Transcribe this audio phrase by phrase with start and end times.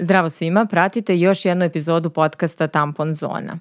[0.00, 3.58] Zdravo svima, pratite još jednu epizodu podcasta Tampon Zona.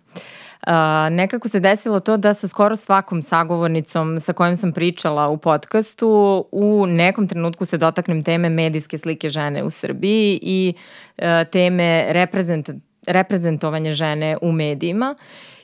[0.68, 0.74] Uh,
[1.12, 6.46] nekako se desilo to da sa skoro svakom sagovornicom sa kojom sam pričala u podcastu
[6.52, 10.74] u nekom trenutku se dotaknem teme medijske slike žene u Srbiji i
[11.18, 12.70] uh, teme reprezent,
[13.08, 15.16] reprezentovanja žene u medijima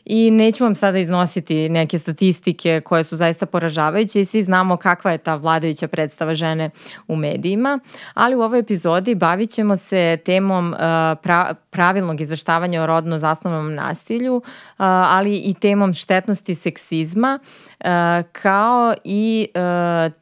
[0.05, 5.11] i neću vam sada iznositi neke statistike koje su zaista poražavajuće i svi znamo kakva
[5.11, 6.69] je ta vladajuća predstava žene
[7.07, 7.79] u medijima,
[8.13, 10.75] ali u ovoj epizodi bavit ćemo se temom
[11.21, 14.43] pra, pravilnog izveštavanja o rodno zasnovanom nasilju, uh,
[14.77, 17.39] ali i temom štetnosti seksizma,
[17.79, 17.85] uh,
[18.31, 19.47] kao i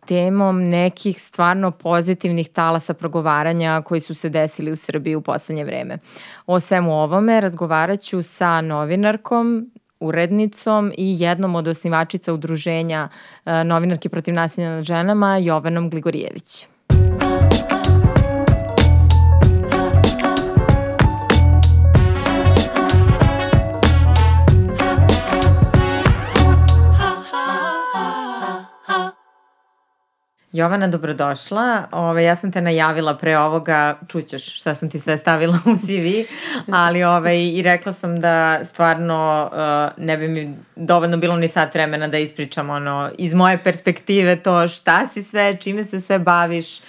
[0.05, 5.97] temom nekih stvarno pozitivnih talasa progovaranja koji su se desili u Srbiji u poslednje vreme.
[6.45, 9.72] O svemu ovome razgovarat ću sa novinarkom,
[10.03, 13.09] urednicom i jednom od osnivačica udruženja
[13.45, 16.72] e, novinarke protiv nasilja nad ženama Jovanom Gligorijević.
[30.53, 31.83] Jovana, dobrodošla.
[31.91, 36.29] Ove, ja sam te najavila pre ovoga, čućeš šta sam ti sve stavila u CV,
[36.71, 41.73] ali ove, i rekla sam da stvarno uh, ne bi mi dovoljno bilo ni sat
[41.73, 46.77] vremena da ispričam ono, iz moje perspektive to šta si sve, čime se sve baviš,
[46.77, 46.83] uh,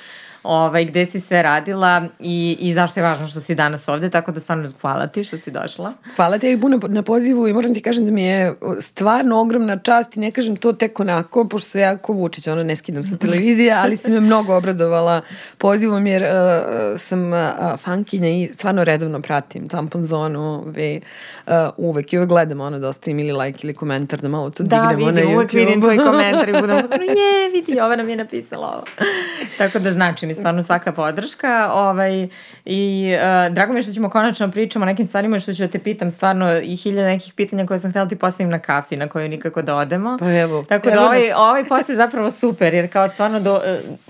[0.44, 4.32] ovaj, gde si sve radila i, i zašto je važno što si danas ovde, tako
[4.32, 5.92] da stvarno hvala ti što si došla.
[6.16, 9.78] Hvala ti i puno na pozivu i moram ti kažem da mi je stvarno ogromna
[9.78, 13.04] čast i ne kažem to tek onako, pošto se ja ko Vučić, ono ne skidam
[13.04, 15.20] sa televizije, ali si me mnogo obradovala
[15.58, 17.38] pozivom jer uh, sam uh,
[17.78, 21.00] fankinja i stvarno redovno pratim tampon zonu ve,
[21.46, 24.62] uh, uvek i uvek gledam ono da ostavim ili like ili komentar da malo to
[24.62, 25.24] da, dignemo vidim, na YouTube.
[25.24, 26.76] Da, vidim, uvek vidim tvoj komentar i budem
[27.18, 28.84] je, vidi, ova nam je napisala ovo.
[29.58, 31.70] Tako da znači mi stvarno svaka podrška.
[31.72, 32.28] Ovaj,
[32.64, 35.68] I uh, drago mi je što ćemo konačno pričamo o nekim stvarima što ću da
[35.68, 38.96] te pitam stvarno i hiljada nekih pitanja koje sam htjela da ti postavim na kafi
[38.96, 40.16] na koju nikako da odemo.
[40.20, 40.64] Pa evo.
[40.68, 41.38] Tako da evo ovaj, nas...
[41.38, 43.60] ovaj posao je zapravo super jer kao stvarno do,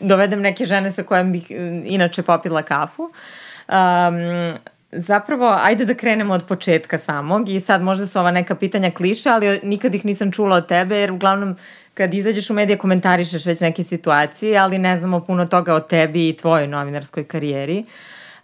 [0.00, 1.50] dovedem neke žene sa kojim bih
[1.84, 3.02] inače popila kafu.
[3.02, 4.58] Um,
[4.96, 9.30] Zapravo, ajde da krenemo od početka samog i sad možda su ova neka pitanja kliše,
[9.30, 11.56] ali nikad ih nisam čula od tebe jer uglavnom
[11.94, 16.28] kad izađeš u medije komentarišeš već neke situacije, ali ne znamo puno toga o tebi
[16.28, 17.78] i tvojoj novinarskoj karijeri.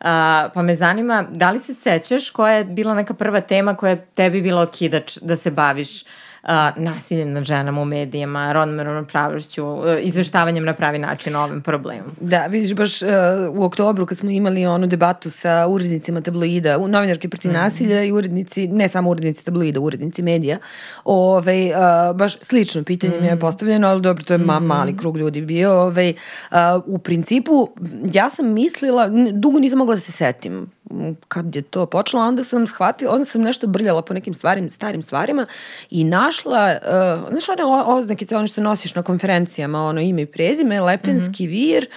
[0.00, 0.06] Uh,
[0.54, 4.06] pa me zanima, da li se sećaš koja je bila neka prva tema koja je
[4.14, 6.08] tebi bila okidač da se baviš uh,
[6.42, 11.62] a, nasilje nad ženama u medijima, rodnom ravnopravnošću, e, izveštavanjem na pravi način o ovim
[11.62, 12.10] problemom.
[12.20, 13.08] Da, vidiš, baš uh,
[13.54, 17.54] u oktobru kad smo imali onu debatu sa urednicima tabloida, novinarke protiv mm.
[17.54, 20.58] nasilja i urednici, ne samo urednici tabloida, urednici medija,
[21.04, 23.20] ovaj, uh, baš slično pitanje mm.
[23.20, 23.40] mi je mhm.
[23.40, 24.66] postavljeno, ali dobro, to je ma, mhm.
[24.66, 25.72] mali krug ljudi bio.
[25.72, 26.14] Ovaj,
[26.50, 26.56] uh,
[26.86, 27.68] u principu,
[28.12, 30.70] ja sam mislila, dugo nisam mogla da se setim
[31.28, 35.02] kad je to počelo, onda sam shvatila, onda sam nešto brljala po nekim stvarim, starim
[35.02, 35.46] stvarima
[35.90, 40.80] i našla, uh, znaš one oznakice, one što nosiš na konferencijama, ono ime i prezime,
[40.80, 41.50] Lepenski mm -hmm.
[41.50, 41.88] vir,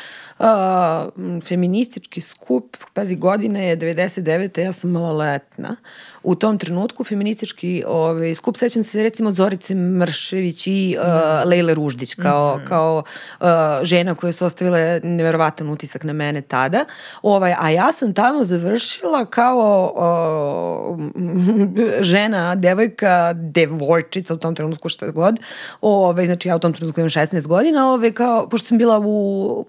[0.44, 4.60] uh, feministički skup, pazi, godine je 99.
[4.60, 5.76] ja sam maloletna.
[6.24, 12.14] U tom trenutku feministički ovaj, skup, sećam se recimo Zorice Mršević i uh, Lejle Ruždić
[12.14, 12.68] kao, mm -hmm.
[12.68, 13.04] kao
[13.40, 13.48] uh,
[13.84, 16.86] žena koje su ostavile neverovatan utisak na mene tada.
[17.22, 21.00] Ovaj, a ja sam tamo završila kao uh,
[22.02, 25.40] žena, devojka, devojčica u tom trenutku šta god.
[25.82, 29.66] Ovaj, znači ja u tom trenutku imam 16 godina, ovaj, kao, pošto sam bila u,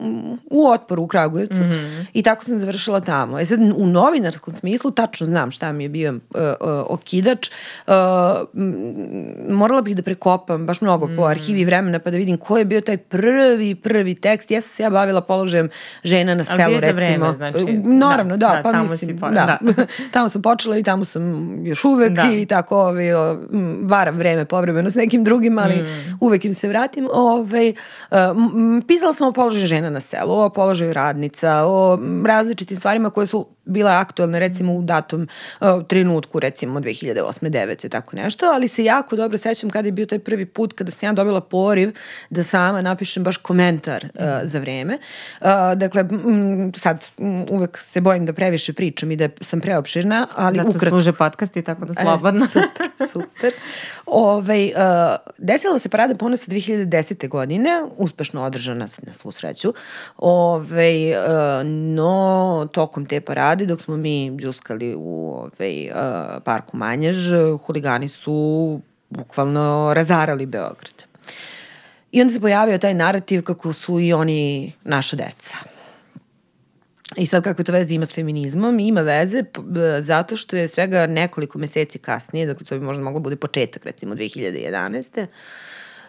[0.51, 2.05] u otporu u Kragujevcu mm -hmm.
[2.13, 3.39] i tako sam završila tamo.
[3.39, 7.51] E sad u novinarskom smislu tačno znam šta mi je bio uh, uh, okidač.
[7.87, 7.95] Uh,
[9.49, 11.17] morala bih da prekopam baš mnogo mm.
[11.17, 14.51] po arhivi vremena pa da vidim ko je bio taj prvi, prvi tekst.
[14.51, 15.69] Ja sam se ja bavila položajem
[16.05, 16.97] žena na selu, recimo.
[16.97, 19.31] Vreme, znači, Naravno, da, da, da pa tamo mislim, po...
[19.31, 19.59] da.
[19.61, 19.87] da.
[20.13, 22.31] tamo sam počela i tamo sam još uvek da.
[22.33, 23.07] i tako ovaj,
[23.83, 26.19] varam vreme povremeno s nekim drugim, ali mm.
[26.21, 27.09] uvek im se vratim.
[27.13, 27.69] Ovaj,
[28.11, 28.17] uh,
[28.89, 33.47] pisala sam o položaju žena na selu, o položaju radnica, o različitim stvarima koje su
[33.65, 35.29] bile aktualne recimo u datom
[35.61, 37.51] uh, trenutku recimo 2008.
[37.51, 37.89] 9.
[37.89, 41.09] tako nešto, ali se jako dobro sećam kada je bio taj prvi put kada sam
[41.09, 41.93] ja dobila poriv
[42.31, 44.99] da sama napišem baš komentar uh, za vreme.
[45.41, 45.47] Uh,
[45.77, 50.57] dakle, m, sad m, uvek se bojim da previše pričam i da sam preopširna, ali
[50.57, 50.91] Zato ukrat...
[50.91, 52.45] služe podcast i tako da slobodno.
[52.45, 53.53] E, super, super.
[54.07, 57.29] Ove, ovaj, uh, desila se parada ponosa 2010.
[57.29, 59.75] godine, uspešno održana na svu sreću.
[60.17, 66.77] Ove, ovaj, uh, no, tokom te parade, dok smo mi džuskali u ovaj, uh, parku
[66.77, 67.17] Manjež,
[67.67, 68.81] huligani su
[69.11, 71.05] bukvalno razarali Beograd.
[72.13, 75.57] I onda se pojavio taj narativ kako su i oni naša deca.
[77.17, 78.79] I sad kakve to veze ima s feminizmom?
[78.79, 79.43] Ima veze
[80.01, 84.15] zato što je svega nekoliko meseci kasnije, dakle to bi možda moglo bude početak recimo
[84.15, 85.27] 2011.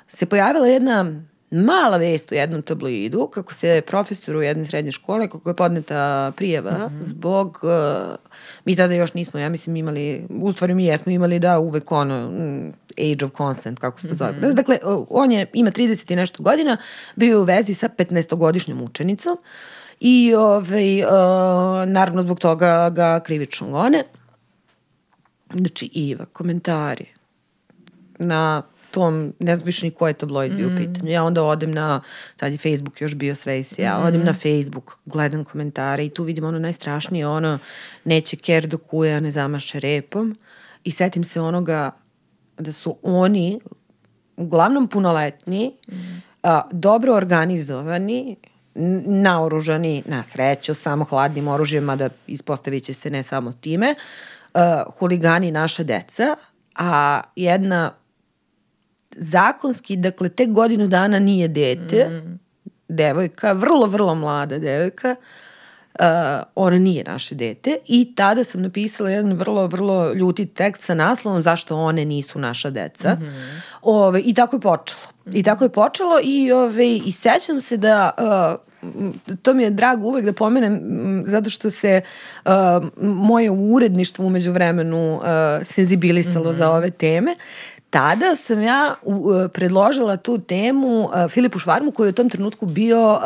[0.07, 1.21] se pojavila jedna
[1.55, 6.31] mala vest u jednom tabloidu kako se profesor u jedne srednje škole, kako je podneta
[6.35, 7.03] prijeva mm -hmm.
[7.03, 8.15] zbog, uh,
[8.65, 12.29] mi tada još nismo, ja mislim imali, u stvari mi jesmo imali da uvek ono,
[12.29, 14.31] mm, age of consent, kako se to zove.
[14.31, 14.53] Mm -hmm.
[14.53, 14.79] Dakle,
[15.09, 16.77] on je, ima 30 i nešto godina,
[17.15, 19.37] bio u vezi sa 15-godišnjom učenicom
[19.99, 21.09] i ovaj, uh,
[21.87, 24.03] naravno zbog toga ga krivično gone.
[25.53, 27.05] Znači, Iva, komentari
[28.19, 28.61] na
[28.95, 30.73] tom, ne znam više ni ko je tabloid bio mm.
[30.73, 31.11] u pitanju.
[31.11, 32.01] Ja onda odem na,
[32.37, 34.03] tad je Facebook još bio sve i ja mm.
[34.03, 37.59] odem na Facebook, gledam komentare i tu vidim ono najstrašnije, ono,
[38.03, 40.37] neće ker do kuja, ne zamaše repom.
[40.83, 41.91] I setim se onoga
[42.57, 43.59] da su oni
[44.37, 46.21] uglavnom punoletni, mm.
[46.43, 48.35] a, dobro organizovani,
[49.05, 53.95] naoružani na sreću, samo hladnim oružjem, mada ispostavit će se ne samo time,
[54.53, 54.61] uh,
[54.99, 56.35] huligani naša deca,
[56.75, 57.91] a jedna
[59.17, 62.39] zakonski, dakle, tek godinu dana nije dete, mm.
[62.87, 65.15] devojka, vrlo, vrlo mlada devojka,
[65.99, 66.05] uh,
[66.55, 71.43] ona nije naše dete i tada sam napisala jedan vrlo, vrlo ljuti tekst sa naslovom
[71.43, 73.15] zašto one nisu naša deca.
[73.15, 73.61] Mm -hmm.
[73.81, 75.01] ove, I tako je počelo.
[75.25, 75.39] Mm -hmm.
[75.39, 78.65] I tako je počelo i, ove, i sećam se da uh,
[79.41, 80.81] to mi je drago uvek da pomenem
[81.27, 82.01] zato što se
[82.45, 82.51] uh,
[83.01, 85.23] moje uredništvo umeđu vremenu uh,
[85.63, 86.57] senzibilisalo mm -hmm.
[86.57, 87.35] za ove teme
[87.95, 92.65] tada sam ja uh, predložila tu temu uh, Filipu Švarmu koji je u tom trenutku
[92.65, 93.19] bio uh,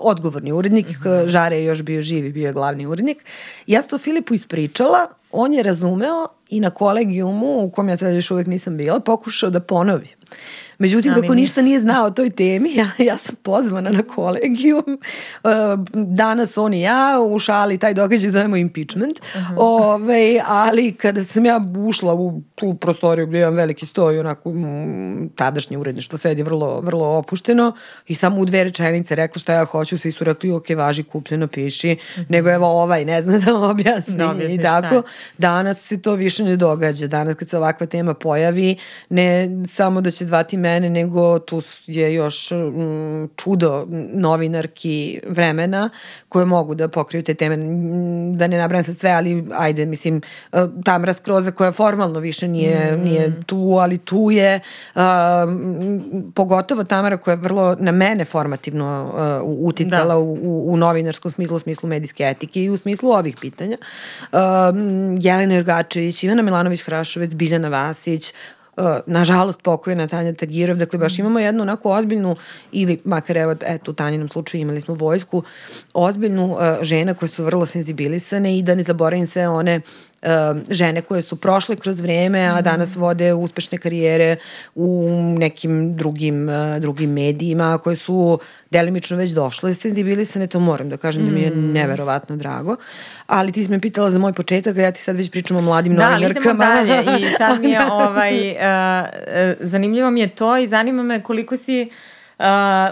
[0.00, 1.28] odgovorni urednik, mm -hmm.
[1.28, 3.24] Žare je još bio živi, bio je glavni urednik.
[3.66, 8.14] Ja sam to Filipu ispričala, on je razumeo i na kolegijumu u kom ja sad
[8.14, 10.08] još uvek nisam bila, pokušao da ponovi.
[10.78, 14.84] Međutim, ja, kako ništa nije znao o toj temi, ja, ja sam pozvana na kolegijum.
[15.44, 15.50] Uh,
[15.94, 19.18] danas on i ja u šali taj događaj zovemo impeachment.
[19.18, 19.54] Uh -huh.
[19.56, 24.52] Ove, ali kada sam ja ušla u tu prostoriju gdje imam veliki stoj, onako
[25.34, 27.72] tadašnje uredništvo sedi vrlo, vrlo opušteno
[28.06, 31.46] i samo u dve rečenice rekla šta ja hoću, svi su rekli ok, važi, kupljeno,
[31.46, 32.24] piši, uh -huh.
[32.28, 35.02] nego evo ovaj ne zna da objasni da i tako.
[35.38, 37.06] Danas se to više ne događa.
[37.06, 38.76] Danas kad se ovakva tema pojavi,
[39.08, 45.90] ne samo da će zvati mene, nego tu je još m, čudo novinarki vremena
[46.28, 47.56] koje mogu da pokriju te teme.
[48.36, 50.22] Da ne nabrajam sad sve, ali ajde, mislim,
[50.52, 53.04] e, Tamra Skroza koja formalno više nije, mm.
[53.04, 54.60] nije tu, ali tu je.
[54.94, 55.02] Uh,
[56.34, 59.12] pogotovo Tamara koja je vrlo na mene formativno
[59.44, 60.18] uh, uticala da.
[60.18, 63.76] u, u novinarskom smislu, u smislu medijske etike i u smislu ovih pitanja.
[64.32, 64.38] Uh,
[65.20, 68.32] Jelena Jurgačević, Ivana Milanović-Hrašovec, Biljana Vasić,
[69.06, 72.36] nažalost pokojena Tanja Tagirov, dakle baš imamo jednu onako ozbiljnu,
[72.72, 75.42] ili makar evo, eto u Tanjinom slučaju imali smo vojsku,
[75.94, 79.80] ozbiljnu uh, žena koje su vrlo senzibilisane i da ne zaboravim sve one
[80.70, 82.64] žene koje su prošle kroz vreme, a mhm.
[82.64, 84.36] danas vode uspešne karijere
[84.74, 86.48] u nekim drugim,
[86.80, 88.38] drugim medijima koje su
[88.70, 91.26] delimično već došle senzibilisane, to moram da kažem mm.
[91.26, 91.72] da mi je mm.
[91.72, 92.76] neverovatno drago.
[93.26, 95.60] Ali ti si me pitala za moj početak, a ja ti sad već pričam o
[95.60, 96.64] mladim da, novinarkama.
[96.64, 98.56] Da, dalje i sad mi je ovaj, uh,
[99.60, 102.44] zanimljivo mi je to i zanima me koliko si uh, uh,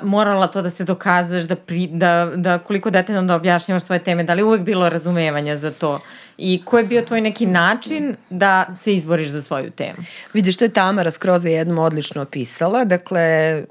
[0.03, 4.25] morala to da se dokazuješ, da, pri, da, da koliko detaljno da objašnjavaš svoje teme,
[4.25, 6.01] da li uvek bilo razumevanja za to
[6.39, 9.97] i ko je bio tvoj neki način da se izboriš za svoju temu?
[10.33, 13.65] Vidiš, to je Tamara Skroza jednom odlično opisala, dakle,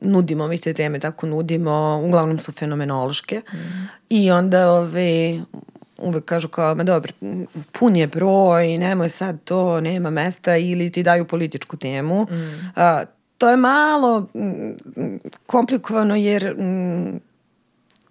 [0.00, 3.58] nudimo mi te teme, tako nudimo, uglavnom su fenomenološke mm.
[4.10, 5.40] i onda ove,
[5.98, 7.12] uvek kažu kao, ma dobro,
[7.72, 12.26] pun je broj, nemoj sad to, nema mesta ili ti daju političku temu.
[12.30, 12.72] Mm.
[12.76, 13.04] A,
[13.40, 14.74] to je malo mm,
[15.46, 17.20] komplikovano jer mm,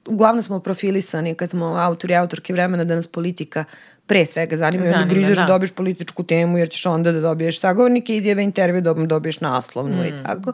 [0.05, 3.65] uglavnom smo profilisani kad smo autori i autorke vremena da nas politika
[4.05, 5.41] pre svega zanima, zanima i onda grizeš da.
[5.41, 10.01] da dobiješ političku temu jer ćeš onda da dobiješ sagovornike, izjave, intervju, da dobiješ naslovnu
[10.01, 10.05] mm.
[10.05, 10.53] i tako.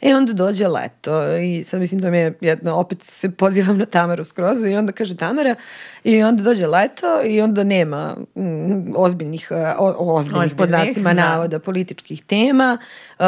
[0.00, 3.86] E onda dođe leto i sad mislim da mi je jedno, opet se pozivam na
[3.86, 5.54] Tamaru Skrozu i onda kaže Tamara
[6.04, 11.28] i onda dođe leto i onda nema mm, ozbiljnih, o, ozbiljnih podnacima da.
[11.28, 12.78] navoda političkih tema.
[13.18, 13.24] Uh,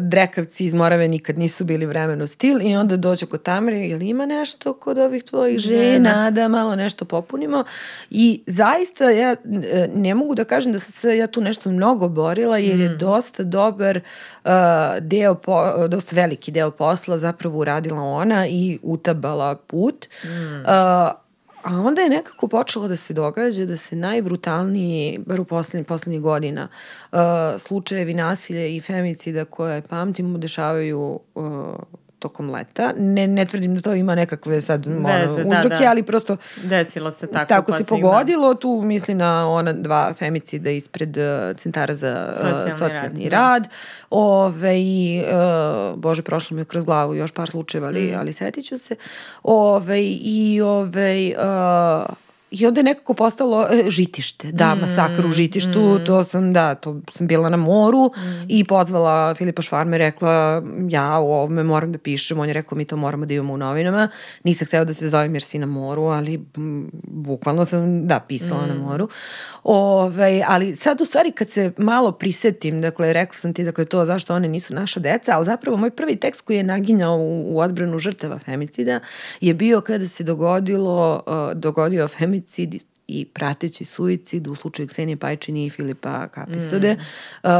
[0.00, 4.26] drekavci iz Morave nikad nisu bili vremeno stil i onda dođe kod Tamare, jel ima
[4.26, 7.64] nešto kod ovih tvojih žena da malo nešto popunimo
[8.10, 12.08] i zaista ja e, ne mogu da kažem da sam se ja tu nešto mnogo
[12.08, 12.80] borila jer mm.
[12.80, 14.00] je dosta dobar
[14.44, 14.50] uh,
[15.00, 20.06] deo po, dosta veliki deo posla zapravo uradila ona i utabala put.
[20.24, 20.28] Mm.
[20.28, 21.19] Uh,
[21.62, 26.20] A onda je nekako počelo da se događa da se najbrutalniji, bar u poslednjih, poslednjih
[26.20, 26.68] godina,
[27.12, 27.18] uh,
[27.58, 31.44] slučajevi nasilja i femicida koje pamtimo dešavaju uh,
[32.20, 32.92] tokom leta.
[32.96, 35.90] Ne, ne tvrdim da to ima nekakve sad ono, Veze, da, uzroke, da.
[35.90, 37.48] ali prosto Desilo se tako.
[37.48, 38.54] tako se poslednjih pogodilo.
[38.54, 41.24] Tu mislim na ona dva femicida ispred uh,
[41.56, 43.62] centara za uh, Socijalni socijalni, rad, rad.
[43.62, 43.68] da.
[44.10, 45.22] Ove, i,
[45.92, 48.18] uh, Bože, prošlo mi je kroz glavu još par slučajeva, ali, Mm.
[48.18, 48.96] ali setit ću se.
[49.42, 52.14] Ove, I ove, uh,
[52.50, 57.00] I onda je nekako postalo e, žitište, da, masakr u žitištu, to sam, da, to
[57.12, 58.12] sam bila na moru
[58.48, 62.84] i pozvala Filipa Švarme, rekla, ja o ovome moram da pišem, on je rekao, mi
[62.84, 64.08] to moramo da imamo u novinama,
[64.44, 68.66] nisam htela da te zovem jer si na moru, ali m, bukvalno sam, da, pisala
[68.66, 69.08] na moru.
[69.64, 74.04] Ove, ali sad u stvari kad se malo prisetim, dakle, rekla sam ti, dakle, to
[74.04, 77.58] zašto one nisu naša deca, ali zapravo moj prvi tekst koji je naginjao u, u
[77.58, 79.00] odbranu žrtava femicida
[79.40, 82.39] je bio kada se dogodilo, uh, dogodio femicid
[83.08, 86.96] i prateći suicid u slučaju Ksenije Pajčini i Filipa Kapisode.
[87.42, 87.50] Uh,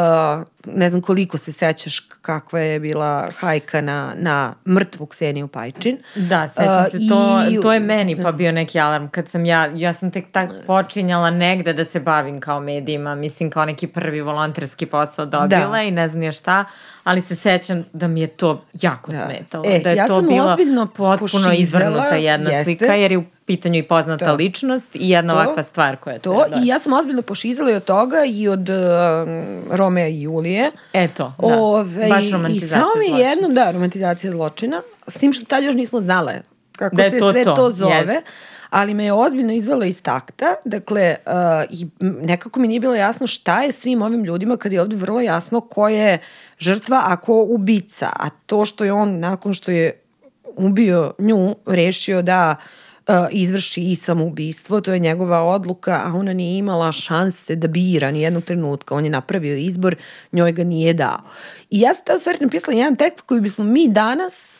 [0.66, 5.99] ne znam koliko se sećaš kakva je bila hajka na, na mrtvu Kseniju Pajčin.
[6.16, 9.44] Da, sećam Uh, se, to, i- to je meni pa bio neki alarm kad sam
[9.44, 13.87] ja, ja sam tek tak počinjala negde da se bavim kao medijima, mislim kao neki
[13.87, 15.82] prvi volonterski posao dobila Da.
[15.82, 16.64] i ne znam je šta,
[17.04, 19.18] ali se sećam da mi je to jako Da.
[19.20, 20.56] smetalo, E, da je ja to bila
[20.88, 22.64] potpuno izvrnuta jedna jeste.
[22.64, 24.35] slika, jer je u pitanju i poznata To.
[24.35, 25.38] ličnost i jedna To.
[25.38, 26.23] ovakva stvar koja se...
[26.23, 26.61] To, da.
[26.62, 28.76] i ja sam ozbiljno pošizala i od toga i od uh,
[29.71, 30.71] Romea i Julije.
[30.92, 33.28] Eto, da, Ove, baš I romantizacija samo mi zločina.
[33.28, 36.33] jednom, da, romantizacija zločina, s tim što tad još nismo znale
[36.76, 37.95] kako Da je se to sve to, to, zove.
[37.95, 38.26] jest.
[38.71, 41.33] Ali me je ozbiljno izvelo iz takta, dakle, uh,
[41.71, 45.21] i nekako mi nije bilo jasno šta je svim ovim ljudima kad je ovde vrlo
[45.21, 46.19] jasno ko je
[46.59, 48.07] žrtva, a ko ubica.
[48.07, 50.00] A to što je on, nakon što je
[50.57, 52.79] ubio nju, rešio da uh,
[53.31, 58.21] izvrši i samoubistvo, to je njegova odluka, a ona nije imala šanse da bira ni
[58.21, 58.95] jednog trenutka.
[58.95, 59.97] On je napravio izbor,
[60.33, 61.21] njoj ga nije dao.
[61.71, 64.60] I ja sam u stvari napisala jedan tekst koji bismo mi danas e,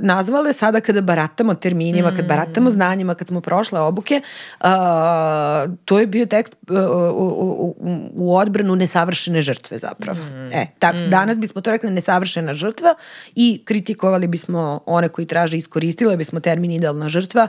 [0.00, 4.20] nazvale sada kada baratamo terminima, kad baratamo znanjima, kad smo prošle obuke,
[4.60, 7.74] a, to je bio tekst e, u, u,
[8.14, 10.18] u, odbranu nesavršene žrtve zapravo.
[10.52, 12.94] E, tak, danas bismo to rekli nesavršena žrtva
[13.34, 17.48] i kritikovali bismo one koji traže, iskoristile bismo termin idealna žrtva.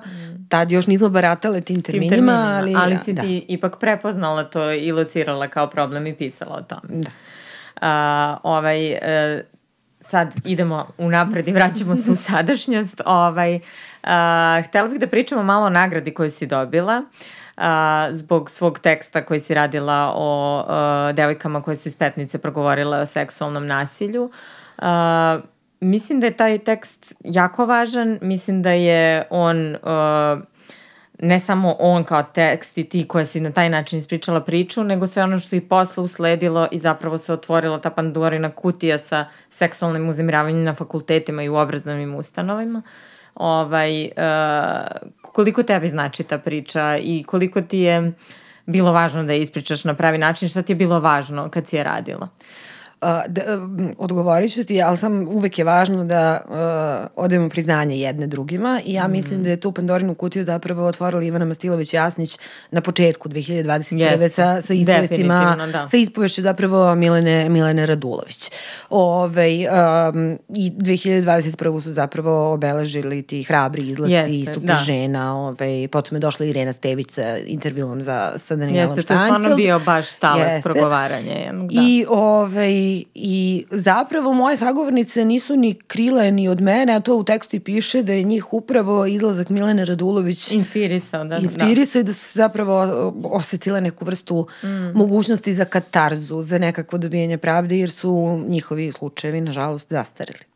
[0.49, 3.21] Tad još nismo baratale tim tim terminima, terminima, ali, ali si da.
[3.21, 7.01] ti ipak prepoznala to i locirala kao problem i pisala o tome.
[7.01, 7.09] Da.
[7.81, 9.45] A, ovaj, e,
[10.01, 13.01] sad idemo unapred i vraćamo se u sadašnjost.
[13.05, 13.59] Ovaj,
[14.03, 17.03] a, htela bih da pričamo malo o nagradi koju si dobila
[17.57, 22.99] a, zbog svog teksta koji si radila o a, devojkama koje su iz Petnice progovorile
[22.99, 24.31] o seksualnom nasilju.
[24.77, 25.39] A,
[25.79, 30.41] mislim da je taj tekst jako važan, mislim da je on a,
[31.21, 35.07] ne samo on kao tekst i ti koja si na taj način ispričala priču, nego
[35.07, 40.09] sve ono što i posle usledilo i zapravo se otvorila ta pandorina kutija sa seksualnim
[40.09, 42.81] uzemiravanjem na fakultetima i u obrazovnim ustanovima.
[43.35, 44.11] Ovaj, uh,
[45.21, 48.11] koliko tebi znači ta priča i koliko ti je
[48.65, 51.75] bilo važno da je ispričaš na pravi način, šta ti je bilo važno kad si
[51.75, 52.27] je radila?
[52.27, 52.70] Uh,
[53.27, 56.55] da, um, odgovorit ću ti, ali sam uvek je važno da uh,
[57.15, 59.43] odemo priznanje jedne drugima i ja mislim Mhm.
[59.43, 62.39] da je tu Pandorinu kutiju zapravo otvorila Ivana Mastilović-Jasnić
[62.71, 63.99] na početku 2021.
[64.01, 65.87] Jeste, sa, sa ispovestima, da.
[65.87, 68.51] sa ispovešću zapravo Milene, Milene Radulović.
[68.89, 69.47] Ove,
[70.09, 71.41] um, I 2021.
[71.81, 74.75] su zapravo obeležili ti hrabri izlasci Jeste, i istupi da.
[74.75, 75.37] žena.
[75.37, 79.55] Ove, potom je došla Irena Stević sa intervjuom za, sa Danielom Jeste, to je stvarno
[79.55, 80.61] bio baš talas Jeste.
[80.63, 81.31] progovaranja.
[81.31, 81.81] jednog, Da.
[81.81, 87.23] I, ovaj, I zapravo moje sagovornice nisu ni krile ni od mene, a to u
[87.23, 91.37] tekstu i piše da je njih upravo izlazak Milene Radulović Inspirisao, da.
[91.37, 94.67] inspirisao i da su se zapravo osetile neku vrstu mm.
[94.93, 100.51] mogućnosti za katarzu, za nekakvo dobijanje pravde, jer su njihovi slučajevi, nažalost, zastarili.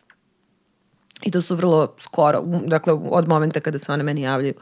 [1.23, 4.53] I to su vrlo skoro, dakle od momenta kada se one meni javljaju,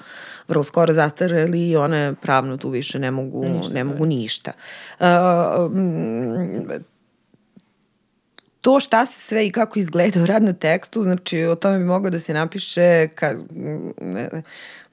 [0.47, 3.73] vrlo skoro zastareli i one pravno tu više ne mogu ništa.
[3.73, 4.51] Ne mogu ništa.
[4.99, 5.07] Uh,
[8.63, 11.85] to šta se sve i kako izgleda u rad na tekstu, znači o tome bi
[11.85, 13.35] mogao da se napiše ka,
[14.01, 14.29] ne,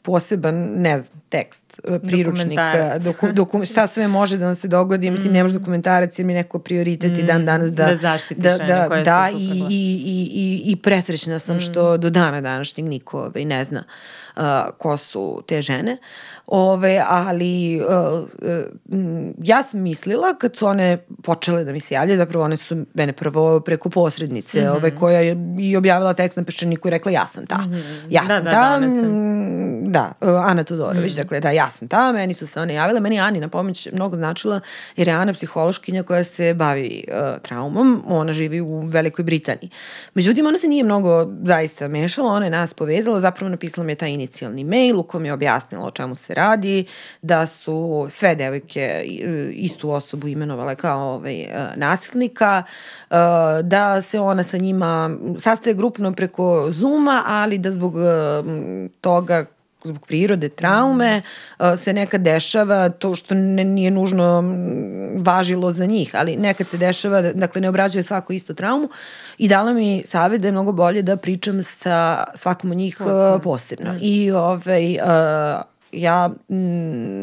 [0.02, 3.02] poseban, ne znam, tekst, e, priručnik, Dokumentarac.
[3.04, 6.34] doku, doku, šta sve može da vam se dogodi, mislim, ne može dokumentarac jer mi
[6.34, 9.36] neko prioritet i dan danas da, Da zaštiti da, žene da, koje su da tu
[9.38, 13.84] i, i, i, i, presrećna sam što do dana današnjeg niko ovaj, ne zna
[14.36, 14.42] uh,
[14.78, 15.96] ko su te žene.
[16.52, 18.98] Ove, ali uh, uh,
[19.42, 23.12] ja sam mislila kad su one počele da mi se javljaju, zapravo one su mene
[23.12, 24.76] prvo preko posrednice, mm -hmm.
[24.76, 27.58] ove, koja je i objavila tekst na peščaniku i rekla ja sam ta.
[28.10, 28.68] Ja Da, sam da, ta.
[28.68, 31.16] da, one se- m, da, uh, Ana Todorović, mm.
[31.16, 34.16] dakle da ja sam ta, meni su se one javile, meni Ani na pomoć mnogo
[34.16, 34.60] značila
[34.96, 39.70] jer je Ana psihološkinja koja se bavi uh, traumom, ona živi u Velikoj Britaniji.
[40.14, 43.96] Međutim, ona se nije mnogo zaista mešala, ona je nas povezala, zapravo napisala mi je
[43.96, 46.84] taj inicijalni mail u kojem je objasnila o čemu se radi,
[47.22, 49.04] da su sve devojke
[49.52, 52.62] istu osobu imenovale kao ovaj, nasilnika,
[53.62, 57.94] da se ona sa njima sastaje grupno preko Zuma, ali da zbog
[59.00, 59.46] toga
[59.84, 61.22] zbog prirode, traume,
[61.76, 64.44] se nekad dešava to što ne, nije nužno
[65.16, 68.88] važilo za njih, ali nekad se dešava, dakle ne obrađuje svako isto traumu
[69.38, 73.38] i dala mi savjet da je mnogo bolje da pričam sa svakom od njih posebno.
[73.38, 73.92] posebno.
[73.92, 73.98] Mm.
[74.00, 74.98] I ovaj,
[75.92, 76.30] ja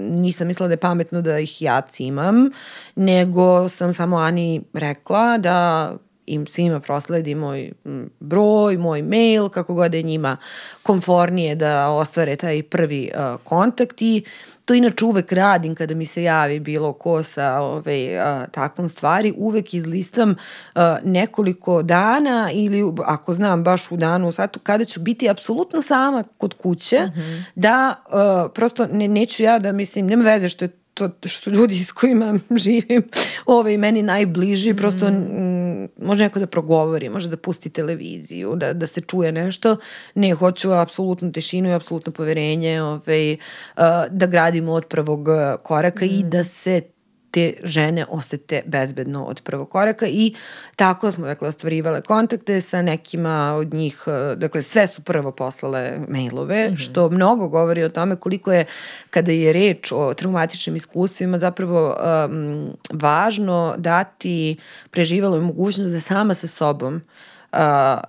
[0.10, 2.50] nisam mislila da je pametno da ih ja cimam,
[2.96, 5.94] nego sam samo Ani rekla da
[6.26, 7.72] im svima prosledi moj
[8.20, 10.38] broj, moj mail, kako god je njima
[10.84, 14.24] konfornije da ostvare taj prvi uh, kontakt i
[14.68, 19.34] to inače uvek radim kada mi se javi bilo ko sa ove, a, takvom stvari,
[19.38, 20.36] uvek izlistam
[20.76, 25.82] a, nekoliko dana ili ako znam baš u danu u satu kada ću biti apsolutno
[25.82, 27.20] sama kod kuće, uh mhm.
[27.20, 27.44] -huh.
[27.56, 31.52] da a, prosto ne, neću ja da mislim, nema veze što je to što su
[31.52, 33.04] ljudi s kojima živim
[33.46, 34.76] ovaj, meni najbliži, mm.
[34.76, 39.78] prosto m, može neko da progovori, može da pusti televiziju, da, da se čuje nešto.
[40.16, 43.38] Ne, hoću apsolutnu tišinu i apsolutno poverenje ovaj, uh,
[44.10, 45.28] da gradimo od prvog
[45.64, 46.10] koraka mm.
[46.10, 46.82] i da se
[47.32, 50.36] te žene osete bezbedno od prvog koraka i
[50.76, 56.00] tako smo dakle ostvarivale kontakte sa nekima od njih, e, dakle sve su prvo poslale
[56.08, 56.78] mailove, mm -hmm.
[56.78, 58.66] što mnogo govori o tome koliko je
[59.10, 64.58] kada je reč o traumatičnim iskustvima zapravo um, važno dati
[64.92, 67.60] preživaloj mogućnost da sama sa sobom uh,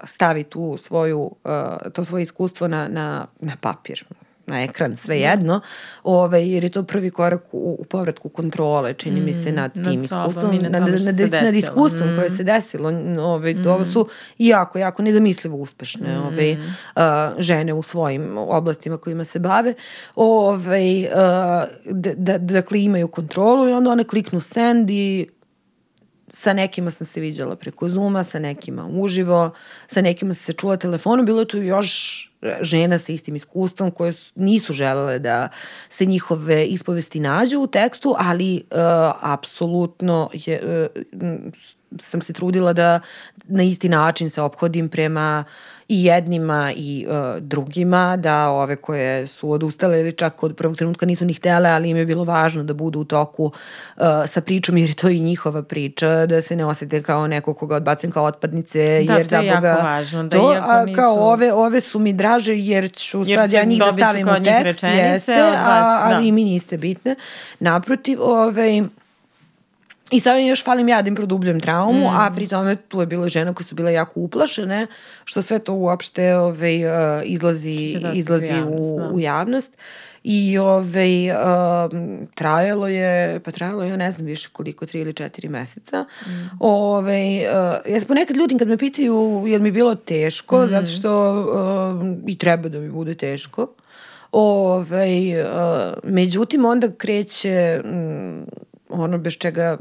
[0.04, 4.04] stavi tu svoju, uh, to svoje iskustvo na, na, na papir
[4.48, 5.60] na ekran, sve da.
[6.02, 9.72] ovaj, jer je to prvi korak u, u povratku kontrole, čini mm, mi se, nad
[9.72, 12.16] tim nad iskustvom, nad, nad, nad, nad iskustvom mm.
[12.16, 12.88] koje se desilo.
[13.20, 13.66] Ovaj, mm.
[13.66, 16.22] Ovo su jako, jako nezamislivo uspešne mm.
[16.22, 16.62] ovaj, uh,
[17.38, 19.74] žene u svojim oblastima kojima se bave.
[20.14, 21.10] Ovaj, uh,
[21.84, 25.26] da, da, dakle, imaju kontrolu i onda one kliknu send i
[26.32, 29.50] sa nekima sam se viđala preko Zuma, sa nekima uživo,
[29.86, 32.24] sa nekima sam se čula telefonom, bilo je tu još
[32.60, 35.48] žena sa istim iskustvom koje nisu želele da
[35.88, 38.78] se njihove ispovesti nađu u tekstu, ali uh,
[39.20, 41.52] apsolutno je, uh,
[42.01, 43.01] sam se trudila da
[43.44, 45.44] na isti način se ophodim prema
[45.88, 51.07] i jednima i uh, drugima, da ove koje su odustale ili čak od prvog trenutka
[51.07, 54.77] nisu ni htele, ali im je bilo važno da budu u toku uh, sa pričom
[54.77, 58.24] jer je to i njihova priča, da se ne osete kao neko koga odbacim kao
[58.24, 59.05] otpadnice.
[59.07, 60.22] Da, jer to je jako važno.
[60.22, 60.96] Da to, a, nisu...
[60.96, 64.44] kao ove, ove su mi draže jer ću jer sad ja njih da stavim u
[64.44, 66.29] tekst, jeste, a, ali da.
[66.29, 67.14] i mi niste bitne.
[67.61, 68.83] Naprotiv, ovaj,
[70.11, 72.16] I sad još falim ja da im produbljujem traumu, mm.
[72.16, 74.87] a pri tome tu je bilo žena koje su bile jako uplašene,
[75.25, 79.09] što sve to uopšte ove, uh, izlazi, izlazi u javnost, u, da.
[79.09, 79.71] u javnost.
[80.25, 81.90] I ove, uh,
[82.35, 86.05] trajalo je, pa trajalo je, ja ne znam više koliko, tri ili četiri meseca.
[86.27, 86.31] Mm.
[86.61, 87.09] Uh,
[87.87, 90.68] ja se ponekad ljudim kad me pitaju je li mi bilo teško, mm.
[90.68, 93.68] zato što uh, i treba da mi bude teško.
[94.33, 97.81] Ove, uh, međutim, onda kreće...
[97.85, 98.47] Um,
[98.90, 99.79] ono bez čega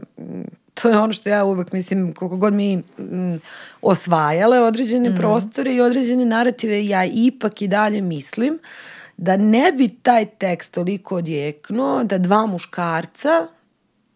[0.73, 3.39] to je ono što ja uvek mislim koliko god mi m,
[3.81, 5.15] osvajale određene mm.
[5.15, 8.59] prostore i određene narative ja ipak i dalje mislim
[9.17, 13.47] da ne bi taj tekst toliko odjeknuo da dva muškarca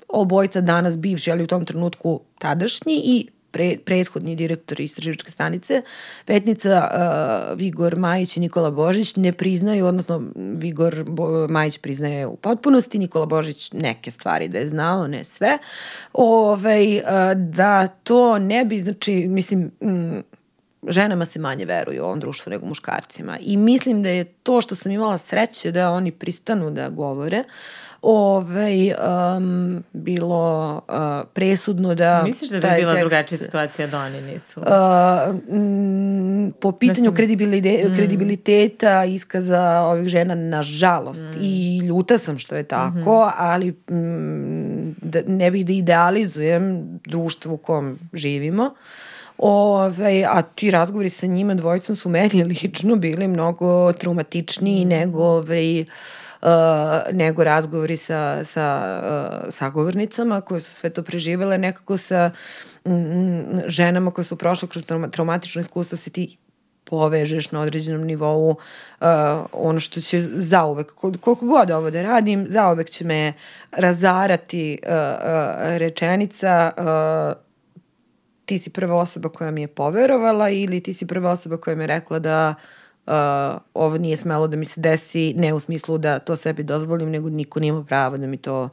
[0.08, 5.82] obojca danas bivši, ali u tom trenutku tadašnji i pre, prethodni direktor istraživačke stanice,
[6.26, 12.36] Petnica, uh, Vigor Majić i Nikola Božić ne priznaju, odnosno Vigor Bo, Majić priznaje u
[12.36, 15.58] potpunosti, Nikola Božić neke stvari da je znao, ne sve,
[16.14, 17.04] ovaj, uh,
[17.36, 20.20] da to ne bi, znači, mislim, mm,
[20.88, 23.38] ženama se manje veruju u ovom društvu nego muškarcima.
[23.42, 27.91] I mislim da je to što sam imala sreće da oni pristanu da govore, uh,
[28.02, 28.94] ovaj,
[29.38, 32.24] um, bilo uh, presudno da...
[32.26, 34.60] Misliš da bi bila tekst, drugačija situacija da oni nisu?
[34.60, 34.68] Uh,
[35.50, 37.96] m, po pitanju Mislim, kredibilite, mm.
[37.96, 41.40] kredibiliteta iskaza ovih žena, nažalost, mm.
[41.42, 43.32] i ljuta sam što je tako, mm -hmm.
[43.38, 48.74] ali m, da, ne bih da idealizujem društvo u kom živimo.
[49.38, 54.90] Ove, a ti razgovori sa njima dvojicom su meni lično bili mnogo traumatičniji mm.
[54.90, 55.88] nego ove, uh,
[57.12, 62.32] nego razgovori sa, sa uh, sagovornicama koje su sve to preživele, nekako sa
[62.88, 66.38] mm, ženama koje su prošle kroz traumatično iskustvo se ti
[66.84, 68.58] povežeš na određenom nivou uh,
[69.52, 73.34] ono što će zauvek, koliko god ovo da radim, zauvek će me
[73.72, 77.42] razarati uh, uh, rečenica uh,
[78.46, 81.84] ti si prva osoba koja mi je poverovala ili ti si prva osoba koja mi
[81.84, 82.81] je rekla da uh,
[83.74, 87.30] ovo nije smelo da mi se desi, ne u smislu da to sebi dozvolim, nego
[87.30, 88.70] niko nima pravo da mi to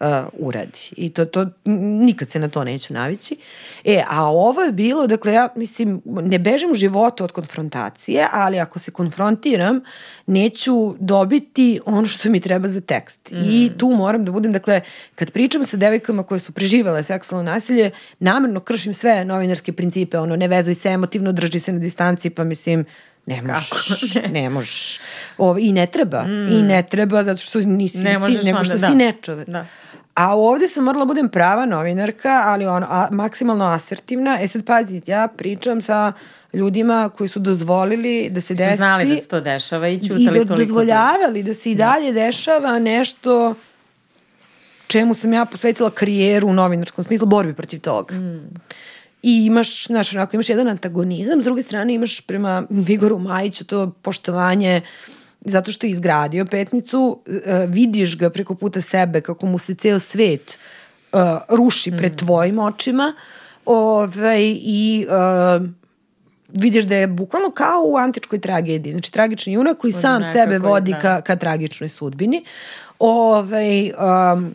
[0.00, 0.90] uh, uradi.
[0.96, 3.36] I to, to, nikad se na to neću navići.
[3.84, 8.60] E, a ovo je bilo, dakle, ja mislim, ne bežim u životu od konfrontacije, ali
[8.60, 9.80] ako se konfrontiram,
[10.26, 13.30] neću dobiti ono što mi treba za tekst.
[13.32, 13.36] Mm.
[13.50, 14.80] I tu moram da budem, dakle,
[15.14, 20.36] kad pričam sa devojkama koje su preživele seksualno nasilje, namerno kršim sve novinarske principe, ono,
[20.36, 22.84] ne vezuj se emotivno, drži se na distanci, pa mislim,
[23.28, 24.28] Ne možeš, ne.
[24.28, 25.00] ne možeš.
[25.38, 26.48] Ovo, I ne treba, mm.
[26.48, 28.94] i ne treba zato što nisi, ne si, nego što onda, si da.
[28.94, 29.48] nečovek.
[29.48, 29.66] Da.
[30.14, 34.38] A ovde sam morala da budem prava novinarka, ali ono, a, maksimalno asertivna.
[34.40, 36.12] E sad pazite, ja pričam sa
[36.52, 38.70] ljudima koji su dozvolili da se desi.
[38.70, 40.42] Su znali da se to dešava i ćutali toliko.
[40.42, 41.84] I do, dozvoljavali da se i da.
[41.84, 42.20] dalje da.
[42.20, 43.54] dešava nešto
[44.86, 48.14] čemu sam ja posvetila karijeru u novinarskom smislu, borbi protiv toga.
[48.14, 48.54] Mm.
[49.22, 53.90] I imaš, znaš, onako, imaš jedan antagonizam, s druge strane imaš prema Vigoru Majiću to
[54.02, 54.80] poštovanje
[55.40, 57.34] zato što je izgradio petnicu, uh,
[57.68, 60.58] vidiš ga preko puta sebe kako mu se ceo svet
[61.12, 62.16] uh, ruši pred mm.
[62.16, 63.14] tvojim očima
[63.64, 65.66] ovaj, i uh,
[66.48, 68.92] vidiš da je bukvalno kao u antičkoj tragediji.
[68.92, 71.00] Znači, tragični junak koji sam sebe vodi da.
[71.00, 72.44] ka, ka tragičnoj sudbini.
[72.98, 74.54] Ovaj, um,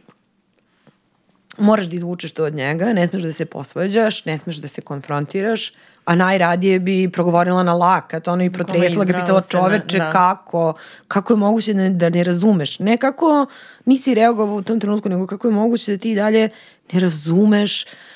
[1.58, 4.82] moraš da izvučeš to od njega, ne smeš da se posvađaš, ne smeš da se
[4.82, 5.72] konfrontiraš,
[6.06, 10.10] a najradije bi progovorila na lakat, ono i protresla ga, pitala čoveče da.
[10.10, 10.74] kako,
[11.08, 12.80] kako je moguće da, da ne razumeš.
[12.80, 13.46] Ne kako
[13.86, 16.50] nisi reagovao u tom trenutku, nego kako je moguće da ti dalje
[16.94, 18.13] ne razumeš Uh,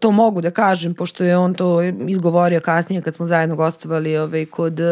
[0.00, 4.46] to mogu da kažem, pošto je on to izgovorio kasnije kad smo zajedno gostovali ovaj,
[4.46, 4.86] kod uh,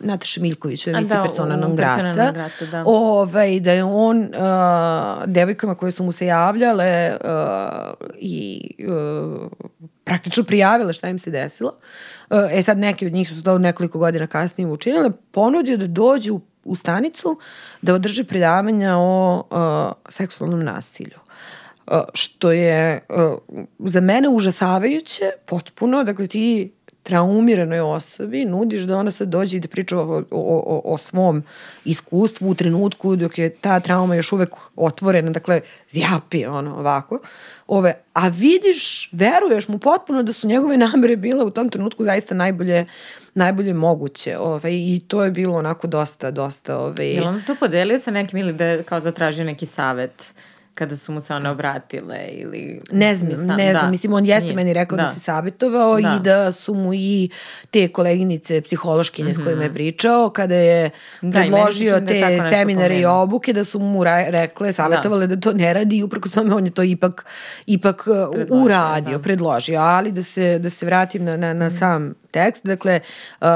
[0.00, 2.82] Nataše Miljkovića, emisije da, Persona non grata, grata da.
[2.86, 4.28] ovaj, da je on uh,
[5.26, 9.50] devojkama koje su mu se javljale uh, i uh,
[10.04, 11.72] praktično prijavile šta im se desilo.
[12.30, 16.40] Uh, e sad neki od njih su to nekoliko godina kasnije učinile, ponudio da dođu
[16.64, 17.38] u stanicu
[17.82, 21.21] da održe predavanja o uh, seksualnom nasilju
[22.14, 23.06] što je
[23.78, 29.68] za mene užasavajuće potpuno, dakle ti traumiranoj osobi nudiš da ona sad dođe i da
[29.68, 31.42] priča o, o, o, o svom
[31.84, 37.18] iskustvu u trenutku dok je ta trauma još uvek otvorena, dakle zjapi ono ovako,
[37.66, 42.34] ove, a vidiš, veruješ mu potpuno da su njegove namere bile u tom trenutku zaista
[42.34, 42.86] najbolje
[43.34, 47.06] najbolje moguće ove, i to je bilo onako dosta, dosta ove...
[47.06, 50.34] Je li on to podelio sa nekim ili da je kao zatražio neki savet?
[50.74, 52.80] Kada su mu se one obratile ili...
[52.92, 53.90] Ne znam, sam, ne znam, da.
[53.90, 54.56] mislim on jeste Nije.
[54.56, 56.16] meni rekao da, da se savjetovao da.
[56.16, 57.30] i da su mu i
[57.70, 59.42] te koleginice psihološkinje mm -hmm.
[59.42, 59.74] s kojima je mhm.
[59.74, 60.90] pričao, kada je
[61.22, 65.36] da, predložio da, te da seminare i obuke, da su mu rekle, savjetovale da.
[65.36, 67.26] da to ne radi i uprako s tome on je to ipak,
[67.66, 69.22] ipak uh, predložio, uradio, da.
[69.22, 71.78] predložio, ali da se, da se vratim na, na, na mm.
[71.78, 73.00] sam tekst, dakle,
[73.40, 73.46] uh,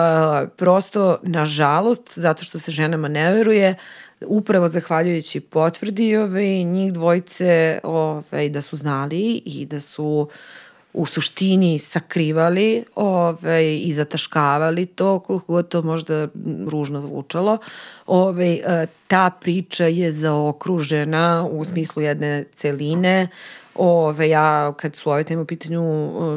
[0.57, 7.79] prosto, nažalost, zato što se ženama ne veruje, uh, upravo zahvaljujući potvrdi ove, njih dvojice
[7.83, 10.29] ove, da su znali i da su
[10.93, 16.29] u suštini sakrivali ove, i zataškavali to, koliko god to možda
[16.67, 17.59] ružno zvučalo.
[18.07, 18.59] Ove,
[19.09, 23.29] ta priča je zaokružena u smislu jedne celine
[23.79, 25.83] Ove, ja kad su ove teme u pitanju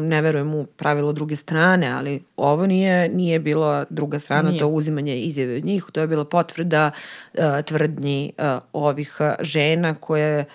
[0.02, 4.60] ne verujem u pravilo druge strane, ali ovo nije, nije bila druga strana, nije.
[4.60, 6.92] to uzimanje izjave od njih, to je bila potvrda
[7.34, 10.46] uh, tvrdnji uh, ovih žena koje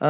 [0.00, 0.06] uh,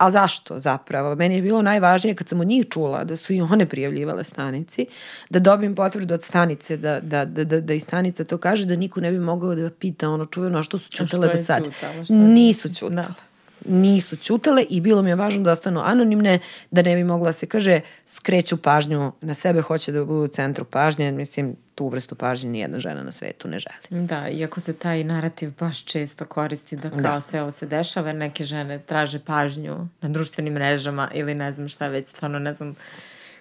[0.00, 1.14] A zašto zapravo?
[1.14, 4.86] Meni je bilo najvažnije kad sam od njih čula da su i one prijavljivale stanici,
[5.30, 8.76] da dobijem potvrdu od stanice, da, da, da, da, da i stanica to kaže, da
[8.76, 11.64] niko ne bi mogao da pita ono čuveno, što su čutale do sad.
[11.64, 13.02] Čutala, Nisu čutale.
[13.02, 13.29] Da
[13.64, 16.38] nisu ćutale i bilo mi je važno da ostanu anonimne,
[16.70, 20.28] da ne bi mogla da se kaže skreću pažnju na sebe, hoće da budu u
[20.28, 24.04] centru pažnje, mislim tu vrstu pažnje nijedna žena na svetu ne želi.
[24.06, 27.20] Da, iako se taj narativ baš često koristi da kao da.
[27.20, 31.88] sve ovo se dešava, neke žene traže pažnju na društvenim mrežama ili ne znam šta
[31.88, 32.74] već, stvarno ne znam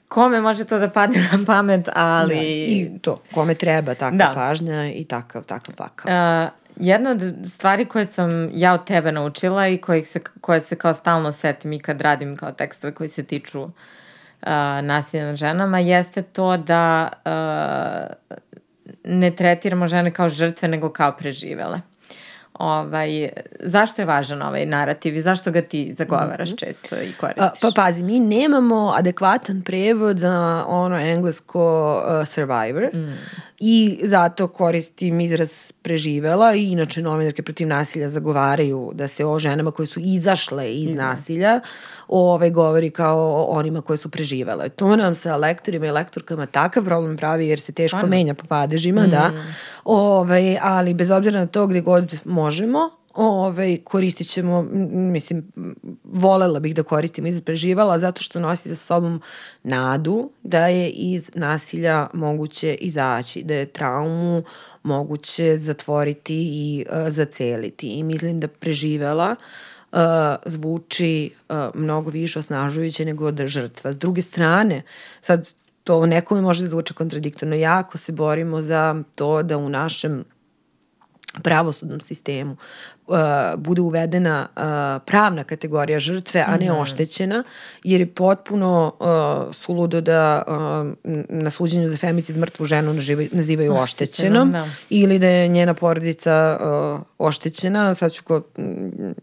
[0.07, 2.35] kome može to da padne na pamet, ali...
[2.35, 4.31] Da, I to, kome treba takva da.
[4.35, 6.43] pažnja i takav, takav pakao.
[6.43, 6.49] Uh,
[6.79, 10.93] jedna od stvari koje sam ja od tebe naučila i kojih se, koje se kao
[10.93, 13.69] stalno setim i kad radim kao tekstove koji se tiču uh,
[14.81, 18.39] nasilja nad ženama jeste to da uh,
[19.03, 21.81] ne tretiramo žene kao žrtve nego kao preživele.
[22.53, 26.59] Ovaj, zašto je važan ovaj narativ i zašto ga ti zagovaraš mm -hmm.
[26.59, 27.61] često i koristiš?
[27.61, 33.13] Pa pazi, mi nemamo adekvatan prevod za ono englesko uh, survivor mm.
[33.59, 39.71] i zato koristim izraz preživela i inače novinarke protiv nasilja zagovaraju da se o ženama
[39.71, 40.95] koje su izašle iz mm.
[40.95, 41.59] nasilja
[42.07, 44.69] ove, govori kao o onima koje su preživele.
[44.69, 48.09] To nam sa lektorima i lektorkama takav problem pravi jer se teško Stvarno?
[48.09, 49.09] menja po padežima, mm.
[49.09, 49.31] da.
[49.83, 55.51] Ove, ali bez obzira na to gde god možemo, ovaj, koristit ćemo, mislim,
[56.03, 59.21] volela bih da koristim iz preživala zato što nosi za sobom
[59.63, 64.43] nadu da je iz nasilja moguće izaći, da je traumu
[64.83, 67.87] moguće zatvoriti i uh, zaceliti.
[67.87, 69.35] I mislim da preživela
[69.91, 69.99] uh,
[70.45, 73.93] zvuči uh, mnogo više osnažujuće nego da žrtva.
[73.93, 74.81] S druge strane,
[75.21, 75.49] sad
[75.83, 80.25] to nekome može da zvuče kontradiktorno, jako se borimo za to da u našem
[81.43, 82.57] pravosudnom sistemu
[83.09, 84.61] uh, bude uvedena uh,
[85.05, 86.75] pravna kategorija žrtve, a ne mm.
[86.75, 87.43] oštećena,
[87.83, 93.73] jer je potpuno uh, suludo da uh, na suđenju za femicid mrtvu ženu nazivaju, nazivaju
[93.73, 94.67] oštećenom, da.
[94.89, 97.95] ili da je njena porodica uh, oštećena.
[97.95, 98.41] Sad ću ko,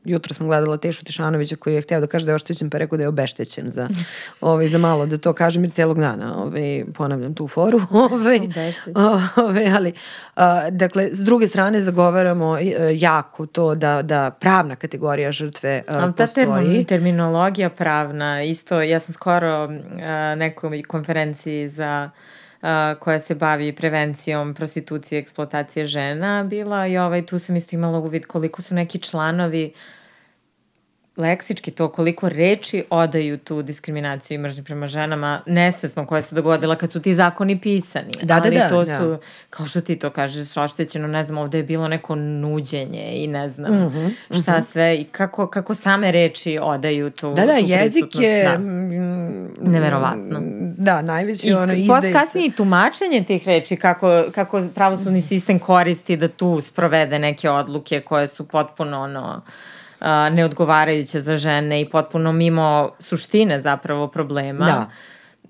[0.04, 2.96] jutro sam gledala Tešu Tišanovića koji je hteo da kaže da je oštećen, pa rekao
[2.96, 3.88] da je obeštećen za,
[4.40, 7.80] ovaj, za malo da to kažem jer celog dana ovaj, ponavljam tu foru.
[8.10, 8.40] Ovaj,
[9.46, 9.92] ovaj, ali,
[10.36, 12.58] uh, dakle, s druge strane zagovaramo uh,
[12.92, 16.46] jako to da, da pravna kategorija žrtve uh, Ali ta postoji.
[16.46, 19.70] Term, terminologija pravna, isto, ja sam skoro uh,
[20.36, 22.10] nekoj konferenciji za
[22.62, 22.68] uh,
[23.00, 27.98] koja se bavi prevencijom prostitucije i eksploatacije žena bila i ovaj, tu sam isto imala
[27.98, 29.95] uvid koliko su neki članovi uh,
[31.16, 36.76] leksički to koliko reči odaju tu diskriminaciju i mržnju prema ženama nesvesno koja se dogodila
[36.76, 38.12] kad su ti zakoni pisani.
[38.22, 38.68] Da, da Ali da, da.
[38.68, 38.98] to da.
[38.98, 39.18] su,
[39.50, 43.48] kao što ti to kažeš, oštećeno, ne znam, ovde je bilo neko nuđenje i ne
[43.48, 44.66] znam mm -hmm, šta mm -hmm.
[44.66, 48.44] sve i kako, kako same reči odaju tu Da, da, tu jezik je...
[48.44, 48.58] Da.
[49.70, 50.40] Neverovatno.
[50.76, 51.92] Da, najveći I ono izde...
[51.94, 58.00] Post kasnije tumačenje tih reči, kako, kako pravosudni sistem koristi da tu sprovede neke odluke
[58.00, 59.42] koje su potpuno ono
[60.30, 64.66] neodgovarajuće za žene i potpuno mimo suštine zapravo problema.
[64.66, 64.86] Da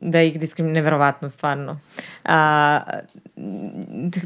[0.00, 1.80] da ih diskriminuje, neverovatno stvarno.
[2.24, 2.80] A,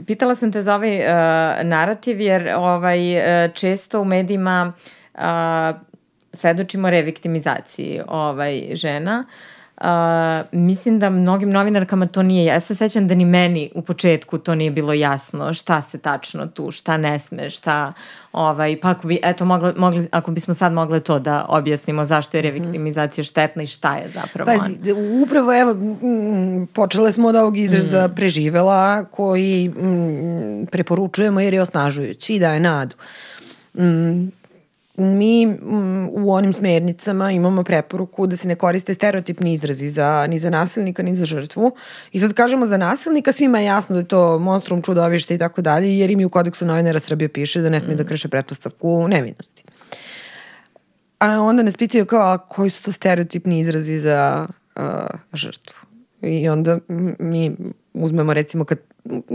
[0.07, 4.73] pitala sam te za ovaj a, narativ jer ovaj, a, često u medijima
[5.15, 5.73] a,
[6.33, 9.25] svedočimo reviktimizaciji ovaj, žena.
[9.27, 9.87] Uh, Uh,
[10.53, 14.55] mislim da mnogim novinarkama to nije, ja se sećam da ni meni u početku to
[14.55, 17.93] nije bilo jasno šta se tačno tu, šta ne sme, šta,
[18.33, 22.37] ovaj, pa ako bi, eto, mogli, mogli, ako bismo sad mogli to da objasnimo zašto
[22.37, 27.57] je reviktimizacija štetna i šta je zapravo Pazi, upravo evo, m, počele smo od ovog
[27.57, 28.15] izraza mm.
[28.15, 32.97] preživela koji m, preporučujemo jer je osnažujući i daje nadu.
[33.79, 34.40] Mm,
[35.01, 40.39] mi mm, u onim smernicama imamo preporuku da se ne koriste stereotipni izrazi za, ni
[40.39, 41.73] za nasilnika ni za žrtvu.
[42.13, 45.63] I sad kažemo za nasilnika, svima je jasno da je to monstrum, čudovište i tako
[45.63, 47.99] dalje, jer im i u kodeksu novinara Srbije piše da ne smije mm.
[47.99, 49.65] da kreše pretpostavku nevinosti.
[51.19, 54.83] A onda nas pitaju kao, a koji su to stereotipni izrazi za uh,
[55.33, 55.79] žrtvu?
[56.23, 56.79] I onda
[57.19, 57.57] mi
[57.95, 58.79] uzmemo recimo kad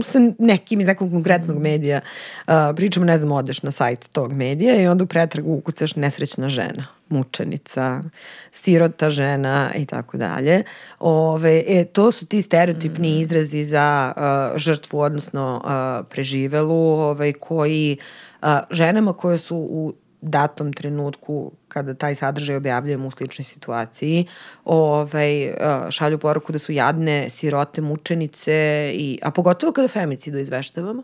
[0.02, 2.02] sa nekim iz nekog konkretnog medija
[2.48, 6.50] uh, pričamo, ne znam, odeš na sajt tog medija i onda u pretragu ukucaš nesrećna
[6.50, 8.04] žena, mučenica,
[8.52, 10.64] sirota žena i tako dalje.
[11.00, 13.22] Ove, e, to su ti stereotipni mm.
[13.22, 17.98] izrazi za uh, žrtvu, odnosno uh, preživelu, ovaj, koji
[18.42, 19.94] uh, ženama koje su u
[20.26, 24.26] datom trenutku kada taj sadržaj objavljujemo u sličnoj situaciji,
[24.66, 25.54] ovaj,
[25.90, 31.04] šalju poruku da su jadne, sirote, mučenice, i, a pogotovo kada femicidu izveštavamo,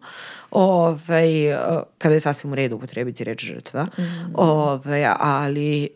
[0.51, 1.31] ovaj,
[1.97, 4.01] kada je sasvim u redu upotrebiti reč žrtva, mm.
[4.33, 5.89] ovaj, ali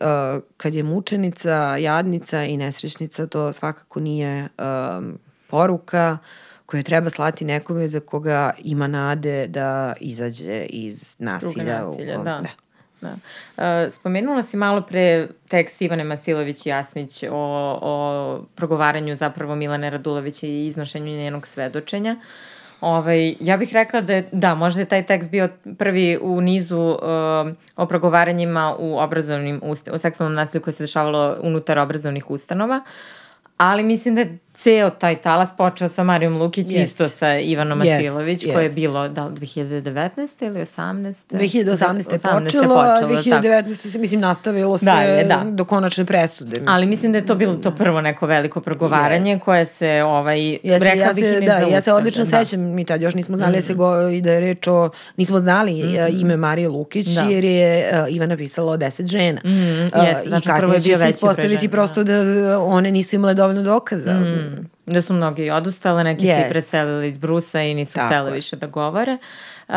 [0.56, 6.18] kad je mučenica, jadnica i nesrećnica, to svakako nije um, poruka
[6.66, 11.52] koje treba slati nekome za koga ima nade da izađe iz nasilja.
[11.54, 12.40] Druga nasilja, u, da.
[12.40, 12.65] da.
[13.00, 13.12] Da.
[13.56, 20.66] Uh, spomenula si malo pre tekst Ivane Masilović-Jasnić o, o progovaranju zapravo Milane Radulovića i
[20.66, 22.16] iznošenju njenog svedočenja.
[22.80, 26.78] Ovaj, ja bih rekla da je, da, možda je taj tekst bio prvi u nizu
[26.78, 26.98] uh,
[27.76, 29.60] o progovaranjima u obrazovnim,
[29.92, 32.80] u seksualnom nasilju koje se dešavalo unutar obrazovnih ustanova,
[33.56, 36.92] ali mislim da je ceo taj talas počeo sa Marijom Lukić, Jest.
[36.92, 38.54] isto sa Ivanom Jest, Matilović, jest.
[38.54, 40.46] koje je bilo, da li 2019.
[40.46, 41.36] ili 18.
[41.36, 42.12] 2018.
[42.12, 42.42] je 18.
[42.42, 43.12] počelo, a tako.
[43.12, 43.90] 2019.
[43.90, 45.42] se, mislim, nastavilo se Dalje, da.
[45.50, 46.50] do konačne presude.
[46.50, 46.68] Mislim.
[46.68, 50.78] Ali mislim da je to bilo to prvo neko veliko progovaranje koje se, ovaj, Jeste,
[50.78, 52.44] rekla ja bih se, da, ja se zaustavlja, odlično da.
[52.44, 55.40] sećam, mi tad još nismo znali da se go, i da je reč o, nismo
[55.40, 57.22] znali mm ime Marije Lukić, Da.
[57.22, 59.40] jer je uh, Ivana pisala o deset žena.
[59.44, 59.50] Mm,
[59.82, 62.14] jeste, znači prvo je I kasnije će se ispostaviti prosto da.
[62.60, 64.14] one nisu imale dovoljno dokaza.
[64.14, 64.45] Mm.
[64.86, 66.46] Da su mnogi odustale, neki se Jest.
[66.46, 68.34] i preselili iz Brusa i nisu Tako hteli je.
[68.34, 69.18] više da govore.
[69.68, 69.74] Uh,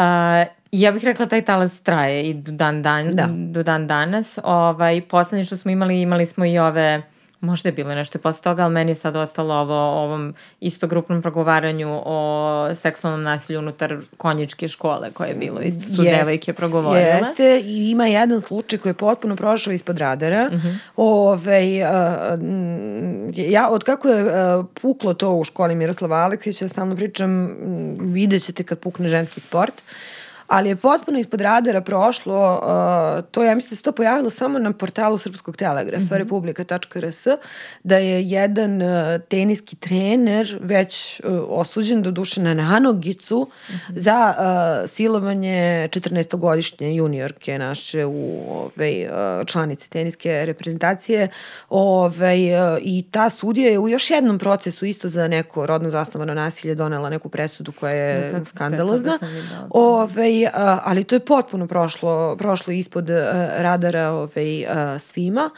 [0.72, 3.28] ja bih rekla taj talas traje i do dan, dan, Da.
[3.30, 4.40] do dan danas.
[4.44, 7.02] Ovaj, poslednje što smo imali, imali smo i ove
[7.41, 10.88] Možda je bilo nešto i posle toga, ali meni je sad ostalo ovo, ovom isto
[10.88, 15.62] grupnom progovaranju o seksualnom nasilju unutar konjičke škole koje je bilo.
[15.62, 17.06] Isto su Jest, devojke progovorile.
[17.06, 20.49] Jeste, i ima jedan slučaj koji je potpuno prošao ispod radara.
[20.52, 20.69] Mhm.
[20.95, 26.95] Ove, a, m, ja, od kako je a, puklo to u školi Miroslava Aleksića, stalno
[26.95, 27.56] pričam,
[27.99, 29.73] vidjet ćete kad pukne ženski sport.
[30.50, 34.60] Ali je potpuno ispod radara prošlo, uh, to ja mislim da se to pojavilo samo
[34.60, 36.18] na portalu Srpskog telegrafa, mm -hmm.
[36.18, 37.28] republika.rs,
[37.84, 44.00] da je jedan uh, teniski trener već uh, osuđen do duše na nanogicu mm -hmm.
[44.00, 51.28] za uh, silovanje 14-godišnje juniorke naše u ove, uh, članice teniske reprezentacije
[51.70, 52.36] ove,
[52.74, 56.76] uh, i ta sudija je u još jednom procesu isto za neko rodno zasnovano nasilje
[56.76, 59.12] donela neku presudu koja Ja je se skandalozna.
[59.12, 59.70] setila da sam
[60.45, 63.15] a, ali to je potpuno prošlo, prošlo ispod a,
[63.58, 65.49] radara ove, a, svima.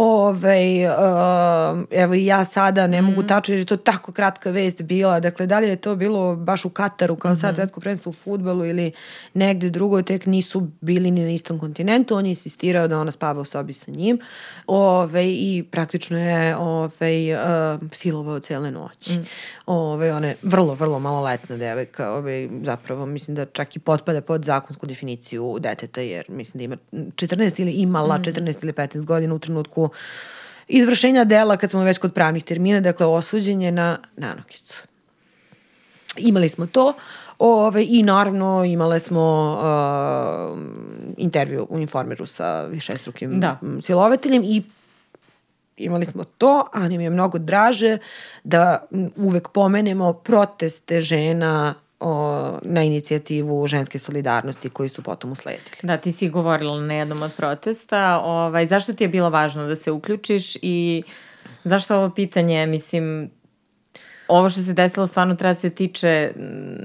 [0.00, 4.82] Ove, a, evo i ja sada ne mogu tačno jer je to tako kratka vest
[4.82, 5.20] bila.
[5.20, 8.66] Dakle, da li je to bilo baš u Kataru kao sad svetsko prvenstvo u futbolu
[8.66, 8.92] ili
[9.34, 12.16] negde drugo, tek nisu bili ni na istom kontinentu.
[12.16, 14.18] On je insistirao da ona spava u sobi sa njim.
[14.66, 19.18] Ove, I praktično je ove, a, silovao cele noći.
[19.66, 22.12] Ove, ona je vrlo, vrlo maloletna devojka.
[22.12, 26.76] Ove, zapravo mislim da čak i potpada pod zakonsku definiciju deteta, jer mislim da ima
[26.92, 29.87] 14 ili imala 14 ili 15 godina u trenutku
[30.68, 34.82] izvršenja dela kad smo već kod pravnih termina, dakle osuđen je na nanokicu.
[36.16, 36.92] Imali smo to
[37.38, 40.58] ove, i naravno imale smo uh,
[41.16, 43.60] intervju u Informeru sa višestrukim Da.
[43.82, 44.62] silovateljem i
[45.76, 47.98] imali smo to, a nam je mnogo draže
[48.44, 55.70] da uvek pomenemo proteste žena o, na inicijativu ženske solidarnosti koji su potom usledili.
[55.82, 58.20] Da, ti si govorila na jednom od protesta.
[58.24, 61.02] Ovaj, zašto ti je bilo važno da se uključiš i
[61.64, 63.30] zašto ovo pitanje, mislim,
[64.28, 66.32] ovo što se desilo stvarno treba se tiče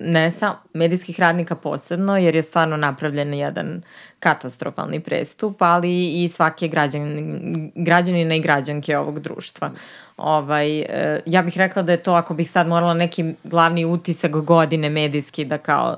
[0.01, 3.82] ne sam medijskih radnika posebno, jer je stvarno napravljen jedan
[4.19, 9.71] katastrofalni prestup, ali i svake građan, građanina i građanke ovog društva.
[10.17, 14.32] Ovaj, e, ja bih rekla da je to, ako bih sad morala neki glavni utisak
[14.32, 15.95] godine medijski da kao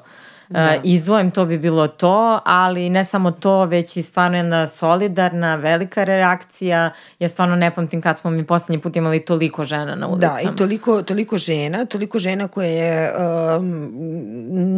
[0.50, 0.80] Da.
[0.84, 6.04] izdvojim, to bi bilo to, ali ne samo to, već i stvarno jedna solidarna, velika
[6.04, 6.92] reakcija.
[7.20, 10.40] Ja stvarno ne pamtim kad smo mi poslednji put imali toliko žena na ulicama.
[10.44, 13.14] Da, i toliko, toliko žena, toliko žena koje
[13.58, 13.92] um,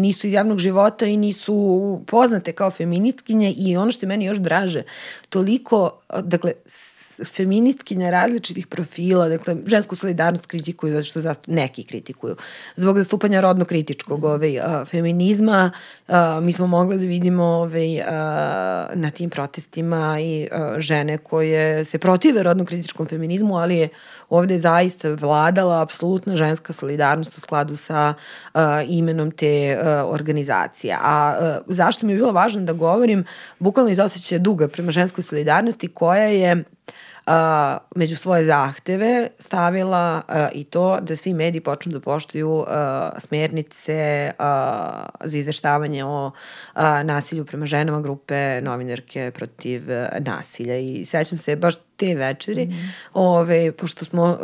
[0.01, 4.37] nisu iz javnog života i nisu poznate kao feministkinje i ono što je meni još
[4.37, 4.83] draže,
[5.29, 5.91] toliko,
[6.23, 6.51] dakle,
[7.25, 12.35] feministkinja različitih profila, dakle, žensku solidarnost kritikuju, zato što zastup, neki kritikuju,
[12.75, 15.71] zbog zastupanja rodno kritičkog ovaj, a, feminizma,
[16.07, 21.85] a, mi smo mogli da vidimo ovaj, a, na tim protestima i a, žene koje
[21.85, 23.89] se protive rodno kritičkom feminizmu, ali je
[24.29, 28.13] ovde zaista vladala apsolutna ženska solidarnost u skladu sa
[28.53, 30.93] a, imenom te a, organizacije.
[30.93, 33.25] A, a zašto mi je bilo važno da govorim,
[33.59, 36.63] bukvalno iz osjećaja duga prema ženskoj solidarnosti koja je
[37.27, 43.11] a, među svoje zahteve stavila a, i to da svi mediji počnu da poštuju a,
[43.17, 46.31] smernice a, za izveštavanje o
[46.73, 49.83] a, nasilju prema ženama grupe novinarke protiv
[50.19, 50.77] nasilja.
[50.77, 52.89] I sećam se baš te večeri, mm -hmm.
[53.13, 54.37] ove, pošto smo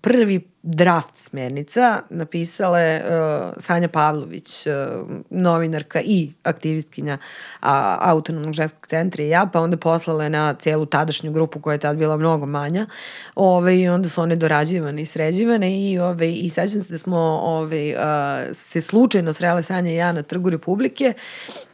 [0.00, 7.18] prvi draft smernica napisale uh, Sanja Pavlović, uh, novinarka i aktivistkinja
[7.60, 11.78] a, autonomnog ženskog centra i ja, pa onda poslale na celu tadašnju grupu koja je
[11.78, 12.86] tad bila mnogo manja.
[13.34, 17.18] Ove, I onda su one dorađivane i sređivane i, ove, i sećam se da smo
[17.44, 21.12] ove, uh, se slučajno srele Sanja i ja na trgu Republike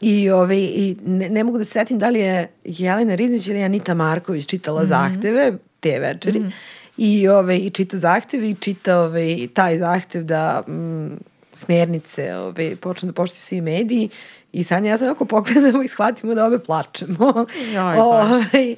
[0.01, 3.62] i, ove, i ne, ne mogu da se setim da li je Jelena Riznić ili
[3.62, 4.88] Anita Marković čitala mm -hmm.
[4.88, 6.40] zahteve te večeri.
[6.40, 11.17] Mm -hmm i, ove, i čita zahtev i čita ove, taj zahtev da mm,
[11.53, 14.11] smernice ove, počnu da poštuju svi mediji
[14.53, 17.47] i sad ja sam ako pogledamo i shvatimo da obe plačemo.
[17.75, 18.77] Joj, ove,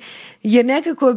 [0.53, 1.15] jer nekako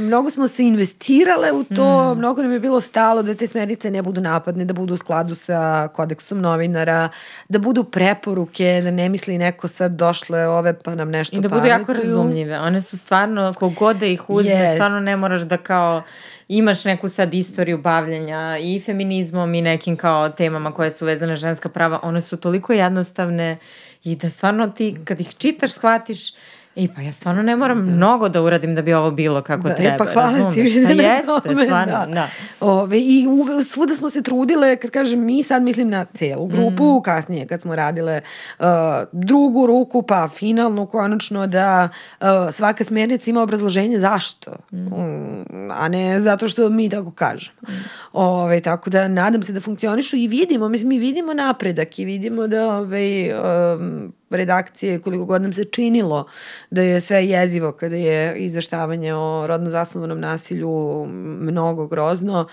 [0.00, 2.18] mnogo smo se investirale u to, mm.
[2.18, 5.34] mnogo nam je bilo stalo da te smernice ne budu napadne, da budu u skladu
[5.34, 7.08] sa kodeksom novinara,
[7.48, 11.48] da budu preporuke, da ne misli neko sad došle ove pa nam nešto pametuju.
[11.48, 12.58] I da budu jako razumljive.
[12.58, 14.74] One su stvarno, kogod da ih uzme, yes.
[14.74, 16.02] stvarno ne moraš da kao
[16.48, 21.68] imaš neku sad istoriju bavljanja i feminizmom i nekim kao temama koje su vezane ženska
[21.68, 23.58] prava, one su toliko jednostavne
[24.04, 26.32] i da stvarno ti kad ih čitaš shvatiš
[26.76, 27.92] I pa ja stvarno ne moram da.
[27.92, 29.94] mnogo da uradim da bi ovo bilo kako da, treba.
[29.94, 30.54] E, pa hvala razumeš?
[30.54, 30.84] ti.
[30.86, 32.06] Pa jeste, tome, stvarno, da.
[32.06, 32.28] da.
[32.60, 36.98] Ove, I uve, svuda smo se trudile, kad kažem mi, sad mislim na celu grupu,
[36.98, 37.02] mm.
[37.02, 38.20] kasnije kad smo radile
[38.58, 38.66] uh,
[39.12, 41.88] drugu ruku, pa finalnu konačno da
[42.20, 44.92] uh, svaka smernica ima obrazloženje zašto, mm.
[44.92, 47.56] um, a ne zato što mi tako kažemo.
[47.68, 47.72] Mm.
[48.12, 52.46] Ove, tako da nadam se da funkcionišu i vidimo, mislim mi vidimo napredak i vidimo
[52.46, 53.34] da ove,
[53.78, 56.26] um, redakcije, koliko god nam se činilo
[56.70, 61.06] da je sve jezivo kada je izveštavanje o rodno zasnovanom nasilju
[61.40, 62.46] mnogo grozno,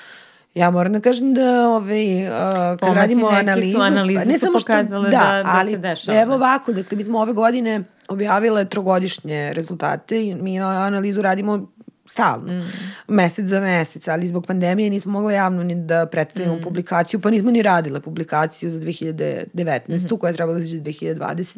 [0.53, 3.77] Ja moram da kažem da ovaj, uh, kad radimo analizu...
[3.77, 6.21] Su analize pa, ne su pokazale što, da, da, da ali, se dešava.
[6.21, 11.67] Evo ovako, dakle, mi smo ove godine objavile trogodišnje rezultate i mi analizu radimo
[12.05, 12.63] stalno, mm.
[13.07, 16.61] mesec za mesec, ali zbog pandemije nismo mogli javno ni da predstavimo mm.
[16.61, 19.45] publikaciju, pa nismo ni radile publikaciju za 2019.
[19.87, 20.17] Mm -hmm.
[20.17, 21.57] koja je trebala da 2020.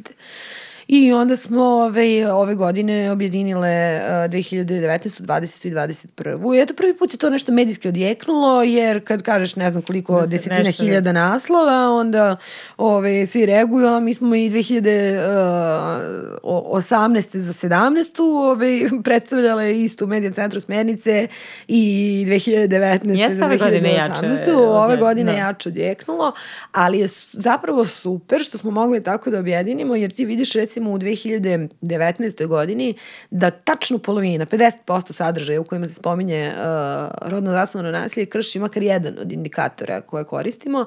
[0.88, 5.22] I onda smo ove, ove godine objedinile uh, 2019.
[5.22, 5.68] 20.
[5.68, 6.58] i 21.
[6.58, 10.22] I eto prvi put je to nešto medijski odjeknulo, jer kad kažeš ne znam koliko
[10.22, 12.36] da desetina hiljada naslova, onda
[12.78, 17.38] ove, svi reaguju, a mi smo i 2018.
[17.38, 18.52] za 17.
[18.52, 21.28] Ove, predstavljale istu medija centru smernice
[21.68, 23.20] i 2019.
[23.20, 24.58] Jeste za 2018.
[24.58, 25.38] Ove godine da.
[25.38, 26.32] jače odjeknulo,
[26.72, 30.92] ali je zapravo super što smo mogli tako da objedinimo, jer ti vidiš recimo recimo
[30.92, 32.48] u 2019.
[32.48, 32.94] godini
[33.32, 38.84] da tačno polovina, 50% sadržaja u kojima se spominje uh, rodno zasnovano nasilje krši makar
[38.84, 40.86] jedan od indikatora koje koristimo,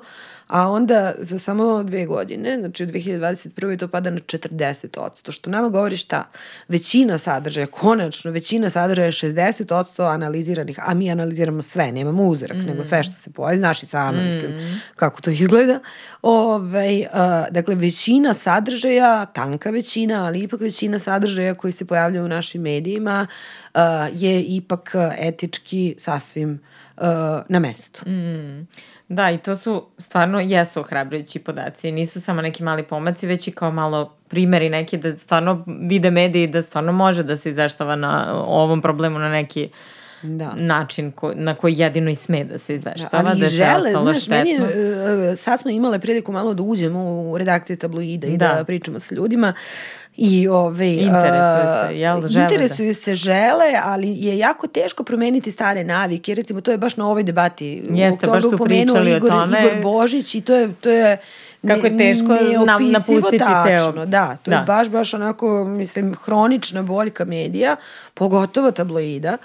[0.48, 3.78] a onda za samo dve godine, znači u 2021.
[3.78, 6.24] to pada na 40%, što nama govori šta?
[6.68, 12.66] Većina sadržaja, konačno, većina sadržaja je 60% analiziranih, a mi analiziramo sve, nemamo uzorak, mm.
[12.66, 14.24] nego sve što se pojavi, znaš i sama, mm.
[14.24, 15.80] mislim, kako to izgleda.
[16.22, 17.08] Ove, ovaj, uh,
[17.50, 23.26] dakle, većina sadržaja, tanka većina, ali ipak većina sadržaja koji se pojavljaju u našim medijima
[23.74, 23.80] uh,
[24.12, 26.60] je ipak etički sasvim
[26.96, 27.04] uh,
[27.48, 28.08] na mestu.
[28.08, 28.66] Mm.
[29.08, 31.92] Da, i to su stvarno jesu ohrabrujući podaci.
[31.92, 36.46] Nisu samo neki mali pomaci, već i kao malo primeri neki da stvarno vide mediji
[36.46, 39.68] da stvarno može da se izveštava na ovom problemu na neki
[40.22, 40.52] da.
[40.56, 43.22] način ko, na koji jedino i sme da se izveštava.
[43.22, 44.36] Da, ali da žele, znaš, štetno.
[44.36, 48.64] meni, uh, sad smo imale priliku malo da uđemo u redakcije tabloida i da, da
[48.64, 49.52] pričamo sa ljudima.
[50.16, 52.28] I ove, interesuju se, jel?
[52.28, 52.94] Žele interesuju da.
[52.94, 56.34] se, žele, ali je jako teško promeniti stare navike.
[56.34, 57.82] Recimo, to je baš na ovoj debati.
[57.90, 59.60] Jeste, baš su pričali Igor, o tome.
[59.60, 61.18] Igor Božić i to je, to je
[61.66, 64.06] Kako je teško nam napustiti tačno, teo.
[64.06, 64.56] Da, to da.
[64.56, 67.76] je baš, baš onako, mislim, hronična boljka medija,
[68.14, 69.36] pogotovo tabloida,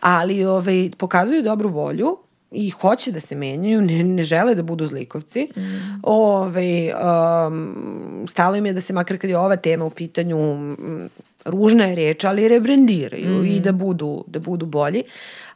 [0.00, 2.16] ali ovaj, pokazuju dobru volju
[2.50, 5.48] i hoće da se menjaju, ne, ne žele da budu zlikovci.
[5.56, 5.60] Mm.
[6.02, 11.08] Ove, um, stalo im je da se, makar kad je ova tema u pitanju, um,
[11.44, 13.46] ružna je reč, ali rebrendiraju mm.
[13.46, 15.02] i da budu, da budu bolji.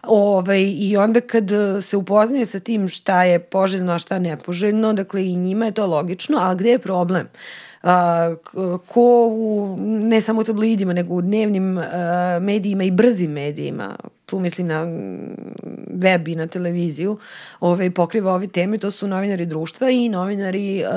[0.02, 1.50] Ove, I onda kad
[1.82, 5.86] se upoznaju sa tim šta je poželjno, a šta nepoželjno, dakle i njima je to
[5.86, 7.28] logično, ali gde je problem?
[7.82, 8.34] a,
[8.86, 13.96] ko u, ne samo u tablidima, nego u dnevnim a, medijima i brzim medijima,
[14.32, 14.86] tu mislim na
[15.94, 17.18] web i na televiziju,
[17.60, 20.90] ovaj, pokriva ove teme, to su novinari društva i novinari uh,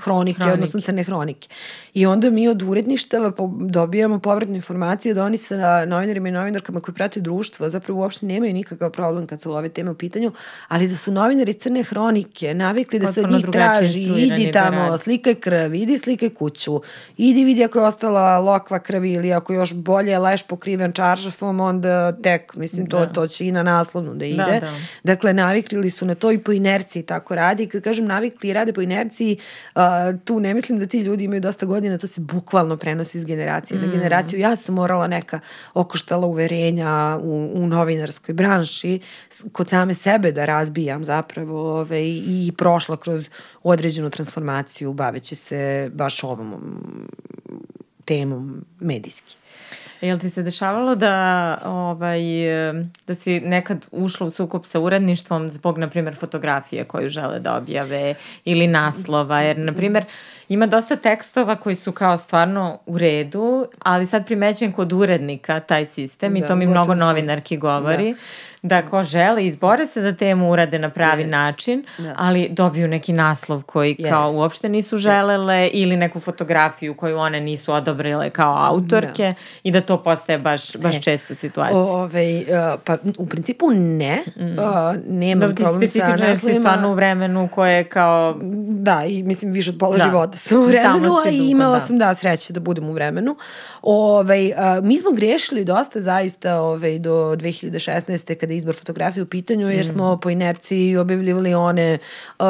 [0.02, 1.48] hronike, odnosno crne hronike.
[1.96, 6.94] I onda mi od uredništava dobijamo povratne informacije da oni sa novinarima i novinarkama koji
[6.94, 10.32] prate društvo zapravo uopšte nemaju nikakav problem kad su ove teme u pitanju,
[10.68, 14.90] ali da su novinari crne hronike navikli da se od njih traži, idi da tamo,
[14.90, 16.80] da slikaj krv, idi slikaj kuću,
[17.16, 22.12] idi vidi ako je ostala lokva krvi ili ako još bolje leš pokriven čaršafom, onda
[22.12, 23.12] tek mislim to, da.
[23.12, 24.36] to će i na naslovnu da, da ide.
[24.36, 24.72] Da, da.
[25.04, 27.66] Dakle, navikli su na to i po inerciji tako radi.
[27.66, 29.38] Kad kažem navikli i rade po inerciji,
[29.74, 29.82] uh,
[30.24, 33.78] tu ne mislim da ti ljudi imaju dosta godina, to se bukvalno prenosi iz generacije
[33.78, 33.82] mm.
[33.82, 34.40] na generaciju.
[34.40, 35.40] Ja sam morala neka
[35.74, 39.00] okoštala uverenja u, u novinarskoj branši
[39.52, 43.28] kod same sebe da razbijam zapravo ove, ovaj, i prošla kroz
[43.62, 46.54] određenu transformaciju baveći se baš ovom
[48.04, 49.36] temom medijski.
[50.00, 52.20] Jel ti se dešavalo da, ovaj,
[53.06, 57.56] da si nekad ušla u sukup sa uredništvom zbog, na primjer, fotografije koju žele da
[57.56, 59.40] objave ili naslova?
[59.40, 60.04] Jer, na primjer,
[60.48, 65.86] ima dosta tekstova koji su kao stvarno u redu, ali sad primećujem kod urednika taj
[65.86, 68.12] sistem da, i to mi mnogo novinarki govori.
[68.12, 68.18] Da
[68.66, 71.28] da ko žele izbore se da temu urade na pravi yes.
[71.28, 72.14] način, da.
[72.16, 74.08] ali dobiju neki naslov koji yes.
[74.08, 75.70] kao uopšte nisu želele yes.
[75.72, 79.34] ili neku fotografiju koju one nisu odobrile kao autorke da.
[79.62, 81.00] i da to postaje baš, baš e.
[81.00, 81.78] česta situacija.
[81.78, 84.42] Ove, uh, pa u principu ne, mm.
[84.42, 86.32] uh, nemam da, problem sa naslovima.
[86.32, 88.36] Da, si stvarno u vremenu koje je kao...
[88.68, 90.04] Da, i mislim više od pola da.
[90.04, 91.86] života sam u vremenu, a i imala da.
[91.86, 93.36] sam da sreće da budem u vremenu.
[93.82, 98.34] Ove, uh, mi smo grešili dosta zaista ove, do 2016.
[98.34, 100.20] kada izbor fotografije u pitanju, jer smo mm.
[100.20, 101.98] po inerciji objavljivali one
[102.38, 102.46] uh,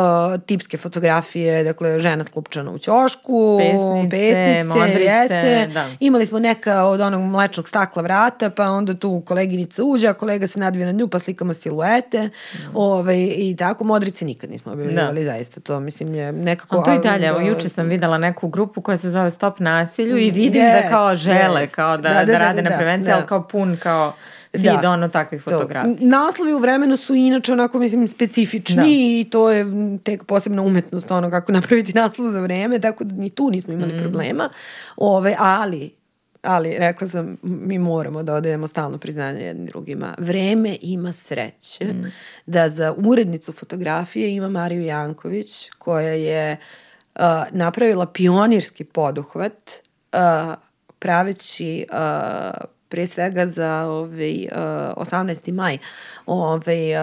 [0.47, 5.69] tipske fotografije, dakle, žena sklupčana u ćošku, pesnice, pesnice modrice, jeste.
[5.75, 5.87] Da.
[6.01, 10.61] Imali smo neka od onog mlečnog stakla vrata, pa onda tu koleginica uđa, kolega se
[10.61, 12.59] nadvije na nju, pa slikamo siluete, mm.
[12.75, 15.31] ovaj, i tako, modrice nikad nismo objavljivali, da.
[15.31, 16.79] zaista, to mislim je nekako...
[16.79, 20.17] A to i dalje, evo, juče sam videla neku grupu koja se zove Stop nasilju
[20.17, 21.71] i vidim yes, da kao žele, yes.
[21.71, 23.17] kao da, da, da, da, da rade da, na prevenciji, da.
[23.17, 24.15] ali kao pun, kao
[24.57, 24.91] feed da.
[24.91, 25.97] ono takvih fotografija.
[26.01, 28.85] Naslovi u vremenu su inače onako, mislim, specifični da.
[28.87, 29.67] i to je
[30.05, 33.95] tek posebna umetnost ono kako napraviti naslov za vreme, tako da ni tu nismo imali
[33.95, 33.99] mm.
[33.99, 34.51] problema.
[34.97, 35.91] Ove, ali
[36.43, 40.15] ali rekla sam, mi moramo da odajemo stalno priznanje jednim drugima.
[40.19, 42.13] Vreme ima sreće mm.
[42.47, 46.57] da za urednicu fotografije ima Mariju Janković, koja je
[47.15, 49.73] uh, napravila pionirski poduhvat
[50.13, 50.55] uh,
[50.99, 55.53] praveći uh, pre svega za ovaj, uh, 18.
[55.53, 55.79] maj,
[56.27, 57.03] ovaj, uh,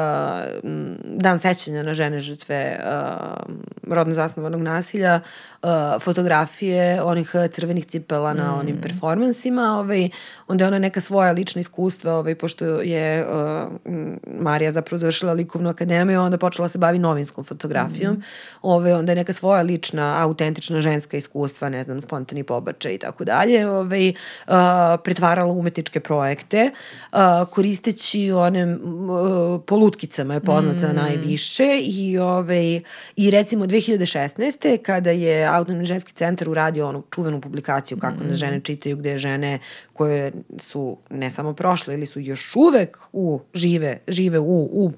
[1.03, 5.19] dan sećanja na žene žrtve uh, rodno zasnovanog nasilja,
[5.61, 5.69] uh,
[6.01, 8.59] fotografije onih crvenih cipela na mm.
[8.59, 10.09] onim performansima, ovaj,
[10.47, 13.71] onda je ona neka svoja lična iskustva, ovaj, pošto je uh,
[14.39, 18.23] Marija zapravo završila likovnu akademiju, onda počela se bavi novinskom fotografijom, mm.
[18.61, 23.23] ovaj, onda je neka svoja lična, autentična ženska iskustva, ne znam, spontani pobačaj i tako
[23.23, 24.53] dalje, ovaj, uh,
[25.03, 25.53] pretvarala
[25.83, 26.71] umetničke projekte,
[27.49, 30.95] koristeći one uh, po lutkicama je poznata mm.
[30.95, 32.81] najviše i, ovaj,
[33.15, 34.77] i recimo 2016.
[34.81, 38.27] kada je Autonomni ženski centar uradio onu čuvenu publikaciju kako mm.
[38.27, 39.59] nas žene čitaju, gde žene
[39.93, 44.91] koje su ne samo prošle ili su još uvek u, žive, žive u, u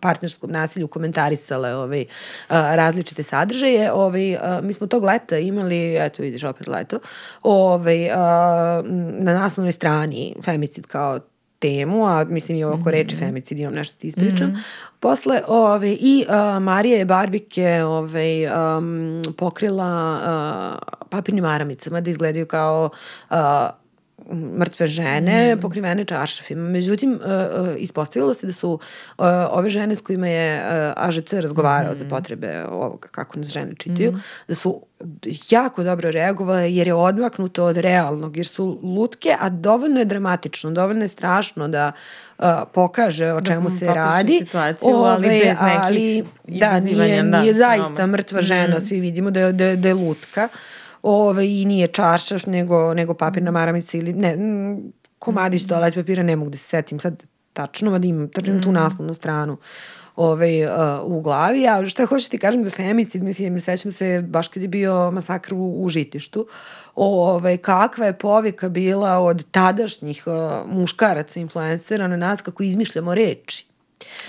[0.00, 2.06] partnerskom nasilju komentarisale ovaj, uh,
[2.50, 3.92] različite sadržaje.
[3.92, 6.98] Ovaj, uh, mi smo tog leta imali, eto vidiš opet leto,
[7.42, 8.10] ovaj, uh,
[9.18, 9.99] na naslovnoj strani
[10.42, 11.20] femicid kao
[11.60, 14.48] temu, a mislim i oko reči femicid imam nešto da ti ispričam.
[14.48, 14.90] Mm -hmm.
[15.00, 22.46] Posle, ove, i uh, Marija je Barbike ove, um, pokrila uh, papirnim aramicama da izgledaju
[22.46, 22.90] kao
[23.30, 23.36] uh,
[24.34, 25.60] mrtve žene mm.
[25.60, 26.68] pokrivene čaršafima.
[26.68, 30.62] Međutim, uh, uh, ispostavilo se da su uh, ove žene s kojima je
[30.96, 31.96] AŽC razgovarao mm.
[31.96, 34.20] za potrebe ovoga kako nas žene čitaju, mm.
[34.48, 34.82] da su
[35.50, 40.70] jako dobro reagovale jer je odmaknuto od realnog, jer su lutke, a dovoljno je dramatično,
[40.70, 41.92] dovoljno je strašno da
[42.38, 44.38] uh, pokaže o da, čemu da, se radi.
[44.38, 48.80] Situaciju, Ove, ali bez nekih ali, da, nije, da, nije zaista mrtva žena, mm.
[48.80, 50.48] svi vidimo da je, da, da je lutka.
[50.52, 54.36] Uh, ovaj, i nije čaršaf, nego, nego papirna maramica ili ne,
[55.18, 57.22] komadić toalet papira, ne mogu da se setim sad
[57.52, 58.62] tačno, da imam, držim mm.
[58.62, 59.56] tu naslovnu stranu
[60.16, 60.70] ovaj, uh,
[61.04, 64.68] u glavi, a šta hoćeš ti kažem za femicid, mislim, sećam se baš kad je
[64.68, 66.46] bio masakr u, u žitištu,
[66.94, 73.66] ovaj, kakva je povika bila od tadašnjih uh, muškaraca, influencera na nas kako izmišljamo reči.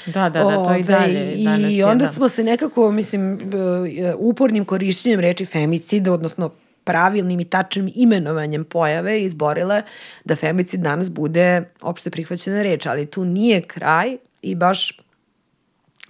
[0.06, 1.34] Da, da, da, to i dalje.
[1.70, 2.14] I onda da.
[2.14, 6.50] smo se nekako, mislim, e, upornim korišćenjem reči femicid, odnosno
[6.84, 9.84] pravilnim i tačnim imenovanjem pojave izborile
[10.26, 14.98] da femicid danas bude opšte prihvaćena reč, ali tu nije kraj i baš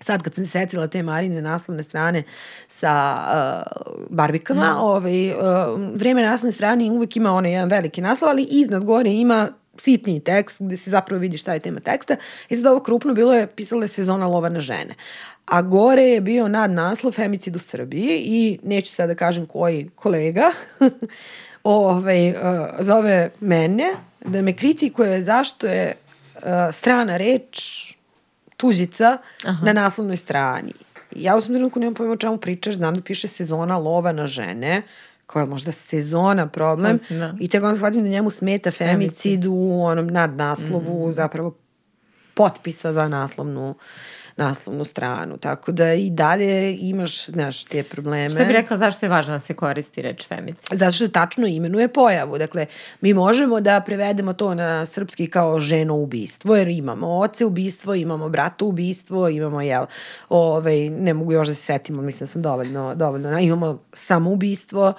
[0.02, 2.24] sad kad sam se setila te Marine naslovne strane
[2.68, 4.78] sa uh, barbikama, mm.
[4.78, 5.38] ovaj, uh,
[5.96, 10.20] vreme na naslovne strane uvek ima onaj jedan veliki naslov, ali iznad gore ima sitniji
[10.20, 12.16] tekst gde se zapravo vidi šta je tema teksta
[12.50, 14.96] i sad ovo krupno bilo je pisala je sezona lova na žene.
[15.46, 19.90] A gore je bio nad naslov femicid u Srbiji i neću sad da kažem koji
[19.96, 20.52] kolega
[21.64, 22.36] ovaj, uh,
[22.80, 23.92] zove mene
[24.26, 25.94] da me kritikuje zašto je
[26.36, 27.58] uh, strana reč
[28.58, 29.66] tuđica Aha.
[29.66, 30.74] na naslovnoj strani.
[31.16, 34.28] Ja u tom trenutku nemam pojma o čemu pričaš, znam da piše sezona lova na
[34.28, 34.82] žene,
[35.26, 37.34] koja je možda sezona problem da.
[37.40, 41.14] i tek onda shvatim da njemu smeta femicid u onom nadnaslovu mm.
[41.14, 41.56] zapravo
[42.34, 43.76] potpisa za naslovnu
[44.42, 45.38] naslovnu stranu.
[45.38, 48.30] Tako da i dalje imaš, znaš, te probleme.
[48.30, 50.80] Šta bi rekla zašto je važno da se koristi reč femicid?
[50.80, 52.38] Zato što tačno imenuje pojavu.
[52.38, 52.66] Dakle,
[53.02, 58.30] mi možemo da prevedemo to na srpski kao ženo ubistvo, jer imamo oce ubistvo, imamo
[58.30, 59.86] brata ubistvo, imamo, jel,
[60.30, 64.94] ovaj, ne mogu još da se setimo, mislim da sam dovoljno, dovoljno, imamo samoubistvo,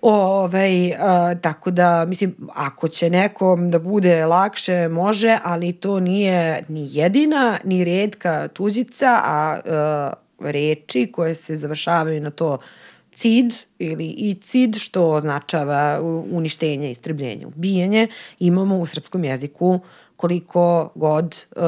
[0.00, 6.64] Ove, a, tako da, mislim, ako će nekom da bude lakše, može, ali to nije
[6.68, 12.58] ni jedina, ni redka tuđica, a, a reči koje se završavaju na to
[13.14, 19.80] cid ili i cid, što označava uništenje, istrebljenje, ubijanje, imamo u srpskom jeziku
[20.16, 21.62] koliko god uh,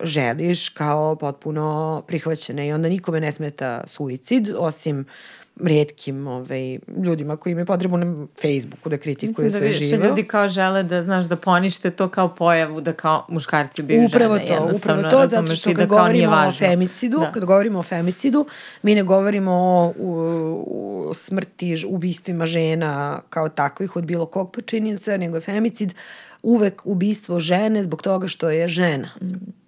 [0.00, 7.36] želiš kao potpuno prihvaćene i onda nikome ne smeta suicid, osim uh, redkim ovaj, ljudima
[7.36, 9.68] koji imaju potrebu na Facebooku da kritikuju sve živo.
[9.68, 13.26] Mislim da više ljudi kao žele da, znaš, da ponište to kao pojavu da kao
[13.28, 14.46] muškarci ubiju upravo žene.
[14.46, 17.32] To, upravo to, zato što kad da govorimo o femicidu, da.
[17.32, 18.46] kad govorimo o femicidu,
[18.82, 25.16] mi ne govorimo o, o, o smrti, ubistvima žena kao takvih od bilo kog počinjenica,
[25.16, 25.94] nego je femicid
[26.42, 29.08] uvek ubistvo žene zbog toga što je žena.
[29.22, 29.61] Mm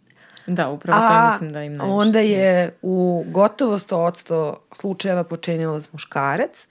[0.47, 1.95] Da, upravo A, to mislim da im najviše.
[1.95, 6.66] onda je u gotovo 100% slučajeva počinilac muškarac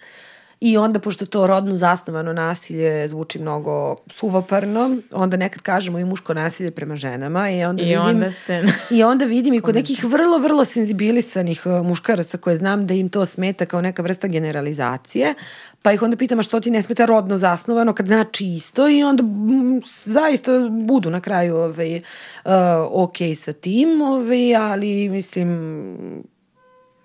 [0.63, 6.33] i onda pošto to rodno zasnovano nasilje zvuči mnogo suvoparno, onda nekad kažemo i muško
[6.33, 8.63] nasilje prema ženama i onda I vidim onda ste...
[8.91, 13.09] i onda vidim i kod nekih vrlo vrlo senzibilisanih uh, muškaraca koje znam da im
[13.09, 15.33] to smeta kao neka vrsta generalizacije,
[15.81, 18.89] pa ih onda pitam a što ti ne smeta rodno zasnovano kad znači isto?
[18.89, 22.51] I onda m, zaista budu na kraju ovaj, uh,
[22.91, 26.32] ok sa tim, ovaj, ali mislim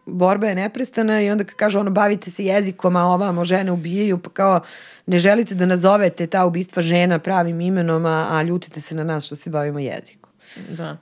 [0.08, 4.18] borba je neprestana i onda kad kažu ono bavite se jezikom, a ovamo žene ubijaju,
[4.18, 4.60] pa kao
[5.06, 9.26] ne želite da nazovete ta ubistva žena pravim imenom, a, a ljutite se na nas
[9.26, 10.30] što se bavimo jezikom.
[10.68, 10.96] Da.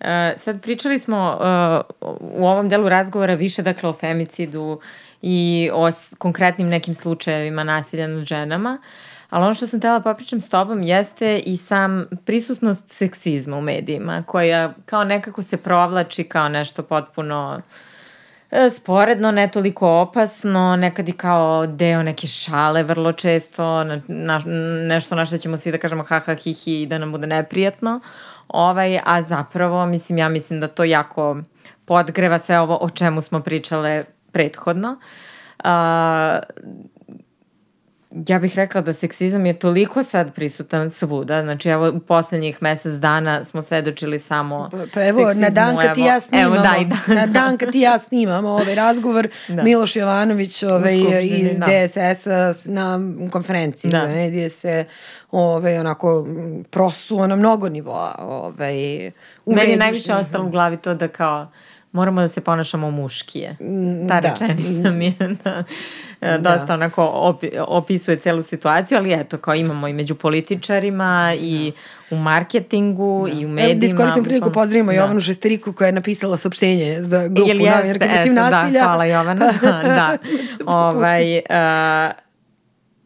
[0.00, 4.80] E, sad pričali smo uh, u ovom delu razgovora više dakle o femicidu
[5.22, 8.78] i o konkretnim nekim slučajevima nasilja nad ženama,
[9.30, 14.22] ali ono što sam tela popričam s tobom jeste i sam prisutnost seksizma u medijima,
[14.26, 17.89] koja kao nekako se provlači kao nešto potpuno e,
[18.76, 24.42] sporedno, ne toliko opasno, nekad i kao deo neke šale vrlo često, na,
[24.88, 28.00] nešto na što ćemo svi da kažemo ha ha hi hi da nam bude neprijatno,
[28.48, 31.36] ovaj, a zapravo, mislim, ja mislim da to jako
[31.84, 34.98] podgreva sve ovo o čemu smo pričale prethodno.
[35.64, 36.38] A,
[38.26, 42.94] ja bih rekla da seksizam je toliko sad prisutan svuda, znači evo u poslednjih mesec
[42.94, 46.64] dana smo svedočili samo pa, pa evo, seksizmu, na dan kad ti ja snimamo, evo,
[46.64, 49.62] daj, da, na dan kad ti ja snimamo ovaj razgovor, da.
[49.62, 51.66] Miloš Jovanović ovaj, iz da.
[51.66, 53.00] DSS-a na
[53.30, 54.06] konferenciji da.
[54.06, 54.84] medije se
[55.30, 56.26] ovaj, onako
[56.70, 58.14] prosuo na mnogo nivoa.
[58.18, 59.10] Ovaj,
[59.46, 61.46] Meni je najviše ostalo u glavi to da kao
[61.92, 63.56] moramo da se ponašamo muškije.
[63.60, 64.28] Mm, Ta da.
[64.28, 65.14] rečenica mi je
[65.44, 65.64] da,
[66.20, 66.38] da.
[66.38, 66.74] dosta da.
[66.74, 71.72] onako opi, opisuje celu situaciju, ali eto, kao imamo i među političarima i
[72.10, 72.16] da.
[72.16, 73.40] u marketingu da.
[73.40, 73.84] i u medijima.
[73.84, 74.98] Evo, iskoristim priliku, pozdravimo da.
[74.98, 78.80] Jovanu Šesteriku koja je napisala saopštenje za grupu novinarke protiv nasilja.
[78.80, 79.52] Da, hvala Jovana.
[79.96, 80.16] da.
[80.66, 82.29] ovaj, uh,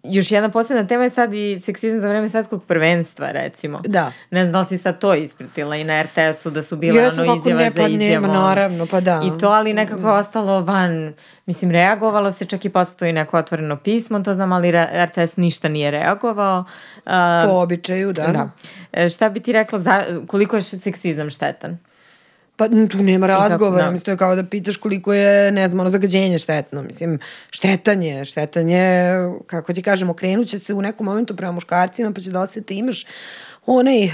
[0.04, 3.80] još jedna posebna tema je sad i seksizam za vreme svetskog prvenstva, recimo.
[3.86, 4.12] Da.
[4.30, 7.20] Ne znam da li si sad to ispratila i na RTS-u da su bile Jesu,
[7.20, 8.30] ono izjava ne, pa za izjavom.
[8.30, 9.22] Nema, naravno, pa da.
[9.24, 11.14] I to, ali nekako je ostalo van,
[11.46, 14.72] mislim, reagovalo se, čak i postoji neko otvoreno pismo, to znam, ali
[15.04, 16.64] RTS ništa nije reagovao.
[16.96, 17.12] Uh,
[17.44, 18.26] po običaju, da.
[18.26, 18.50] Da.
[18.92, 21.78] E, šta bi ti rekla, za, koliko je seksizam štetan?
[22.56, 23.90] Pa tu nema razgovora, da.
[23.90, 27.18] mislim, to je kao da pitaš koliko je, ne znam, ono zagađenje štetno, mislim,
[27.50, 29.12] štetanje, štetanje,
[29.46, 32.74] kako ti kažem, okrenut će se u nekom momentu prema muškarcima, pa će da osjeti
[32.74, 33.06] imaš
[33.66, 34.10] onaj, uh,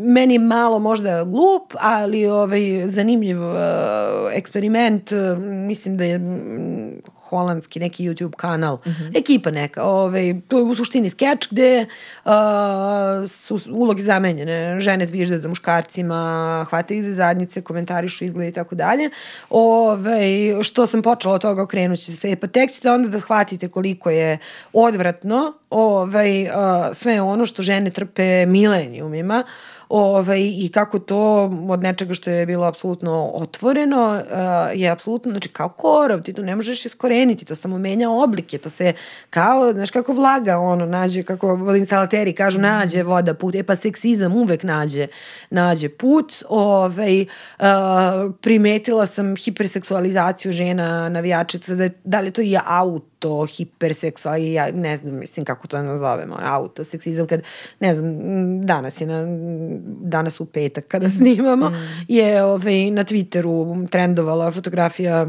[0.00, 3.56] meni malo možda glup, ali ovaj, zanimljiv uh,
[4.32, 6.20] eksperiment, uh, mislim da je
[7.28, 9.18] holandski neki YouTube kanal, mm -hmm.
[9.18, 11.86] ekipa neka, ovaj, to je u suštini skeč gde
[12.24, 12.32] uh,
[13.26, 18.74] su ulogi zamenjene, žene zvižde za muškarcima, hvate ih za zadnjice, komentarišu izgled i tako
[18.74, 19.10] dalje.
[19.50, 23.68] Ovaj, što sam počela od toga okrenut ću se, pa tek ćete onda da shvatite
[23.68, 24.38] koliko je
[24.72, 26.50] odvratno ovaj, uh,
[26.92, 32.46] sve ono što žene trpe milenijumima, uh, ovaj, i kako to od nečega što je
[32.46, 37.56] bilo apsolutno otvoreno uh, je apsolutno, znači kao korov, ti to ne možeš iskoreniti, to
[37.56, 38.92] samo menja oblike, to se
[39.30, 44.36] kao, znaš kako vlaga ono nađe, kako vodoinstalateri kažu nađe voda put, e pa seksizam
[44.36, 45.06] uvek nađe,
[45.50, 47.66] nađe put, ovaj, uh,
[48.40, 54.96] primetila sam hiperseksualizaciju žena navijačica, da, da li to je aut auto, hiperseksual, ja ne
[54.96, 57.42] znam, mislim kako to nazovemo, autoseksizam, kad,
[57.80, 58.12] ne znam,
[58.66, 59.24] danas je na,
[60.00, 61.74] danas u petak kada snimamo, mm.
[62.08, 65.26] je ovaj, na Twitteru trendovala fotografija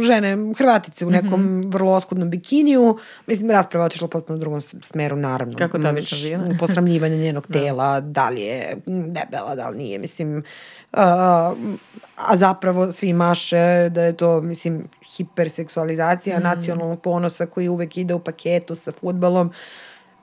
[0.00, 1.72] žene, Hrvatice u nekom mm -hmm.
[1.72, 5.58] vrlo oskudnom bikiniju, mislim, rasprava otišla potpuno u drugom smeru, naravno.
[5.58, 6.56] Kako to obično bilo?
[6.58, 7.58] Posramljivanje njenog da.
[7.58, 10.44] tela, da li je debela, da li nije, mislim,
[10.96, 11.56] uh,
[12.16, 16.42] a zapravo svi maše da je to, mislim, hiperseksualizacija mm.
[16.42, 19.52] nacionalnog ponosa koji uvek ide u paketu sa futbalom.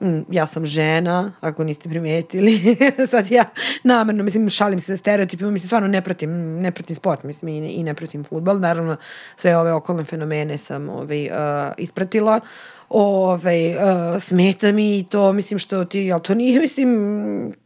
[0.00, 2.76] Mm, ja sam žena, ako niste primetili.
[3.10, 3.44] Sad ja
[3.84, 7.60] namerno, mislim, šalim se sa stereotipima, mislim, stvarno ne pratim, ne pratim sport, mislim, i
[7.60, 8.60] ne, i ne pratim futbol.
[8.60, 8.96] Naravno,
[9.36, 11.32] sve ove okolne fenomene sam ovaj, uh,
[11.78, 12.40] ispratila.
[12.88, 17.61] Ovaj, uh, smeta mi i to, mislim, što ti, ali to nije, mislim,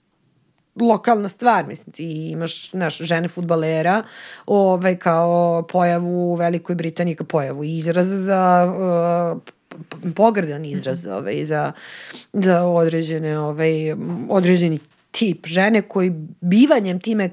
[0.81, 4.03] lokalna stvar, mislim, ti imaš, naš, žene futbalera,
[4.47, 8.73] ovaj, kao pojavu u Velikoj Britaniji, kao pojavu izraz za
[9.35, 9.43] uh,
[10.15, 11.15] pogrdan izraz mhm.
[11.15, 11.73] ovaj, za,
[12.33, 13.95] za određene, ovaj,
[14.29, 14.79] određeni
[15.11, 17.31] tip žene koji bivanjem time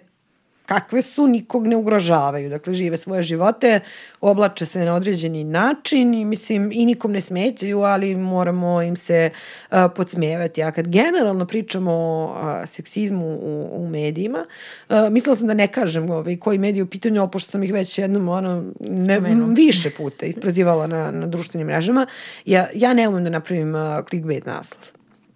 [0.65, 2.49] kakve su, nikog ne ugrožavaju.
[2.49, 3.79] Dakle, žive svoje živote,
[4.21, 9.29] oblače se na određeni način i mislim i nikom ne smetaju, ali moramo im se
[9.71, 10.63] uh, podsmevati.
[10.63, 14.45] A kad generalno pričamo o uh, seksizmu u, u medijima,
[14.89, 17.73] uh, mislila sam da ne kažem ovaj, koji mediji u pitanju, ali pošto sam ih
[17.73, 19.19] već jednom ono, ne,
[19.55, 22.07] više puta isprozivala na, na društvenim mrežama,
[22.45, 24.81] ja, ja ne umem da napravim uh, clickbait naslov.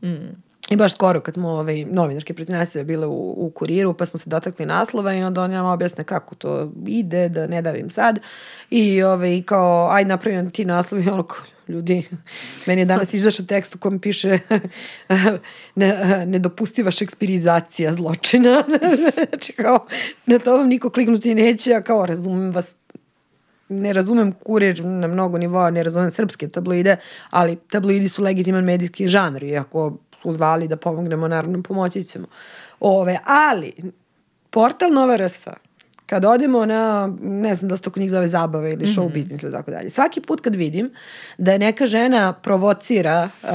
[0.01, 0.47] Mm.
[0.70, 4.20] I baš skoro kad smo ovaj, novinarke protiv nasilja bile u, u kuriru, pa smo
[4.20, 8.20] se dotakli naslova i onda on nam objasne kako to ide, da ne davim sad.
[8.70, 11.26] I ovaj, kao, aj napravim ti naslov i ono
[11.68, 12.07] ljudi,
[12.68, 14.39] meni je danas izašao tekst u kojem piše
[15.76, 18.63] ne, nedopustiva šekspirizacija zločina.
[19.30, 19.86] znači kao,
[20.26, 22.76] na to vam niko kliknuti neće, a kao razumem vas
[23.70, 26.95] ne razumem kurir na mnogo nivoa, ne razumem srpske tabloide,
[27.30, 32.28] ali tabloidi su legitiman medijski žanr i ako su zvali da pomognemo, naravno pomoći ćemo.
[32.80, 33.74] Ove, ali,
[34.49, 35.47] portal Nova RS,
[36.08, 39.10] kad odemo na, ne znam da se to kod njih zove zabave ili show mm
[39.10, 39.14] -hmm.
[39.14, 40.91] business ili tako dalje, svaki put kad vidim
[41.38, 43.49] da je neka žena provocira uh,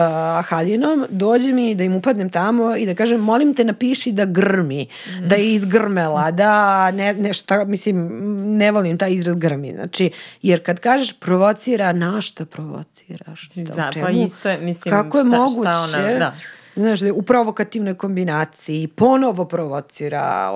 [0.46, 4.82] haljinom, dođe mi da im upadnem tamo i da kažem, molim te napiši da grmi,
[4.84, 5.28] mm -hmm.
[5.28, 8.08] da je izgrmela, da ne, nešto, mislim,
[8.56, 9.72] ne volim taj izraz grmi.
[9.72, 10.10] Znači,
[10.42, 13.50] jer kad kažeš provocira, na šta provociraš?
[13.54, 15.70] Da pa isto je, mislim, Kako je šta, moguće?
[15.70, 16.34] Šta ona, da
[16.76, 20.50] znaš, da u provokativnoj kombinaciji, ponovo provocira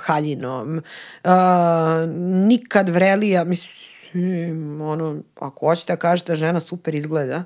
[0.00, 0.82] haljinom,
[1.24, 1.30] uh,
[2.48, 7.44] nikad vrelija, mislim, ono, ako hoćete da kažete da žena super izgleda,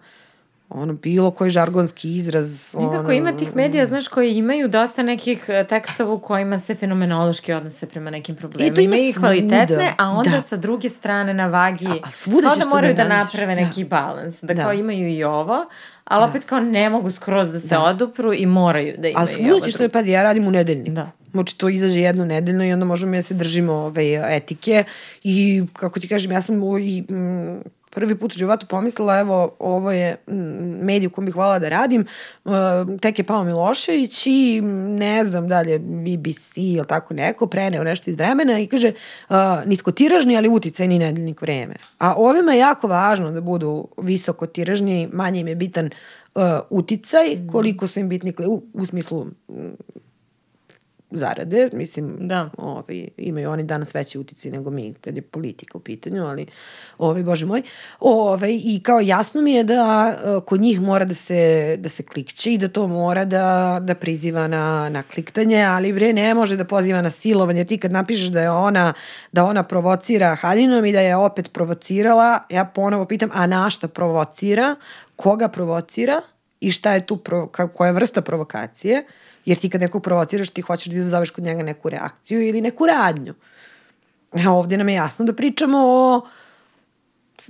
[0.68, 2.74] ono, bilo koji žargonski izraz.
[2.74, 6.74] Nekako ono, ima tih medija, znaš, koji imaju dosta nekih e, tekstova u kojima se
[6.74, 8.72] fenomenološki odnose prema nekim problemima.
[8.72, 10.40] I to ima, ima kvalitetne, a onda da.
[10.40, 13.60] sa druge strane na vagi, a, a svuda onda moraju da, da naprave da.
[13.60, 14.40] neki balans.
[14.42, 15.66] Da, da kao imaju i ovo,
[16.04, 16.30] ali da.
[16.30, 17.82] opet kao ne mogu skroz da se da.
[17.82, 20.92] odupru i moraju da imaju ali svuda ćeš to, pazi, ja radim u nedeljnik.
[20.92, 21.10] Da.
[21.30, 24.84] Znači to izađe jedno nedeljno i onda možemo da se držimo ove etike
[25.22, 27.60] i kako ti kažem, ja sam i, mm,
[27.96, 30.16] prvi put u životu pomislila, evo, ovo je
[30.82, 32.06] medij u kom bih hvala da radim,
[32.44, 32.52] uh,
[33.00, 34.60] tek je Pao Milošević i
[35.00, 38.92] ne znam da li je BBC ili tako neko, preneo nešto iz vremena i kaže
[39.28, 39.36] uh,
[39.66, 41.74] niskotiražni, ali uticajni nedeljnik vreme.
[41.98, 45.90] A ovima je jako važno da budu visokotiražni, manje im je bitan
[46.34, 49.26] uh, uticaj, koliko su im bitni u, u smislu
[51.10, 52.50] zarade, mislim, da.
[52.58, 56.46] ovaj, imaju oni danas veći utici nego mi, kad je politika u pitanju, ali,
[56.98, 57.62] ovaj, bože moj,
[58.00, 62.02] ovaj, i kao jasno mi je da uh, kod njih mora da se, da se
[62.02, 66.56] klikće i da to mora da, da priziva na, na kliktanje, ali bre, ne može
[66.56, 68.92] da poziva na silovanje, ti kad napišeš da je ona,
[69.32, 73.88] da ona provocira haljinom i da je opet provocirala, ja ponovo pitam, a na šta
[73.88, 74.76] provocira,
[75.16, 76.20] koga provocira?
[76.60, 77.18] I šta je tu,
[77.74, 79.04] koja je vrsta provokacije,
[79.46, 82.86] Jer ti kad nekog provociraš, ti hoćeš da izazoveš kod njega neku reakciju ili neku
[82.86, 83.34] radnju.
[84.46, 86.26] A ovdje nam je jasno da pričamo o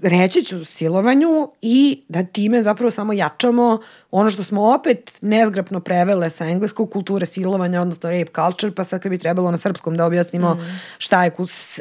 [0.02, 3.80] reći ću silovanju i da time zapravo samo jačamo
[4.10, 9.02] ono što smo opet nezgrapno prevele sa engleskog kulture silovanja, odnosno rape culture, pa sad
[9.02, 10.58] kad bi trebalo na srpskom da objasnimo mm.
[10.98, 11.30] šta, je,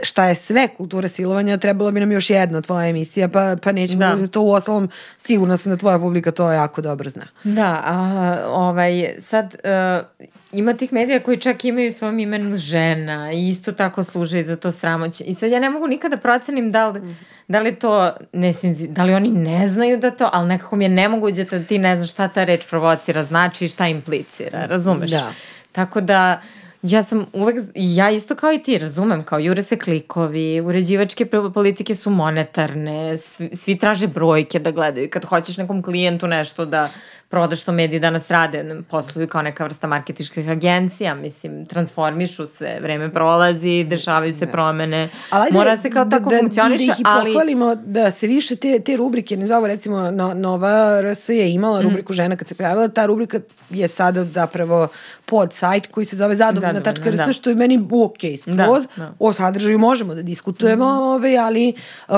[0.04, 4.00] šta je sve kultura silovanja, trebala bi nam još jedna tvoja emisija, pa, pa nećemo
[4.00, 4.16] da.
[4.16, 7.28] da to u ostalom, sigurno sam da tvoja publika to jako dobro zna.
[7.44, 13.48] Da, a, ovaj, sad uh, ima tih medija koji čak imaju svom imenu žena i
[13.50, 15.24] isto tako služe za to sramoće.
[15.24, 17.95] I sad ja ne mogu nikada procenim da li, mm da li to
[18.34, 18.54] ne
[18.90, 21.96] da li oni ne znaju da to, ali nekako mi je nemoguće da ti ne
[21.98, 25.12] znaš šta ta reč provocira, znači šta implicira, razumeš?
[25.12, 25.32] Da.
[25.72, 26.42] Tako da
[26.86, 31.96] Ja sam uvek, ja isto kao i ti, razumem, kao jure se klikovi, uređivačke politike
[31.96, 35.10] su monetarne, svi, svi traže brojke da gledaju.
[35.10, 36.90] Kad hoćeš nekom klijentu nešto da
[37.30, 43.12] prodaš što mediji danas rade, posluju kao neka vrsta marketičkih agencija, mislim, transformišu se, vreme
[43.12, 47.34] prolazi, dešavaju se promene, ali mora se kao da, tako da, funkcioniše, da ih ali...
[47.34, 51.80] pohvalimo da se više te, te rubrike, ne zovu recimo no, Nova RS je imala
[51.80, 51.84] mm.
[51.84, 52.16] rubriku mm.
[52.16, 54.88] žena kad se pojavila, ta rubrika je sada zapravo
[55.26, 57.34] pod sajt koji se zove zadovoljna.rs, da.
[57.34, 58.86] što je meni ok, skroz.
[58.96, 59.14] Da, da.
[59.20, 61.00] O sadržaju možemo da diskutujemo, mm.
[61.00, 61.74] ove, ali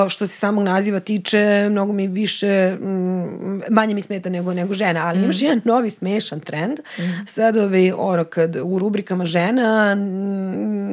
[0.08, 2.78] što se samog naziva tiče, mnogo mi više,
[3.70, 5.24] manje mi smeta nego, nego žena, ali mm.
[5.24, 6.80] imaš jedan novi smešan trend.
[7.00, 7.02] Mm.
[7.28, 9.96] Sad ove, ono, kad u rubrikama žena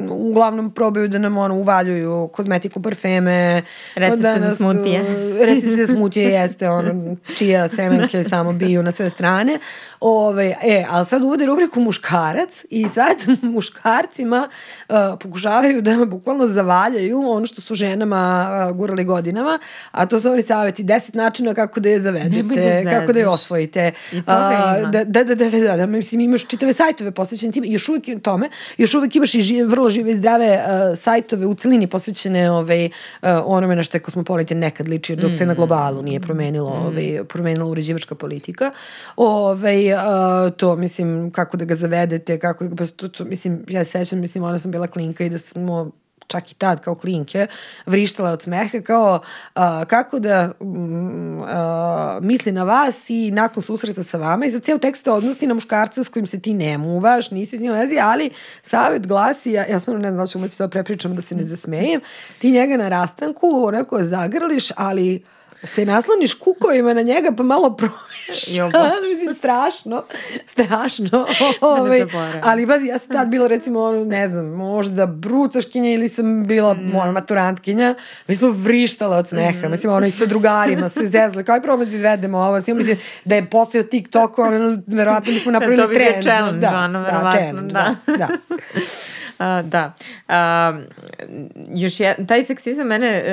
[0.09, 3.61] uglavnom probaju da nam ono, uvaljuju kozmetiku, parfeme.
[3.95, 5.03] Recepte danas, za smutije.
[5.45, 9.59] Recepte za smutije jeste ono, čija semenke samo biju na sve strane.
[9.99, 13.17] Ove, e, ali sad uvode rubriku muškarac i sad
[13.55, 14.49] muškarcima
[14.89, 19.59] uh, pokušavaju da bukvalno zavaljaju ono što su ženama uh, gurali godinama,
[19.91, 23.27] a to su oni savjeti, deset načina kako da je zavedete, da kako da je
[23.27, 23.91] osvojite.
[24.11, 24.91] I toga ima.
[24.91, 28.49] Da, da, da, da, da, da, mislim, imaš čitave sajtove posvećene time, još uvek tome,
[28.77, 32.85] još uvek imaš i žive, vrlo žive i zdrave uh, sajtove u celini posvećene ovaj,
[32.85, 35.37] uh, onome na što je kosmopolitan nekad liči, dok mm.
[35.37, 36.85] se na globalu nije promenilo, mm.
[36.85, 38.71] ovaj, promenila uređivačka politika.
[39.15, 39.99] Ovaj, uh,
[40.57, 44.43] to, mislim, kako da ga zavedete, kako da, to, to, mislim, ja se sećam, mislim,
[44.43, 45.91] ona sam bila klinka i da smo
[46.27, 47.47] čak i tad kao klinke,
[47.85, 49.19] vrištala od smeha kao
[49.55, 50.67] uh, kako da uh,
[52.21, 56.03] misli na vas i nakon susreta sa vama i za ceo tekst odnosi na muškarca
[56.03, 58.29] s kojim se ti ne muvaš, nisi s njim vezi, ali
[58.61, 62.01] savet glasi, ja, ja stvarno ne znam da ću to prepričam da se ne zasmejem,
[62.39, 65.23] ti njega na rastanku onako zagrliš, ali
[65.63, 68.47] se nasloniš kukovima na njega pa malo promešaš.
[69.09, 70.03] Mislim, strašno.
[70.45, 71.09] Strašno.
[71.09, 71.25] Da
[71.61, 72.05] ovaj,
[72.43, 76.73] ali bazi, ja sam tad bila recimo, ono, ne znam, možda brutoškinja ili sam bila
[76.73, 76.95] mm.
[76.95, 77.95] ono, maturantkinja.
[78.27, 79.67] Mi smo vrištala od smeha.
[79.67, 79.71] Mm.
[79.71, 81.43] Mislim, ono, i sa drugarima se zezle.
[81.43, 82.55] Kao je problem da izvedemo ovo?
[82.55, 85.91] Mislim, mislim da je posle TikTok, ono, verovatno mi smo napravili trend.
[85.91, 87.31] To bi bio challenge, da, ono, da, verovatno.
[87.31, 87.95] Da, challenge, da.
[88.07, 88.17] da.
[88.17, 88.27] da.
[89.39, 89.93] Uh, da.
[90.27, 90.35] Uh,
[91.75, 93.23] još je, taj seksizam mene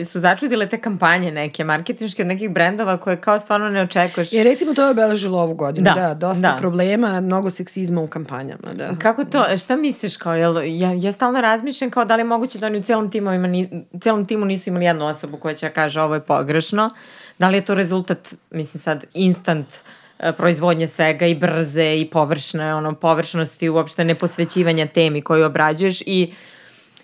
[0.00, 4.32] uh, su začudile te kampanje neke marketinške od nekih brendova koje kao stvarno ne očekuješ.
[4.32, 6.56] I recimo to je obeležilo ovu godinu, da, da dosta da.
[6.60, 8.90] problema, mnogo seksizma u kampanjama, da.
[8.98, 12.58] Kako to, šta misliš kao, jel, ja, ja stalno razmišljam kao da li je moguće
[12.58, 15.68] da oni u celom, timovima, ni, u celom timu nisu imali jednu osobu koja će
[15.68, 16.90] da kaže ovo je pogrešno,
[17.38, 20.01] da li je to rezultat, mislim sad, instant uh, E,
[20.36, 26.32] proizvodnje svega i brze i površne, ono, površnosti, uopšte neposvećivanja temi koju obrađuješ i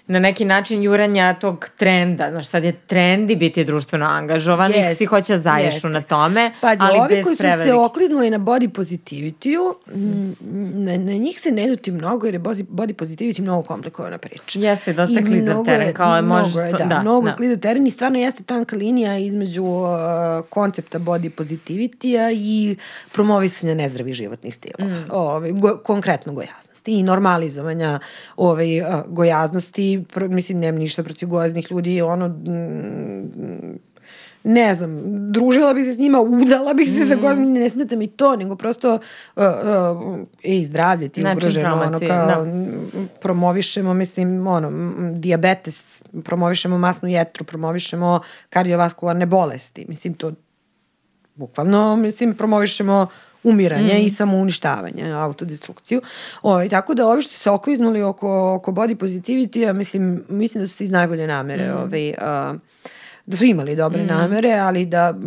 [0.09, 2.31] na neki način juranja tog trenda.
[2.31, 4.91] Znaš, sad je trendi biti društveno angažovan yes.
[4.91, 5.93] i svi hoće da zaješu yes.
[5.93, 9.75] na tome, Pazi, ali ovi bez koji su se okliznuli na body positivity-u,
[10.75, 14.59] na, na njih se ne ljuti mnogo jer je body positivity mnogo komplikovana priča.
[14.59, 15.95] Jeste, dosta klizav teren.
[15.95, 17.37] Kao je, mnogo je, da, da, mnogo da.
[17.37, 19.89] klizav teren i stvarno jeste tanka linija između uh,
[20.49, 22.77] koncepta body positivity-a i
[23.13, 24.95] promovisanja nezdravih životnih stilova.
[24.95, 25.07] Mm.
[25.11, 26.33] Ove, go, konkretno
[26.89, 28.01] gojaznosti i normalizovanja
[28.37, 32.29] ove, uh, gojaznosti mislim, nemam ništa protiv gojaznih ljudi, ono,
[34.45, 35.01] ne znam,
[35.33, 37.09] družila bih se s njima, udala bih se mm.
[37.09, 41.83] za gozmi, ne smeta mi to, nego prosto uh, uh, ej, zdravlje ti znači, ugroženo,
[41.83, 42.47] ono kao da.
[43.21, 44.71] promovišemo, mislim, ono,
[45.19, 48.21] diabetes, promovišemo masnu jetru, promovišemo
[48.51, 50.33] kardiovaskularne bolesti, mislim, to
[51.35, 53.07] bukvalno, mislim, promovišemo
[53.49, 54.07] umiranje mm.
[54.07, 56.03] i samouništavanje, autodestrukciju.
[56.43, 60.69] Ovaj, tako da ovi što se okliznuli oko, oko body positivity, ja mislim, mislim da
[60.69, 61.77] su se iz najbolje namere mm.
[61.77, 62.61] ovaj, uh,
[63.29, 64.07] da su imali dobre mm.
[64.07, 65.25] namere, ali da uh,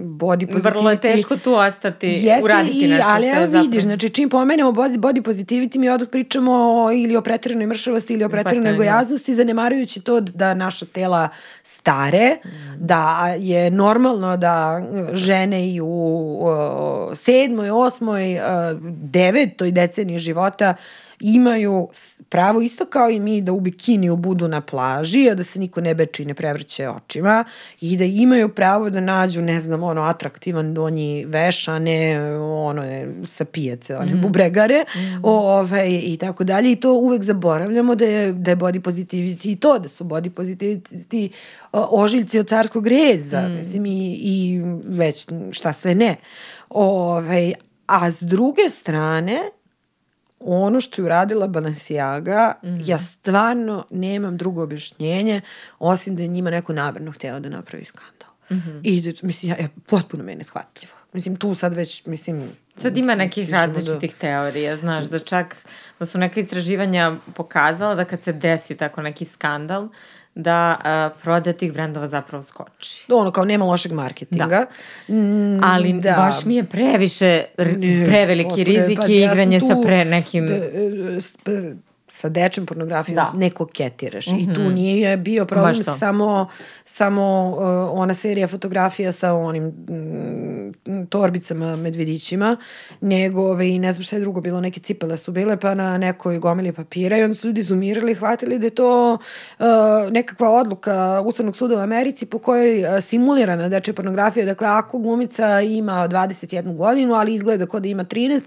[0.00, 0.74] body positivity...
[0.74, 4.70] Vrlo je teško tu ostati, jeste uraditi i, nešto ali evo vidiš, znači čim pomenemo
[4.72, 10.00] body, positivity mi odog pričamo o, ili o pretrednoj mršavosti ili o pretrednoj gojaznosti, zanemarujući
[10.00, 11.28] to da naša tela
[11.62, 12.48] stare, mm.
[12.78, 14.82] da je normalno da
[15.12, 18.40] žene i u uh, sedmoj, osmoj, uh,
[18.82, 20.74] devetoj deceniji života
[21.20, 21.88] imaju
[22.28, 25.80] pravo isto kao i mi da u bikiniju budu na plaži, a da se niko
[25.80, 27.44] ne beči i ne prevrće očima
[27.80, 32.82] i da imaju pravo da nađu, ne znam, ono, atraktivan donji veš, a ne ono,
[33.26, 34.20] sa pijace, one mm.
[34.20, 35.20] bubregare, mm.
[35.22, 36.72] ovaj, i tako dalje.
[36.72, 40.30] I to uvek zaboravljamo da je, da je body positivity i to, da su body
[40.30, 41.28] positivity
[41.72, 43.52] ožiljci od carskog reza, mm.
[43.52, 46.16] mislim, i, i već šta sve ne.
[46.68, 47.52] Ovaj,
[47.86, 49.40] a s druge strane,
[50.40, 52.82] ono što je uradila Balenciaga, mm -hmm.
[52.88, 55.40] ja stvarno nemam drugo objašnjenje,
[55.78, 58.30] osim da je njima neko namerno hteo da napravi skandal.
[58.50, 58.80] Mm -hmm.
[58.82, 60.92] I mislim, ja, je potpuno mene shvatljivo.
[61.12, 62.48] Mislim, tu sad već, mislim...
[62.76, 65.56] Sad ima nekih do- različitih teorija, znaš, da čak
[65.98, 69.88] da su neka istraživanja pokazala da kad se desi tako neki skandal,
[70.34, 70.76] da
[71.10, 73.06] uh, prodaja tih brendova zapravo skoči.
[73.10, 74.66] Ono, kao nema lošeg marketinga.
[75.08, 76.12] Mm, Ali da.
[76.12, 80.46] baš mi je previše, Ne, preveliki rizik i ja igranje sa tu pre nekim...
[80.48, 80.60] da, e,
[81.20, 81.74] s- p-
[82.20, 83.30] sa dečem pornografijom Da.
[83.30, 83.38] Mhm.
[83.38, 84.26] ne koketiraš.
[84.26, 86.48] I tu nije bio problem samo,
[86.84, 92.56] samo uh, ona serija fotografija sa onim mm, torbicama, medvedićima,
[93.00, 95.98] nego ove, i ne znam šta je drugo bilo, neke cipele su bile pa na
[95.98, 99.18] nekoj gomili papira i onda su ljudi zoomirali i shvatili da je to
[99.58, 99.66] uh,
[100.10, 105.60] nekakva odluka Ustavnog suda u Americi po kojoj uh, simulirana dečja pornografija, dakle ako glumica
[105.60, 108.42] ima 21 godinu, ali izgleda kao da ima 13,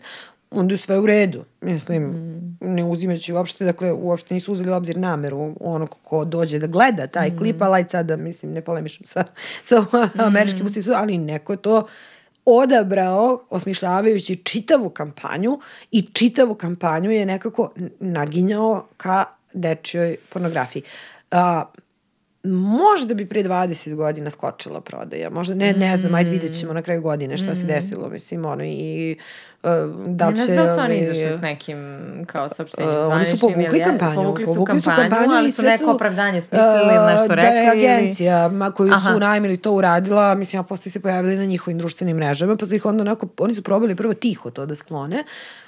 [0.54, 1.44] onda je sve u redu.
[1.62, 2.14] Mislim,
[2.62, 7.08] ne uzimajući uopšte, dakle, uopšte nisu uzeli u obzir nameru ono ko dođe da gleda
[7.08, 9.24] taj klip, ali sada, mislim, ne polemišem sa,
[9.70, 9.86] sa
[10.16, 10.94] američkim mm.
[10.96, 11.88] ali neko je to
[12.46, 15.60] odabrao osmišljavajući čitavu kampanju
[15.92, 20.84] i čitavu kampanju je nekako naginjao ka dečjoj pornografiji.
[21.32, 21.64] A,
[22.44, 25.30] možda bi pre 20 godina skočila prodaja.
[25.30, 28.64] Možda, ne, ne znam, ajde vidjet ćemo na kraju godine šta se desilo, mislim, ono,
[28.64, 29.18] i
[30.08, 30.54] da li Ne će...
[30.54, 31.78] znam da su oni izašli s nekim
[32.28, 34.36] kao saopštenjem Uh, oni su povukli ili kampanju.
[34.46, 37.52] Povukli su kampanju, ali i su sve neko opravdanje smislili ili uh, nešto rekli.
[37.52, 39.14] Da je agencija ma, koju Aha.
[39.14, 42.76] su najmili to uradila, mislim, a posle se pojavili na njihovim društvenim mrežama, pa su
[42.76, 45.24] ih onda onako, oni su probali prvo tiho to da sklone,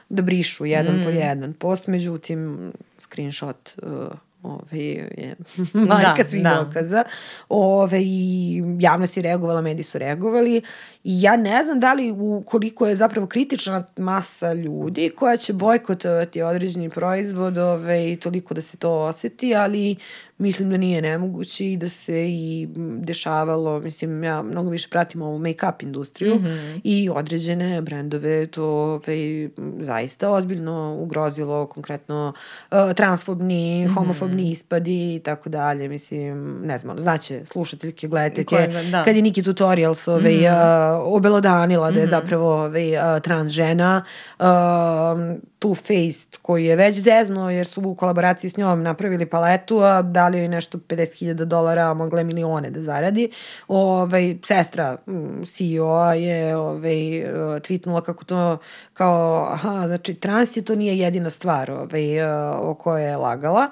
[0.09, 1.03] da brišu jedan Mm.
[1.03, 3.89] po jedan post, međutim, screenshot uh,
[4.45, 5.35] ovaj, je
[5.73, 6.63] majka Da, svih da.
[6.65, 7.03] dokaza.
[7.49, 10.61] Ove, I javnost je reagovala, mediji su reagovali.
[11.03, 15.53] I ja ne znam da li u, koliko je zapravo kritična masa ljudi koja će
[15.53, 19.95] bojkotovati određeni proizvod ove, i toliko da se to oseti, ali
[20.37, 22.67] mislim da nije nemoguće i da se i
[22.99, 26.79] dešavalo, mislim, ja mnogo više pratim ovu make-up industriju mm -hmm.
[26.83, 32.33] i određene brendove to ove, m, zaista ozbiljno ugrozilo, konkretno
[32.71, 39.03] uh, transfobni, homofobni ispadi i tako dalje, mislim, ne znam, ono, znaće slušateljke, gledateljke, da.
[39.03, 41.05] kad je Niki Tutorials ove, mm -hmm.
[41.05, 44.03] uh, obelodanila da je zapravo ove, uh, trans žena,
[44.39, 44.45] uh,
[45.59, 50.01] Too Faced koji je već zezno jer su u kolaboraciji s njom napravili paletu, a
[50.25, 53.29] dali joj nešto 50.000 dolara, a mogla je milione da zaradi.
[53.67, 56.95] Ovaj, sestra mm, CEO-a je ovaj,
[57.61, 58.57] tweetnula kako to
[58.93, 63.67] kao, aha, znači trans je to nije jedina stvar ovaj, uh, o kojoj je lagala.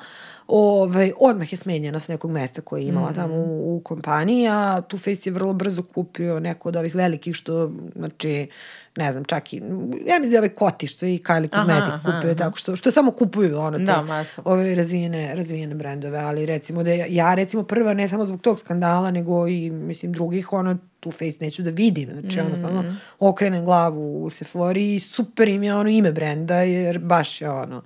[0.48, 3.16] Ovaj, odmah je smenjena s nekog mesta koje je imala mm.
[3.16, 7.36] tamo u, u kompaniji, a Too Faced je vrlo brzo kupio neko od ovih velikih
[7.36, 8.48] što, znači,
[8.96, 9.58] ne znam, čak i,
[10.06, 12.38] ja mislim da je ovaj Koti što je i Kylie Cosmetic aha, kupio, aha.
[12.38, 16.92] tako što, što samo kupuju ono te, Da, ove razvijene, razvijene brendove, ali recimo da
[16.92, 21.12] ja, ja recimo prva ne samo zbog tog skandala, nego i mislim drugih, ono Too
[21.12, 22.40] Faced neću da vidim, znači mm.
[22.40, 22.84] jednostavno
[23.20, 27.82] okrenem glavu u Sephori i super im je ono ime brenda, jer baš je ono.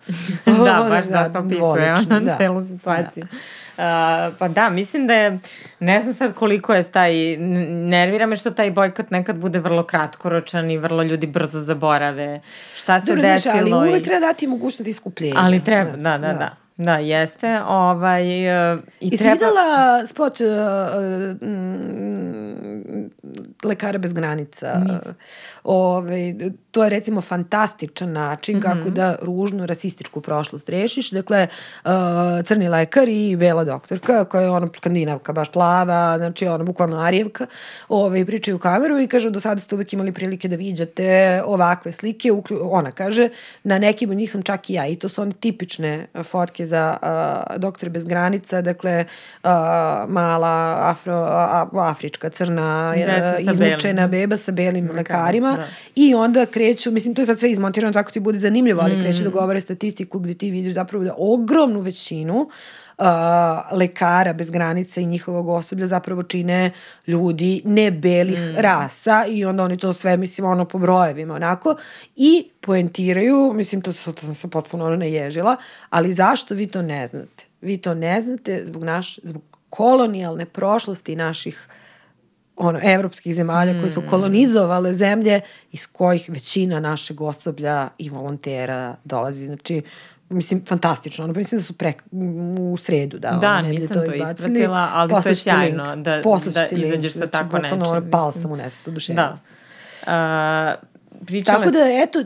[0.65, 3.23] da, baš dosta opisuje dvolično, ono, celu situaciju.
[3.77, 4.29] Da.
[4.29, 5.39] Uh, pa da, mislim da je,
[5.79, 7.37] ne znam sad koliko je taj,
[7.87, 12.41] nervira me što taj bojkot nekad bude vrlo kratkoročan i vrlo ljudi brzo zaborave
[12.75, 13.55] šta se Dobro, desilo.
[13.57, 15.35] ali uvek treba dati mogućnost iskupljenja.
[15.37, 16.33] Ali treba, da, da, da.
[16.33, 16.66] Da,
[16.99, 17.59] jeste.
[17.67, 18.23] Ovaj,
[18.73, 19.33] uh, i Jesi treba...
[19.33, 23.09] videla spot uh, uh, mm,
[23.63, 24.81] Lekara bez granica?
[25.63, 26.33] Ove,
[26.71, 28.93] to je recimo fantastičan način kako Mhm.
[28.93, 31.11] da ružnu rasističku prošlost rešiš.
[31.11, 31.47] Dakle,
[31.85, 31.91] uh,
[32.45, 37.45] crni lekar i bela doktorka, koja je ona skandinavka, baš plava, znači ona bukvalno Arijevka,
[37.89, 41.91] ove, pričaju u kameru i kažu do sada ste uvek imali prilike da viđate ovakve
[41.91, 42.31] slike.
[42.31, 43.29] Uklju, ona kaže,
[43.63, 46.97] na nekim od njih sam čak i ja i to su one tipične fotke za
[47.01, 49.05] uh, doktore bez granica, dakle
[49.43, 49.49] uh,
[50.07, 54.11] mala afro, a, afrička crna uh, izmučena belim.
[54.11, 55.67] beba sa belim Lekarima, lekarima da.
[55.95, 59.23] i onda kreću, mislim to je sad sve izmontirano tako ti bude zanimljivo, ali kreću
[59.23, 62.51] da govore statistiku gde ti vidiš zapravo da ogromnu većinu uh,
[63.71, 66.71] lekara bez granica i njihovog osoblja zapravo čine
[67.07, 68.55] ljudi nebelih mm.
[68.57, 71.75] rasa i onda oni to sve, mislim, ono po brojevima onako
[72.15, 75.55] i poentiraju, mislim, to, to, sam se potpuno ono naježila,
[75.89, 77.45] ali zašto vi to ne znate?
[77.61, 81.67] Vi to ne znate zbog, naš, zbog kolonijalne prošlosti naših
[82.55, 83.79] ono, evropskih zemalja mm.
[83.79, 85.41] koje su kolonizovale zemlje
[85.71, 89.45] iz kojih većina našeg osoblja i volontera dolazi.
[89.45, 89.81] Znači,
[90.29, 91.23] mislim, fantastično.
[91.23, 91.93] Ono, mislim da su pre,
[92.59, 94.23] u sredu da, Da, ono, nisam to izbacili.
[94.23, 96.05] ispratila, ali to je sjajno link.
[96.05, 96.85] da- da link.
[96.85, 98.41] izađeš sa Znači, tako nečim, ono, Pal mislim.
[98.41, 99.43] sam u nesvetu oduševljenost.
[100.05, 100.77] Da.
[100.79, 100.87] Uh,
[101.25, 102.19] pričala Tako da, eto,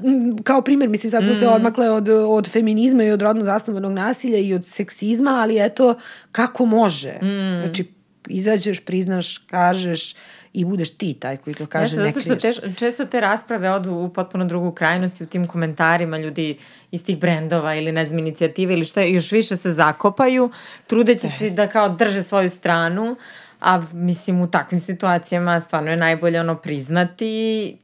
[0.43, 1.35] kao primjer, mislim, sad smo mm.
[1.35, 5.95] se odmakle od, od feminizma i od rodno zasnovanog nasilja i od seksizma, ali eto,
[6.31, 7.13] kako može?
[7.21, 7.61] Mm.
[7.63, 7.91] Znači,
[8.27, 10.13] izađeš, priznaš, kažeš
[10.53, 12.57] i budeš ti taj koji to kaže, Jeste, ne zato što kriješ.
[12.57, 16.57] teš, često te rasprave odu u potpuno drugu krajnost i u tim komentarima ljudi
[16.91, 20.51] iz tih brendova ili ne znam inicijative ili šta, još više se zakopaju,
[20.87, 23.15] trudeći se da kao drže svoju stranu,
[23.61, 27.25] a mislim u takvim situacijama stvarno je najbolje ono priznati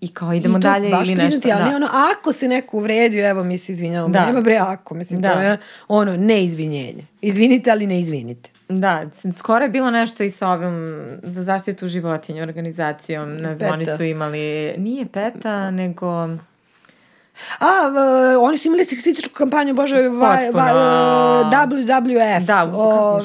[0.01, 1.61] i kao idemo I to dalje baš ili priznati, nešto.
[1.61, 1.75] ali da.
[1.75, 4.25] ono, ako se neko uvredio, evo mi se izvinjavamo, Da.
[4.25, 5.33] nema bre ako, mislim, Da.
[5.33, 5.57] to je
[5.87, 7.03] ono, neizvinjenje.
[7.21, 8.49] Izvinite, ali ne izvinite.
[8.69, 9.05] Da,
[9.37, 14.03] skoro je bilo nešto i sa ovim za zaštitu životinja organizacijom, ne znam, oni su
[14.03, 16.29] imali, nije PETA, nego...
[17.59, 17.97] A, v,
[18.39, 20.19] oni su imali seksističku kampanju, bože, Potpuno.
[20.19, 23.21] vaj, WWF, Da, ove,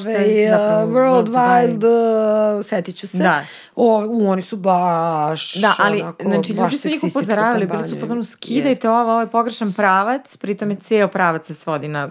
[0.49, 3.17] zapravo uh, World World Wild, uh, setit ću se.
[3.17, 3.45] Da.
[3.75, 7.99] O, u, oni su baš, Da, ali onako, znači, ljudi su njih upozoravali, bili su
[7.99, 12.09] fazonu skidajte ovo, ovo je pogrešan pravac, pritom je ceo pravac se svodi na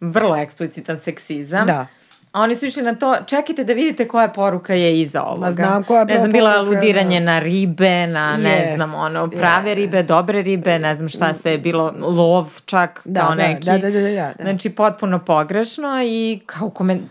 [0.00, 1.66] vrlo eksplicitan seksizam.
[1.66, 1.86] Da.
[2.32, 5.50] A oni su išli na to, čekajte da vidite koja poruka je iza ovoga.
[5.50, 7.26] znam koja je Ne znam, bila aludiranje da.
[7.26, 9.74] na ribe, na ne Jest, znam, ono, prave je.
[9.74, 13.64] ribe, dobre ribe, ne znam šta sve je bilo, lov čak, Da, kao da, neki.
[13.64, 14.32] da, da, da, da, da.
[14.40, 17.08] Znači, potpuno pogrešno i kao komen,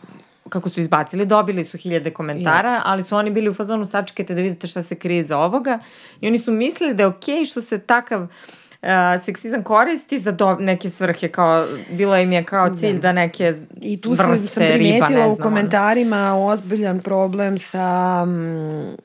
[0.50, 4.42] kako su izbacili, dobili su hiljade komentara, ali su oni bili u fazonu sačekajte da
[4.42, 5.80] vidite šta se krije iza ovoga
[6.22, 8.30] i oni su mislili da je okej što se takav uh,
[9.22, 14.02] seksizam koristi za do, neke svrhe, kao, bilo im je kao cilj da, neke I
[14.02, 18.96] tu vrste sam, riba, ne u komentarima ozbiljan problem sa mm,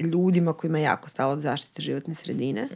[0.00, 2.68] ljudima kojima je jako stalo od zaštite životne sredine.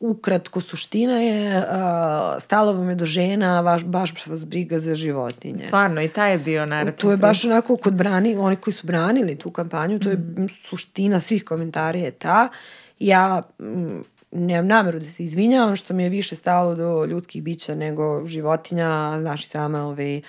[0.00, 1.64] Ukratko, suština je, uh,
[2.38, 5.66] stalo vam je do žena, vaš, baš vas briga za životinje.
[5.66, 7.02] Stvarno, i taj je bio narativ.
[7.02, 10.48] To je baš onako kod brani, oni koji su branili tu kampanju, to je mm.
[10.68, 12.48] suština svih komentara je ta.
[12.98, 14.00] Ja mm,
[14.36, 19.16] nemam nameru da se izvinjavam što mi je više stalo do ljudskih bića nego životinja,
[19.20, 20.20] znaš i sama ovaj,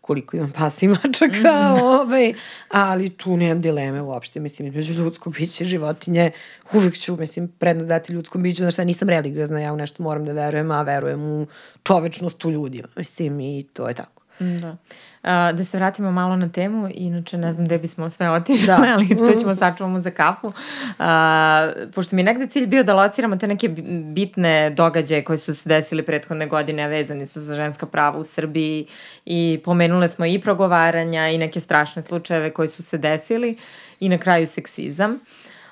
[0.00, 2.34] koliko imam pasa i mačaka, ovaj,
[2.68, 6.30] ali tu nemam dileme uopšte, mislim, između ljudskog bića i životinje,
[6.72, 10.24] uvek ću, mislim, prednost dati ljudskom biću, znaš šta, nisam religiozna, ja u nešto moram
[10.24, 11.46] da verujem, a verujem u
[11.82, 14.17] čovečnost u ljudima, mislim, i to je tako.
[14.38, 14.76] Da.
[15.22, 18.76] A, da se vratimo malo na temu, inače ne znam gde bismo sve otišli, Da.
[18.94, 20.52] ali to ćemo sačuvamo za kafu.
[20.98, 25.38] A, pošto mi je negde cilj bio da lociramo te neke bi- bitne događaje koji
[25.38, 28.86] su se desili prethodne godine, a vezani su za ženska prava u Srbiji
[29.26, 33.56] i pomenule smo i progovaranja i neke strašne slučajeve koji su se desili
[34.00, 35.18] i na kraju seksizam.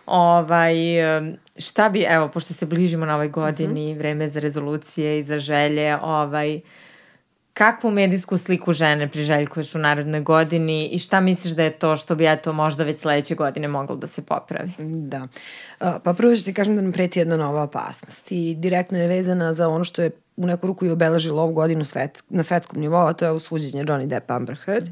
[0.07, 0.75] Ovaj,
[1.59, 5.97] šta bi, evo, pošto se bližimo na ovoj godini, vreme za rezolucije i za želje,
[6.03, 6.61] ovaj,
[7.57, 12.15] kakvu medijsku sliku žene priželjkuješ u narednoj godini i šta misliš da je to što
[12.15, 14.73] bi eto možda već sledeće godine moglo da se popravi?
[14.79, 15.27] Da.
[15.79, 19.55] Pa prvo ću ti kažem da nam preti jedna nova opasnost i direktno je vezana
[19.55, 23.07] za ono što je u neku ruku i obeležilo ovu godinu svet, na svetskom nivou,
[23.07, 24.87] a to je usuđenje Johnny Depp Amber Heard.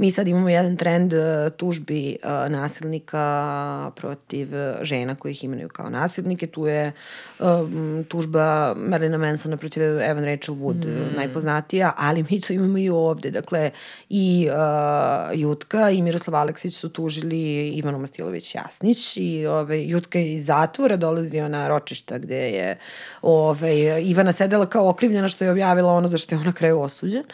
[0.00, 1.20] Mi sad imamo jedan trend uh,
[1.56, 4.48] tužbi uh, nasilnika protiv
[4.82, 6.46] žena koji ih imenuju kao nasilnike.
[6.46, 6.92] Tu je
[7.38, 11.16] um, tužba Marilina Mansona protiv Evan Rachel Wood mm.
[11.16, 13.30] najpoznatija, ali mi to imamo i ovde.
[13.30, 13.70] Dakle,
[14.08, 20.34] i uh, Jutka i Miroslav Aleksić su tužili Ivanu Mastilović Jasnić i ove, Jutka je
[20.34, 22.78] iz zatvora dolazio na ročišta gde je
[23.22, 26.80] ove, Ivana sedela kao okrivljena što je objavila ono za što je ona na kraju
[26.80, 27.24] osuđen.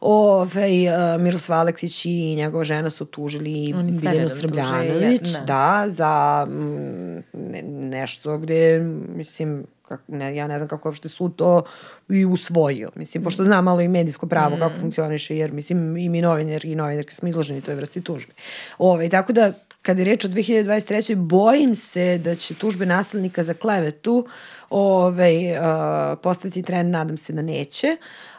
[0.00, 5.44] Ove, uh, Miroslav Aleksić i njegova žena su tužili Biljanu tuže, Srbljanović, da.
[5.46, 8.78] da, za mm, ne, nešto gde,
[9.16, 11.62] mislim, kako, ne, ja ne znam kako uopšte sud to
[12.08, 12.90] i usvojio.
[12.94, 14.58] Mislim, pošto znam malo i medijsko pravo Mm.
[14.58, 18.32] kako funkcioniše, jer mislim i mi novinar i novinarke smo izloženi toj vrsti tužbe.
[18.78, 19.52] Ove, tako da,
[19.82, 21.14] kada je reč o 2023.
[21.14, 24.26] bojim se da će tužbe nasilnika za klevetu
[24.70, 27.96] ove, uh, postati trend, nadam se da neće.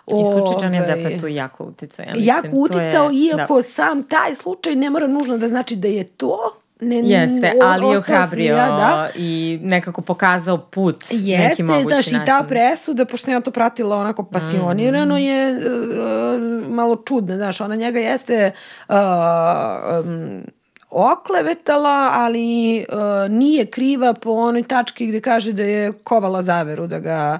[0.08, 2.04] I slučaj Johnny Ovaj, Deppa je tu jako uticao.
[2.04, 5.88] Ja mislim, jako uticao, je, iako sam taj slučaj ne mora nužno da znači da
[5.88, 6.38] je to.
[6.80, 9.10] Ne, Jeste, ali je ohrabrio ja, da.
[9.16, 12.50] i nekako pokazao put neki Jeste, mogući znaš, i ta nasilnici.
[12.50, 15.18] presuda, pošto sam ja to pratila onako pasionirano, Mm.
[15.18, 18.52] je uh, malo čudna, znaš, ona njega jeste
[18.90, 18.96] uh,
[20.06, 20.42] um,
[20.90, 27.00] oklevetala, ali uh, nije kriva po onoj tački gde kaže da je kovala zaveru, da
[27.00, 27.40] ga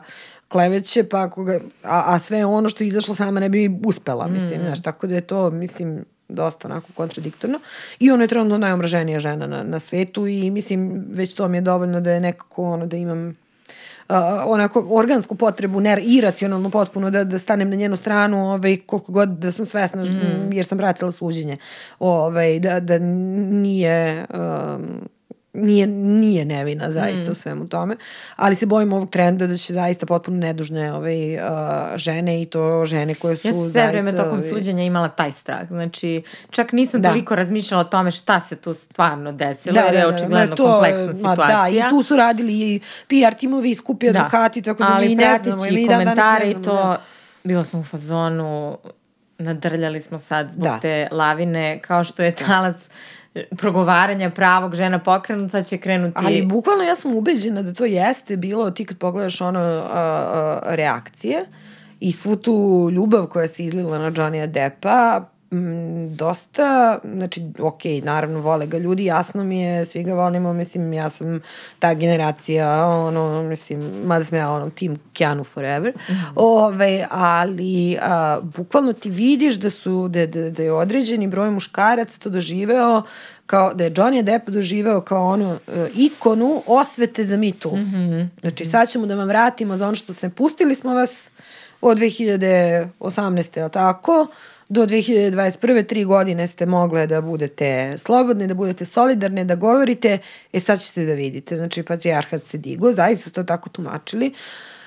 [0.56, 4.28] kleveće, pa ako ga, a, a sve ono što je izašlo sama ne bi uspela,
[4.28, 4.66] mislim, Mm.
[4.66, 7.60] znaš, tako da je to, mislim, dosta onako kontradiktorno.
[8.00, 11.62] I ona je trenutno najomraženija žena na, na svetu i mislim, već to mi je
[11.62, 17.24] dovoljno da je nekako ono, da imam uh, onako organsku potrebu, ne, iracionalnu potpuno da,
[17.24, 20.54] da stanem na njenu stranu ovaj, koliko god da sam svesna mm.
[20.54, 21.58] jer sam pratila suđenje
[22.00, 25.10] ovaj, da, da nije um,
[25.56, 27.32] nije, nije nevina zaista mm.
[27.32, 27.96] u svemu tome,
[28.36, 31.42] ali se bojim ovog trenda da će zaista potpuno nedužne ovaj, uh,
[31.96, 33.92] žene i to žene koje su ja sve zaista...
[33.92, 34.50] vreme tokom ovaj...
[34.50, 37.10] suđenja imala taj strah, znači čak nisam da.
[37.10, 40.56] toliko razmišljala o tome šta se tu stvarno desilo, da, jer je da, da, očigledno
[40.56, 41.80] to, kompleksna situacija.
[41.80, 44.20] Da, i tu su radili i PR timovi i skupi da.
[44.20, 45.64] advokati, tako da ali mi ne znamo.
[45.64, 47.02] Ali komentare i to, da.
[47.44, 48.78] bila sam u fazonu,
[49.38, 50.80] nadrljali smo sad zbog da.
[50.80, 52.90] te lavine, kao što je talac
[53.58, 56.20] progovaranja pravog žena pokrenuta će krenuti...
[56.26, 60.60] Ali bukvalno ja sam ubeđena da to jeste bilo, ti kad pogledaš ono a, a,
[60.66, 61.46] reakcije
[62.00, 65.24] i svu tu ljubav koja se izlila na Johnny Deppa,
[65.56, 70.94] m, dosta, znači, ok, naravno vole ga ljudi, jasno mi je, svi ga volimo, mislim,
[70.94, 71.42] ja sam
[71.80, 76.32] ta generacija, ono, mislim, mada sam ja ono, team Keanu forever, mm -hmm.
[76.36, 82.20] Ove, ali a, bukvalno ti vidiš da su, da, da, da je određeni broj muškaraca
[82.20, 83.04] to doživeo
[83.46, 87.70] kao da je Johnny Depp doživeo kao onu uh, ikonu osvete za mitu.
[87.76, 88.28] Mm -hmm.
[88.42, 91.30] Znači sad ćemo da vam vratimo za ono što se pustili smo vas
[91.82, 93.62] od 2018.
[93.62, 94.28] ali tako?
[94.70, 95.86] Do 2021.
[95.86, 100.18] tri godine ste mogle da budete slobodne, da budete solidarne, da govorite,
[100.54, 101.56] e sad ćete da vidite.
[101.56, 104.34] Znači, patrijarhat se digo, zaista to tako tumačili.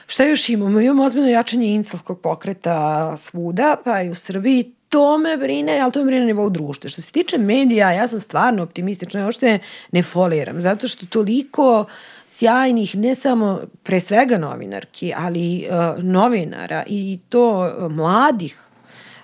[0.07, 0.81] Šta još imamo?
[0.81, 4.73] Imamo ozbiljno jačanje incelskog pokreta svuda, pa i u Srbiji.
[4.89, 6.91] To me brine, ali to me brine na nivou društva.
[6.91, 9.59] Što se tiče medija, ja sam stvarno optimistična, ja ošte
[9.93, 11.85] ne foliram, zato što toliko
[12.27, 18.68] sjajnih, ne samo pre svega novinarki, ali uh, novinara i to uh, mladih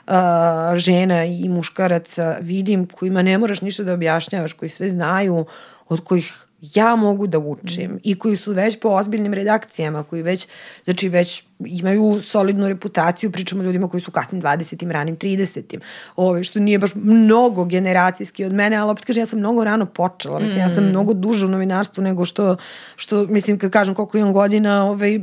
[0.06, 5.46] uh, žena i muškaraca vidim kojima ne moraš ništa da objašnjavaš, koji sve znaju,
[5.88, 6.43] od kojih
[6.74, 7.98] ja mogu da učim mm.
[8.02, 10.48] i koji su već po ozbiljnim redakcijama, koji već,
[10.84, 14.90] znači već imaju solidnu reputaciju, pričamo o ljudima koji su kasnim 20.
[14.90, 15.78] ranim 30.
[16.16, 19.86] Ove, što nije baš mnogo generacijski od mene, ali opet kažem, ja sam mnogo rano
[19.86, 20.88] počela, mislim, ja sam mm.
[20.88, 22.56] mnogo duže u novinarstvu nego što,
[22.96, 25.20] što mislim, kad kažem koliko imam godina, ovaj,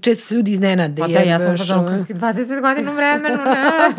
[0.00, 1.02] često se ljudi iznenade.
[1.02, 3.94] Pa da, ja sam kažem, 20 godina u vremenu, ne.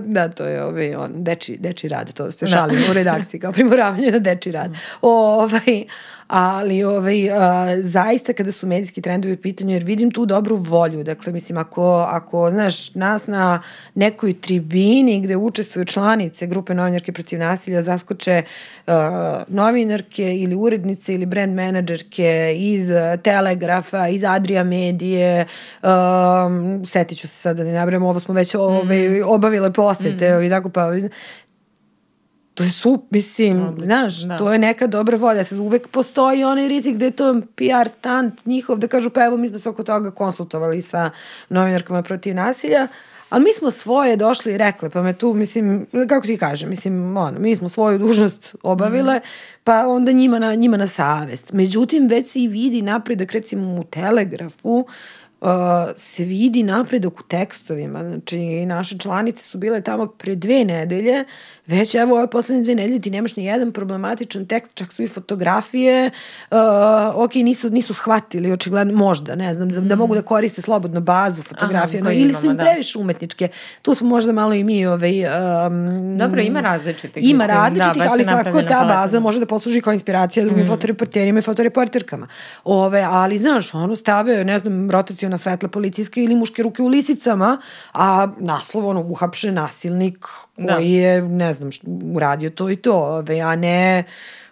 [0.14, 2.90] da, to je ovaj, on, deči, deči rad, to se šalim da.
[2.90, 3.52] u redakciji, kao
[3.82, 4.70] primoravanje na deči rad.
[5.02, 5.84] Ovaj,
[6.28, 11.04] ali ovaj, a, zaista kada su medijski trendovi u pitanju, jer vidim tu dobru volju,
[11.04, 13.62] dakle, mislim, ako, ako znaš, nas na
[13.94, 18.42] nekoj tribini gde učestvuju članice grupe novinarke protiv nasilja zaskoče
[18.86, 18.92] uh,
[19.48, 22.88] novinarke ili urednice ili brand menadžerke iz
[23.22, 25.46] Telegrafa, iz Adria medije,
[25.82, 29.22] um, setit ću se sada da ne nabrem, ovo smo već ovaj, mm.
[29.26, 30.42] obavile posete mm.
[30.42, 30.90] i tako pa
[32.54, 34.36] to je sup, mislim, Odlično, znaš, da.
[34.36, 35.44] to je neka dobra volja.
[35.44, 39.36] Sad uvek postoji onaj rizik da je to PR stant njihov, da kažu pa evo
[39.36, 41.10] mi smo se oko toga konsultovali sa
[41.48, 42.88] novinarkama protiv nasilja,
[43.30, 47.16] ali mi smo svoje došli i rekli, pa me tu, mislim, kako ti kažem, mislim,
[47.16, 49.22] ono, mi smo svoju dužnost obavile, mm.
[49.64, 51.52] pa onda njima na, njima na savest.
[51.52, 54.86] Međutim, već se i vidi napredak, recimo u Telegrafu, uh,
[55.42, 55.48] uh,
[55.96, 58.00] se vidi napredak u tekstovima.
[58.00, 61.24] Znači, naše članice su bile tamo pre dve nedelje,
[61.66, 65.08] već evo ove poslednje dve nedelje ti nemaš ni jedan problematičan tekst, čak su i
[65.08, 66.10] fotografije,
[66.50, 66.58] uh,
[67.14, 69.88] ok, nisu, nisu shvatili, očigledno, možda, ne znam, da, mm.
[69.88, 72.62] da mogu da koriste slobodno bazu fotografije, Aha, no, ili su im da.
[72.62, 73.48] previše umetničke.
[73.82, 77.30] Tu smo možda malo i mi ovaj, um, Dobro, ima različitih.
[77.30, 80.68] Ima mislim, različitih, da, ali svako ta baza može da posluži kao inspiracija drugim mm.
[80.68, 82.28] fotoreporterima i fotoreporterkama.
[82.64, 86.86] Ove, ali, znaš, ono stave, ne znam, rotaciju na svetla policijska ili muške ruke u
[86.86, 87.60] lisicama,
[87.92, 90.26] a naslov, ono, uhapšen nasilnik
[90.56, 90.74] da.
[90.74, 91.06] koji da.
[91.06, 91.70] je, ne znam,
[92.14, 94.04] uradio to i to, ove, a ne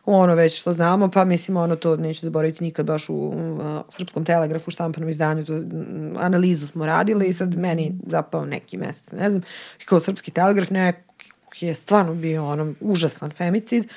[0.04, 4.24] ono već što znamo, pa mislim ono to neću zaboraviti nikad baš u uh, Srpskom
[4.24, 9.30] telegrafu, štampanom izdanju, to, um, analizu smo radili i sad meni zapao neki mesec, ne
[9.30, 9.42] znam,
[9.84, 13.90] kao Srpski telegraf neki je stvarno bio ono užasan femicid, uh,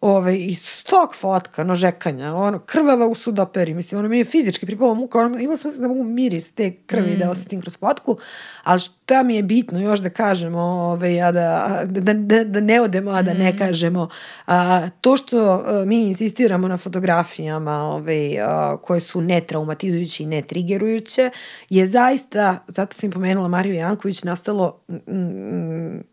[0.00, 4.94] ovaj, i stok fotka, nožekanja, ono, krvava u sudoperi, mislim, ono, mi je fizički pripala
[4.94, 7.18] muka, ono, imala sam da mogu miris te krvi mm.
[7.18, 8.18] da osetim kroz fotku,
[8.64, 12.80] ali šta mi je bitno još da kažemo, ovaj, a da, da, da, da ne
[12.80, 13.58] odemo, a da ne mm.
[13.58, 14.08] kažemo,
[14.46, 21.30] a, to što a, mi insistiramo na fotografijama ovaj, a, koje su netraumatizujuće i netrigerujuće,
[21.70, 26.09] je zaista, zato sam pomenula Mariju Janković, nastalo mm,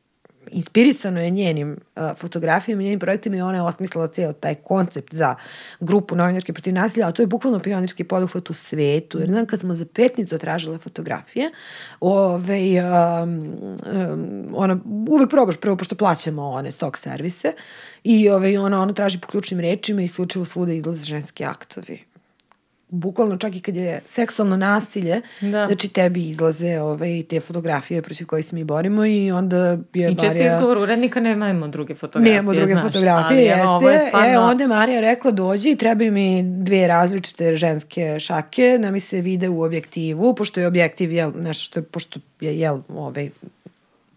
[0.52, 5.36] inspirisano je njenim uh, fotografijama njenim projektima i ona je osmislila ceo taj koncept za
[5.80, 9.20] grupu novinarke protiv nasilja, a to je bukvalno pionirski poduhvat u svetu.
[9.20, 11.52] Jer znam kad smo za petnicu tražile fotografije,
[12.00, 13.54] ove, um,
[13.94, 14.80] um, ona,
[15.10, 17.54] uvek probaš prvo, pošto plaćamo one stok servise,
[18.04, 22.17] i ove, ona, ona traži po ključnim rečima i slučaju svuda izlaze ženski aktovi
[22.90, 25.50] bukvalno čak i kad je seksualno nasilje, da.
[25.68, 29.58] znači tebi izlaze ove, te fotografije protiv koje se mi borimo i onda
[29.94, 30.56] je I često Marija...
[30.56, 33.86] izgovor urednika nemamo druge fotografije, Nemamo druge znaš, fotografije, jeste.
[33.86, 34.30] Je stvarno...
[34.30, 39.22] E, onda je Marija rekla dođi, treba mi dve različite ženske šake da mi se
[39.22, 43.30] vide u objektivu, pošto je objektiv jel, nešto što je, pošto je jel, ovaj,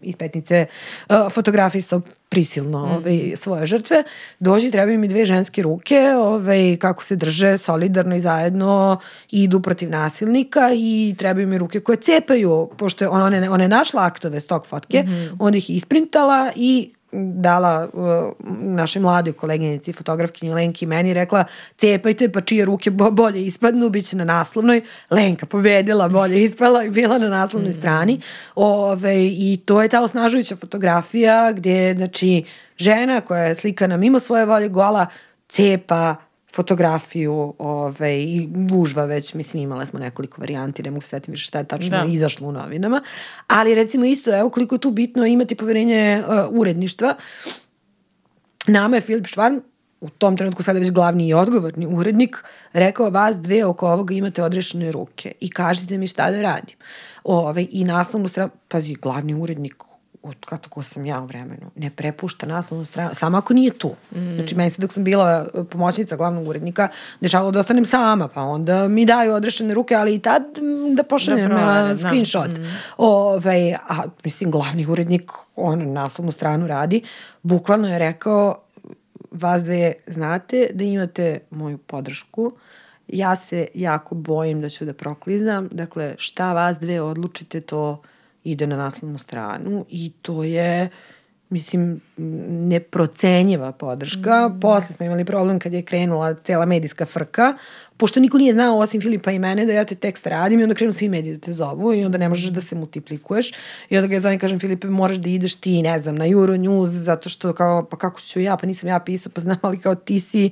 [0.01, 0.65] iz petnice
[1.09, 2.91] uh, fotografisao prisilno mm.
[2.91, 4.03] ovaj, svoje žrtve.
[4.39, 8.99] Dođi, trebaju mi dve ženske ruke, ovaj, kako se drže solidarno i zajedno
[9.31, 14.05] idu protiv nasilnika i trebaju mi ruke koje cepaju, pošto je ona, ona, je našla
[14.05, 15.35] aktove stok fotke, mm -hmm.
[15.39, 18.31] onda ih isprintala i dala uh,
[18.61, 21.45] našoj mladoj koleginici, fotografkinji Lenki meni rekla
[21.77, 24.81] cepajte pa čije ruke bolje ispadnu, bit će na naslovnoj.
[25.09, 27.73] Lenka pobedila, bolje ispala i bila na naslovnoj mm.
[27.73, 28.19] strani.
[28.55, 32.43] Ove, I to je ta osnažujuća fotografija gdje znači,
[32.77, 35.05] žena koja je slikana mimo svoje volje gola
[35.49, 36.15] cepa
[36.55, 41.45] fotografiju ovaj, i gužva već, mislim imale smo nekoliko varijanti, ne mogu se setiti više
[41.45, 42.05] šta je tačno da.
[42.07, 43.01] izašlo u novinama,
[43.47, 47.15] ali recimo isto, evo koliko je tu bitno imati poverenje uh, uredništva.
[48.67, 49.61] Nama je Filip Švarn,
[50.01, 54.43] u tom trenutku sada već glavni i odgovorni urednik, rekao vas dve oko ovoga imate
[54.43, 56.75] odrešene ruke i kažite mi šta da radim.
[57.23, 59.90] Ove, ovaj, I naslovnu stranu, pazi, glavni urednik
[60.23, 63.95] od kako sam ja u vremenu, ne prepušta naslovnu stranu, samo ako nije tu.
[64.11, 64.35] Mm.
[64.35, 66.87] Znači, meni se dok sam bila e, pomoćnica glavnog urednika,
[67.21, 70.43] dešavalo da ostanem sama, pa onda mi daju odrešene ruke, ali i tad
[70.95, 72.49] da pošaljem da provalim, screenshot.
[72.49, 72.61] Da.
[72.61, 72.65] Mm.
[72.97, 77.01] Ove, ovaj, a, mislim, glavni urednik, on naslovnu stranu radi,
[77.43, 78.55] bukvalno je rekao,
[79.31, 82.51] vas dve znate da imate moju podršku,
[83.07, 88.01] ja se jako bojim da ću da proklizam, dakle, šta vas dve odlučite, to
[88.43, 90.89] ide na naslovnu stranu i to je
[91.51, 92.01] mislim,
[92.67, 94.47] neprocenjiva podrška.
[94.47, 94.59] Mm.
[94.59, 97.53] Posle smo imali problem kad je krenula cela medijska frka,
[97.97, 100.75] pošto niko nije znao osim Filipa i mene da ja te tekst radim i onda
[100.75, 103.51] krenu svi mediji da te zovu i onda ne možeš da se multiplikuješ
[103.89, 106.87] i onda ga ja zovem kažem Filipe moraš da ideš ti, ne znam, na Euronews
[106.87, 109.95] zato što kao, pa kako ću ja, pa nisam ja pisao, pa znam, ali kao
[109.95, 110.51] ti si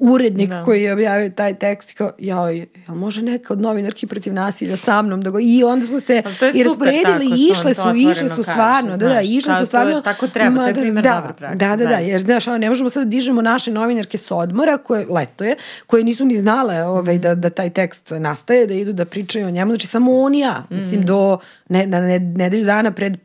[0.00, 0.62] urednik da.
[0.62, 4.76] koji je objavio taj tekst i kao, joj, jel može neka od novinarki protiv nasilja
[4.76, 6.22] sa mnom da go, i onda smo se
[6.54, 9.96] i rasporedili i išle su, išle su stvarno, da, da, išle su stvarno.
[9.96, 11.56] Je, tako treba, ma, to je primjer da, dobre prakse.
[11.56, 15.06] Da, da, da, jer znaš, ne možemo sad da dižemo naše novinarke s odmora, koje,
[15.10, 15.56] leto je,
[15.86, 19.50] koje nisu ni znale ovaj, da, da taj tekst nastaje, da idu da pričaju o
[19.50, 21.04] njemu, znači samo on i ja, mislim, mm.
[21.04, 21.38] do
[21.70, 23.18] ne, na ne, nedelju dana pred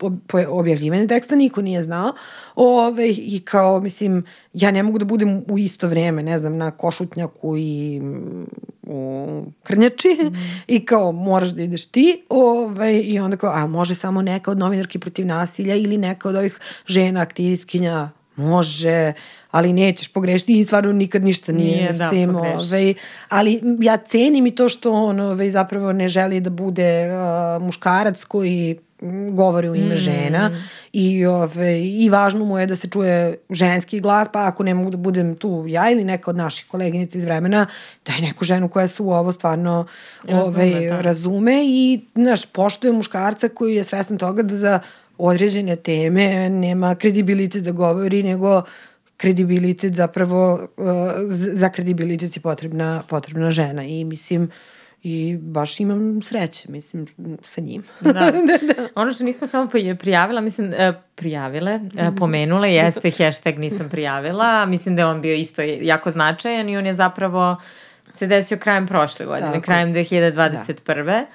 [0.50, 2.14] objavljivanje teksta niko nije znao.
[2.56, 6.72] Ove, I kao, mislim, ja ne mogu da budem u isto vreme, ne znam, na
[6.72, 8.46] košutnjaku i mm,
[8.84, 10.36] u krnjači mm.
[10.68, 14.58] i kao moraš da ideš ti ove, i onda kao, a može samo neka od
[14.58, 19.14] novinarki protiv nasilja ili neka od ovih žena aktivistkinja može,
[19.56, 22.94] ali nećeš pogrešiti i stvarno nikad ništa nije, nije da, da, ovaj,
[23.30, 28.24] ali ja cenim i to što on ovaj, zapravo ne želi da bude uh, muškarac
[28.24, 28.78] koji
[29.32, 29.98] govori u ime mm.
[29.98, 30.52] žena
[30.94, 34.90] i, ove, i važno mu je da se čuje ženski glas, pa ako ne mogu
[34.90, 37.66] da budem tu ja ili neka od naših koleginica iz vremena,
[38.06, 39.86] da je neku ženu koja se u ovo stvarno
[40.28, 41.02] ove, razume, da.
[41.02, 44.80] razume i znaš, poštuje muškarca koji je svestan toga da za
[45.18, 48.62] određene teme nema kredibilitet da govori, nego
[49.18, 50.88] kredibilitet zapravo, uh,
[51.30, 54.52] za kredibilitet je potrebna, potrebna žena i mislim,
[55.04, 57.08] i baš imam sreće, mislim,
[57.44, 57.84] sa njim.
[58.02, 58.12] Da.
[58.50, 58.88] da, da.
[58.96, 59.70] Ono što nismo samo
[60.00, 62.16] prijavila, mislim, e, prijavile, mm.
[62.18, 66.86] pomenule, jeste hashtag nisam prijavila, mislim da je on bio isto jako značajan i on
[66.86, 67.58] je zapravo
[68.14, 69.62] se desio krajem prošle godine, Tako.
[69.62, 71.06] krajem 2021.
[71.06, 71.26] Da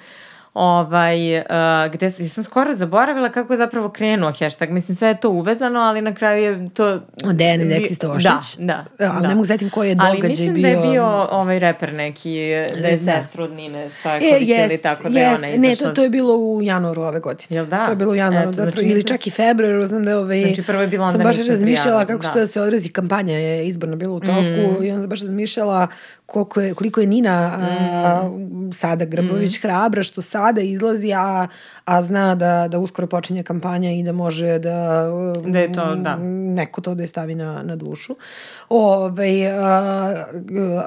[0.53, 1.45] ovaj, uh,
[1.93, 5.29] gde su, ja sam skoro zaboravila kako je zapravo krenuo hashtag, mislim sve je to
[5.29, 7.01] uvezano, ali na kraju je to...
[7.25, 8.57] O Dejan Deksi Stošić.
[8.57, 9.11] Da, da.
[9.13, 9.27] Ali da.
[9.27, 10.23] ne mogu zatim koji je događaj bio.
[10.23, 10.61] Ali mislim bio...
[10.61, 12.35] da je bio ovaj reper neki,
[12.81, 13.21] da je da.
[13.21, 15.69] sestra od Nine Stojković e, ili tako da je ona izašla.
[15.69, 17.47] Ne, to, to je bilo u januaru ove godine.
[17.49, 17.85] Jel da?
[17.85, 20.41] To je bilo u januaru, Eto, znači, ili čak i februaru, znam da je ovaj...
[20.41, 22.27] Znači prvo je bilo onda Sam baš razmišljala kako da.
[22.27, 24.83] što da se odrazi kampanja je izborno bilo u toku mm.
[24.83, 25.87] i onda baš razmišljala
[26.25, 28.73] koliko je, koliko je Nina a, mm.
[28.73, 29.61] sada Grabović mm.
[29.61, 31.47] hrabra što sada izlazi, a,
[31.91, 35.05] a zna da, da uskoro počinje kampanja i da može da,
[35.45, 36.17] da je to, da.
[36.55, 38.15] neko to da je stavi na, na dušu.
[38.69, 40.25] Ove, a,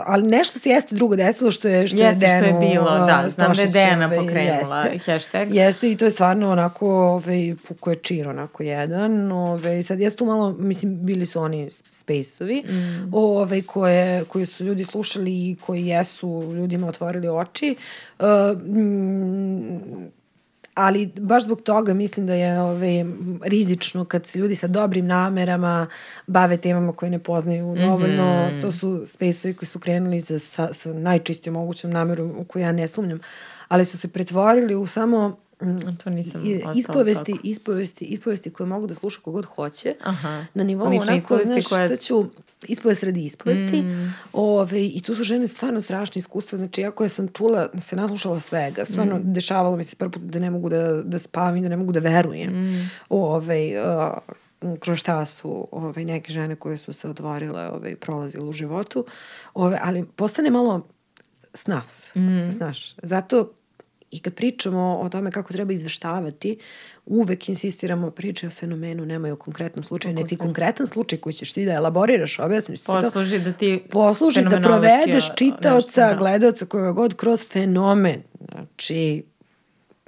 [0.07, 3.07] ali nešto se jeste drugo desilo što je, što jeste, je Denu, što je bilo,
[3.07, 5.55] da, znam da je Dena pokrenula jeste, hashtag.
[5.55, 10.17] Jeste i to je stvarno onako, ove, puko je čir onako jedan, ove, sad jeste
[10.17, 13.15] tu malo, mislim, bili su oni space-ovi, mm.
[13.15, 17.77] ove, koje, koje su ljudi slušali i koji jesu ljudima otvorili oči.
[18.19, 18.27] Uh,
[20.75, 23.05] ali baš zbog toga mislim da je ovaj,
[23.43, 25.87] rizično kad se ljudi sa dobrim namerama
[26.27, 28.25] bave temama koje ne poznaju dovoljno.
[28.25, 28.63] Mm -hmm.
[28.63, 32.73] To su space koji su krenuli za, sa, sa najčistijom mogućom namerom u koju ja
[32.73, 33.21] ne sumnjam,
[33.69, 36.43] ali su se pretvorili u samo Mm, to nisam
[36.77, 37.43] ispovesti, tako.
[37.45, 39.95] ispovesti, ispovesti koje mogu da sluša kogod hoće.
[40.01, 40.45] Aha.
[40.55, 41.89] Na nivou Lične onako, znaš, koje...
[41.89, 42.25] sad ću
[42.69, 43.83] ispovest radi ispovesti.
[43.83, 44.15] Mm.
[44.33, 46.59] Ove, I tu su žene stvarno strašne iskustva.
[46.59, 48.85] Znači, ja koja sam čula, se naslušala svega.
[48.85, 49.33] Stvarno, mm.
[49.33, 52.01] dešavalo mi se prvo put da ne mogu da, da spavim, da ne mogu da
[52.01, 52.53] verujem.
[52.53, 52.91] Mm.
[53.09, 53.73] Ove,
[54.63, 59.07] uh, kroz šta su ove, neke žene koje su se otvorile, ove, prolazile u životu.
[59.55, 60.89] Ove, ali postane malo
[61.55, 62.51] snaf, mm.
[62.51, 62.95] znaš.
[63.03, 63.53] Zato
[64.15, 66.59] I kad pričamo o tome kako treba izveštavati,
[67.07, 71.65] uvek insistiramo priče o fenomenu, nemaju o konkretnom slučaju, neki konkretan slučaj koji ćeš ti
[71.65, 73.01] da elaboriraš, objasniš se to.
[73.01, 76.15] Posluži da ti posluži da provedeš čitaoca, da.
[76.15, 78.23] gledaoca koga god kroz fenomen.
[78.51, 79.25] Znači,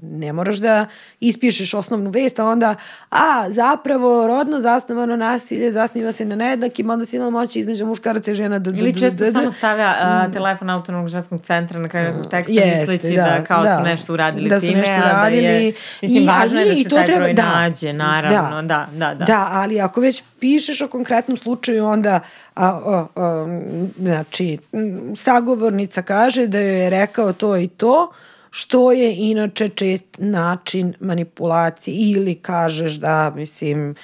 [0.03, 0.87] ne moraš da
[1.21, 2.75] ispišeš osnovnu vest, a onda,
[3.11, 8.31] a, zapravo, rodno zasnovano nasilje zasniva se na nejednakim, onda si ima moći između muškaraca
[8.31, 8.59] i žena.
[8.59, 9.95] Da, da, Ili često da, da, samo stavlja
[10.27, 13.77] uh, telefon autonomnog ženskog centra na kraju mm, teksta Jeste, misleći da, da kao da,
[13.77, 16.83] su nešto uradili da time, su nešto uradili, da je, mislim, i, važno je da
[16.83, 19.25] se taj treba, broj da, nađe, naravno, da, da, da.
[19.25, 22.21] Da, ali ako već pišeš o konkretnom slučaju, onda
[22.55, 23.61] a, a, a,
[23.99, 24.59] znači,
[25.17, 28.13] sagovornica kaže da joj je rekao to i to,
[28.51, 33.95] što je inače čest način manipulacije ili kažeš da, mislim,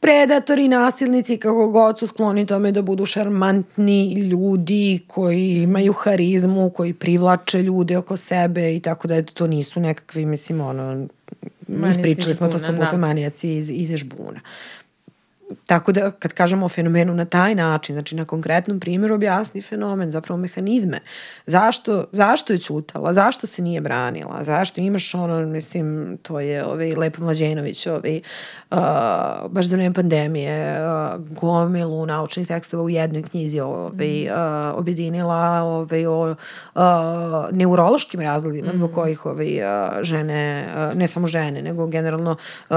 [0.00, 6.92] predatori, nasilnici, kako god su skloni tome da budu šarmantni ljudi koji imaju harizmu, koji
[6.92, 11.06] privlače ljude oko sebe i tako da to nisu nekakvi, mislim, ono,
[11.90, 12.96] ispričali smo to sto puta da.
[12.96, 14.40] manijaci iz, iz žbuna.
[15.66, 20.10] Tako da kad kažemo o fenomenu na taj način, znači na konkretnom primjeru objasni fenomen,
[20.10, 21.00] zapravo mehanizme.
[21.46, 26.94] Zašto, zašto je čutala, zašto se nije branila, zašto imaš ono, mislim, to je ovaj
[26.94, 28.20] Lepo Mlađenović, ovaj,
[28.70, 28.78] uh,
[29.50, 36.06] baš za vreme pandemije, uh, gomilu naučnih tekstova u jednoj knjizi ovaj, uh, objedinila ovaj,
[36.06, 36.82] o uh,
[37.52, 38.74] neurološkim razlogima mm.
[38.74, 42.36] zbog kojih ovaj, uh, žene, uh, ne samo žene, nego generalno
[42.70, 42.76] uh,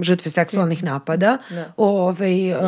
[0.00, 1.72] žrtve seksualnih napada da.
[1.76, 2.60] ovaj, uh,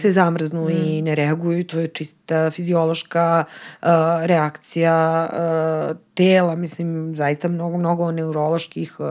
[0.00, 0.70] se zamrznu mm.
[0.70, 1.64] i ne reaguju.
[1.64, 3.88] To je čista fiziološka uh,
[4.22, 6.54] reakcija uh, tela.
[6.56, 9.06] Mislim, zaista mnogo, mnogo neuroloških uh,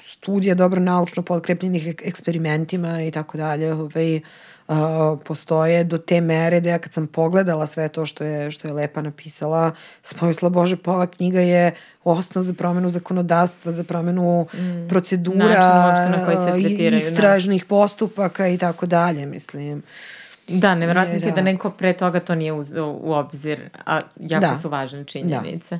[0.00, 4.20] studija dobro naučno podkrepljenih eksperimentima i tako dalje ovaj,
[4.68, 8.68] uh, postoje do te mere da ja kad sam pogledala sve to što je, što
[8.68, 9.72] je Lepa napisala,
[10.02, 11.74] sam bože, pa ova knjiga je
[12.04, 14.88] osnov za promenu zakonodavstva, za promenu mm.
[14.88, 17.08] procedura, na koji se tretiraju, da.
[17.08, 17.68] istražnih da.
[17.68, 19.82] postupaka i tako dalje, mislim.
[20.48, 24.58] Da, nevjerojatno ti da neko pre toga to nije uzeo u obzir, a jako da.
[24.58, 25.78] su važne činjenice.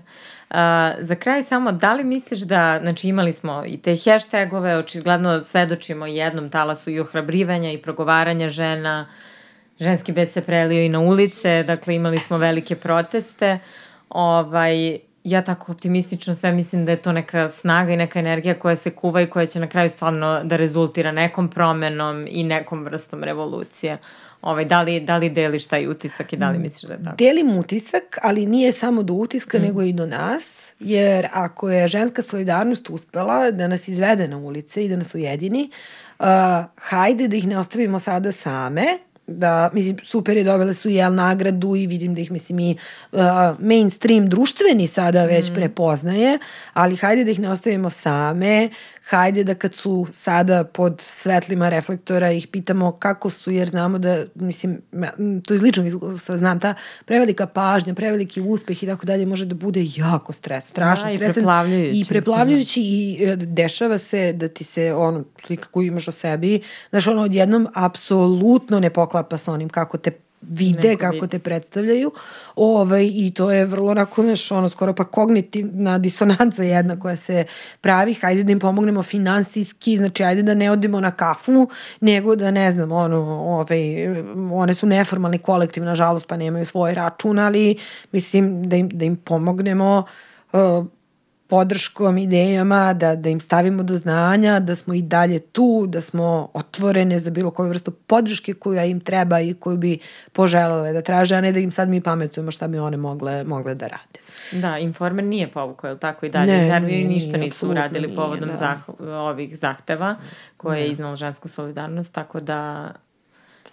[0.50, 0.94] Da.
[0.98, 5.44] Uh, za kraj samo, da li misliš da, znači imali smo i te hashtagove, očigledno
[5.44, 9.06] svedočimo jednom talasu i ohrabrivanja i progovaranja žena,
[9.78, 13.58] ženski bes se prelio i na ulice, dakle imali smo velike proteste,
[14.08, 18.76] ovaj, ja tako optimistično sve mislim da je to neka snaga i neka energija koja
[18.76, 23.24] se kuva i koja će na kraju stvarno da rezultira nekom promenom i nekom vrstom
[23.24, 23.98] revolucije.
[24.44, 27.16] Ovaj, da, li, da li deliš taj utisak i da li misliš da je tako?
[27.16, 29.62] Delim utisak, ali nije samo do utiska, mm.
[29.62, 34.84] nego i do nas, jer ako je ženska solidarnost uspela da nas izvede na ulice
[34.84, 35.70] i da nas ujedini,
[36.18, 36.26] uh,
[36.76, 41.76] hajde da ih ne ostavimo sada same, da, mislim, super je, dobile su jel nagradu
[41.76, 42.76] i vidim da ih, mislim, i
[43.12, 43.20] uh,
[43.58, 45.54] mainstream društveni sada već mm.
[45.54, 46.38] prepoznaje,
[46.72, 48.68] ali hajde da ih ne ostavimo same,
[49.08, 54.24] hajde da kad su sada pod svetlima reflektora ih pitamo kako su, jer znamo da,
[54.34, 54.80] mislim,
[55.46, 56.74] to iz ličnog iskustva znam, ta
[57.04, 61.30] prevelika pažnja, preveliki uspeh i tako dalje može da bude jako stres, strašno da, stresan.
[61.30, 62.00] I preplavljujući.
[62.00, 66.60] I preplavljujući i e, dešava se da ti se ono, slika koju imaš o sebi,
[66.90, 70.10] znaš, ono odjednom apsolutno ne poklapa sa onim kako te
[70.48, 72.12] vide Neko kako te predstavljaju.
[72.56, 77.44] Ovaj, i to je vrlo onako, znaš, ono, skoro pa kognitivna disonanca jedna koja se
[77.80, 81.68] pravi, hajde da im pomognemo finansijski, znači ajde da ne odemo na kafu,
[82.00, 83.78] nego da ne znam, ono, ovaj,
[84.52, 87.76] one su neformalni kolektiv, nažalost, pa nemaju svoj račun, ali
[88.12, 90.04] mislim da im, da im pomognemo
[90.52, 90.86] uh,
[91.54, 96.48] podrškom, idejama, da, da im stavimo do znanja, da smo i dalje tu, da smo
[96.54, 99.98] otvorene za bilo koju vrstu podrške koja im treba i koju bi
[100.32, 103.74] poželele da traže, a ne da im sad mi pametujemo šta bi one mogle, mogle
[103.74, 104.18] da rade.
[104.52, 106.52] Da, Informer nije povukao, je li tako i dalje?
[106.52, 108.54] Ne, Intervju ništa nisu uradili nije, povodom da.
[108.54, 110.16] zah ovih zahteva
[110.56, 112.90] koje je iznala žensku solidarnost, tako da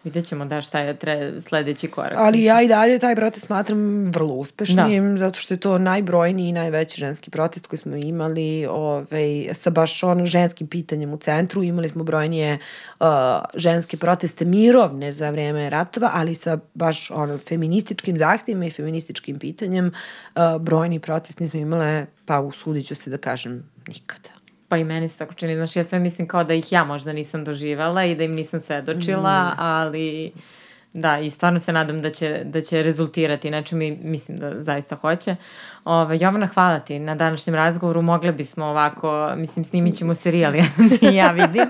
[0.03, 2.13] Vidjet ćemo da šta je tre, sledeći korak.
[2.17, 5.17] Ali ja i dalje taj protest smatram vrlo uspešnim, da.
[5.17, 10.03] zato što je to najbrojniji i najveći ženski protest koji smo imali ovaj, sa baš
[10.03, 11.63] ono ženskim pitanjem u centru.
[11.63, 12.59] Imali smo brojnije
[12.99, 13.07] uh,
[13.55, 19.91] ženske proteste mirovne za vreme ratova, ali sa baš ono, feminističkim zahtjevima i feminističkim pitanjem.
[20.35, 24.40] Uh, brojni protest nismo imale, pa usudit ću se da kažem, nikada.
[24.71, 27.13] Pa i meni se tako čini, znaš, ja sve mislim kao da ih ja možda
[27.13, 29.53] nisam doživala i da im nisam svedočila, mm.
[29.57, 30.31] ali
[30.93, 34.95] da, i stvarno se nadam da će, da će rezultirati nečem i mislim da zaista
[34.95, 35.35] hoće.
[35.85, 38.01] Ove, Jovana, hvala ti na današnjem razgovoru.
[38.01, 40.65] Mogle bismo ovako, mislim, snimit ćemo serijal, ja,
[40.99, 41.65] ti ja vidim.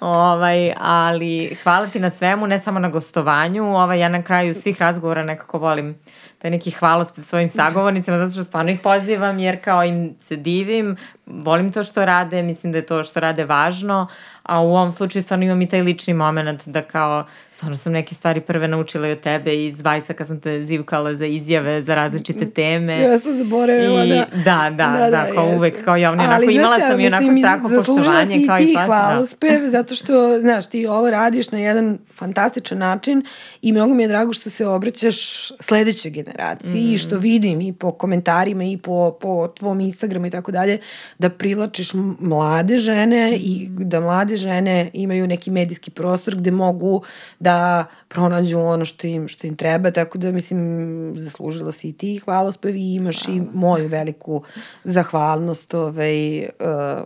[0.00, 3.76] Ovaj, ali hvala ti na svemu, ne samo na gostovanju.
[3.76, 5.98] Ovaj, ja na kraju svih razgovora nekako volim
[6.44, 10.96] taj neki hvalospred svojim sagovornicima, zato što stvarno ih pozivam, jer kao im se divim,
[11.26, 14.06] volim to što rade, mislim da je to što rade važno,
[14.44, 18.14] a u ovom slučaju stvarno imam i taj lični moment da kao, stvarno sam neke
[18.14, 21.94] stvari prve naučila i od tebe iz Vajsa kad sam te zivkala za izjave, za
[21.94, 23.00] različite teme.
[23.00, 24.26] Ja sam zaboravila, I, da.
[24.34, 28.46] Da, da, da, da kao uvek, kao ja onako imala sam i onako strako poštovanje.
[28.46, 29.70] Kao i ti hvalospev, da.
[29.70, 33.24] zato što, znaš, ti ovo radiš na jedan fantastičan način
[33.62, 36.94] i mnogo mi je drago što se obraćaš sledećoj generaciji mm.
[36.94, 40.78] i što vidim i po komentarima i po, po tvom Instagramu i tako dalje,
[41.18, 41.90] da privlačiš
[42.20, 44.00] mlade žene i da
[44.34, 47.02] mlade žene imaju neki medijski prostor gde mogu
[47.40, 52.20] da pronađu ono što im, što im treba, tako da mislim zaslužila si i ti
[52.24, 53.38] hvalospev i imaš Hvala.
[53.38, 54.42] i moju veliku
[54.84, 56.46] zahvalnost ovaj, uh,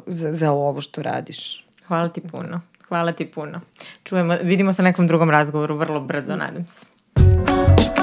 [0.06, 1.64] za, za ovo što radiš.
[1.86, 2.60] Hvala ti puno.
[2.88, 3.60] Hvala ti puno.
[4.04, 7.97] Čujemo, vidimo se na nekom drugom razgovoru vrlo brzo, nadam se.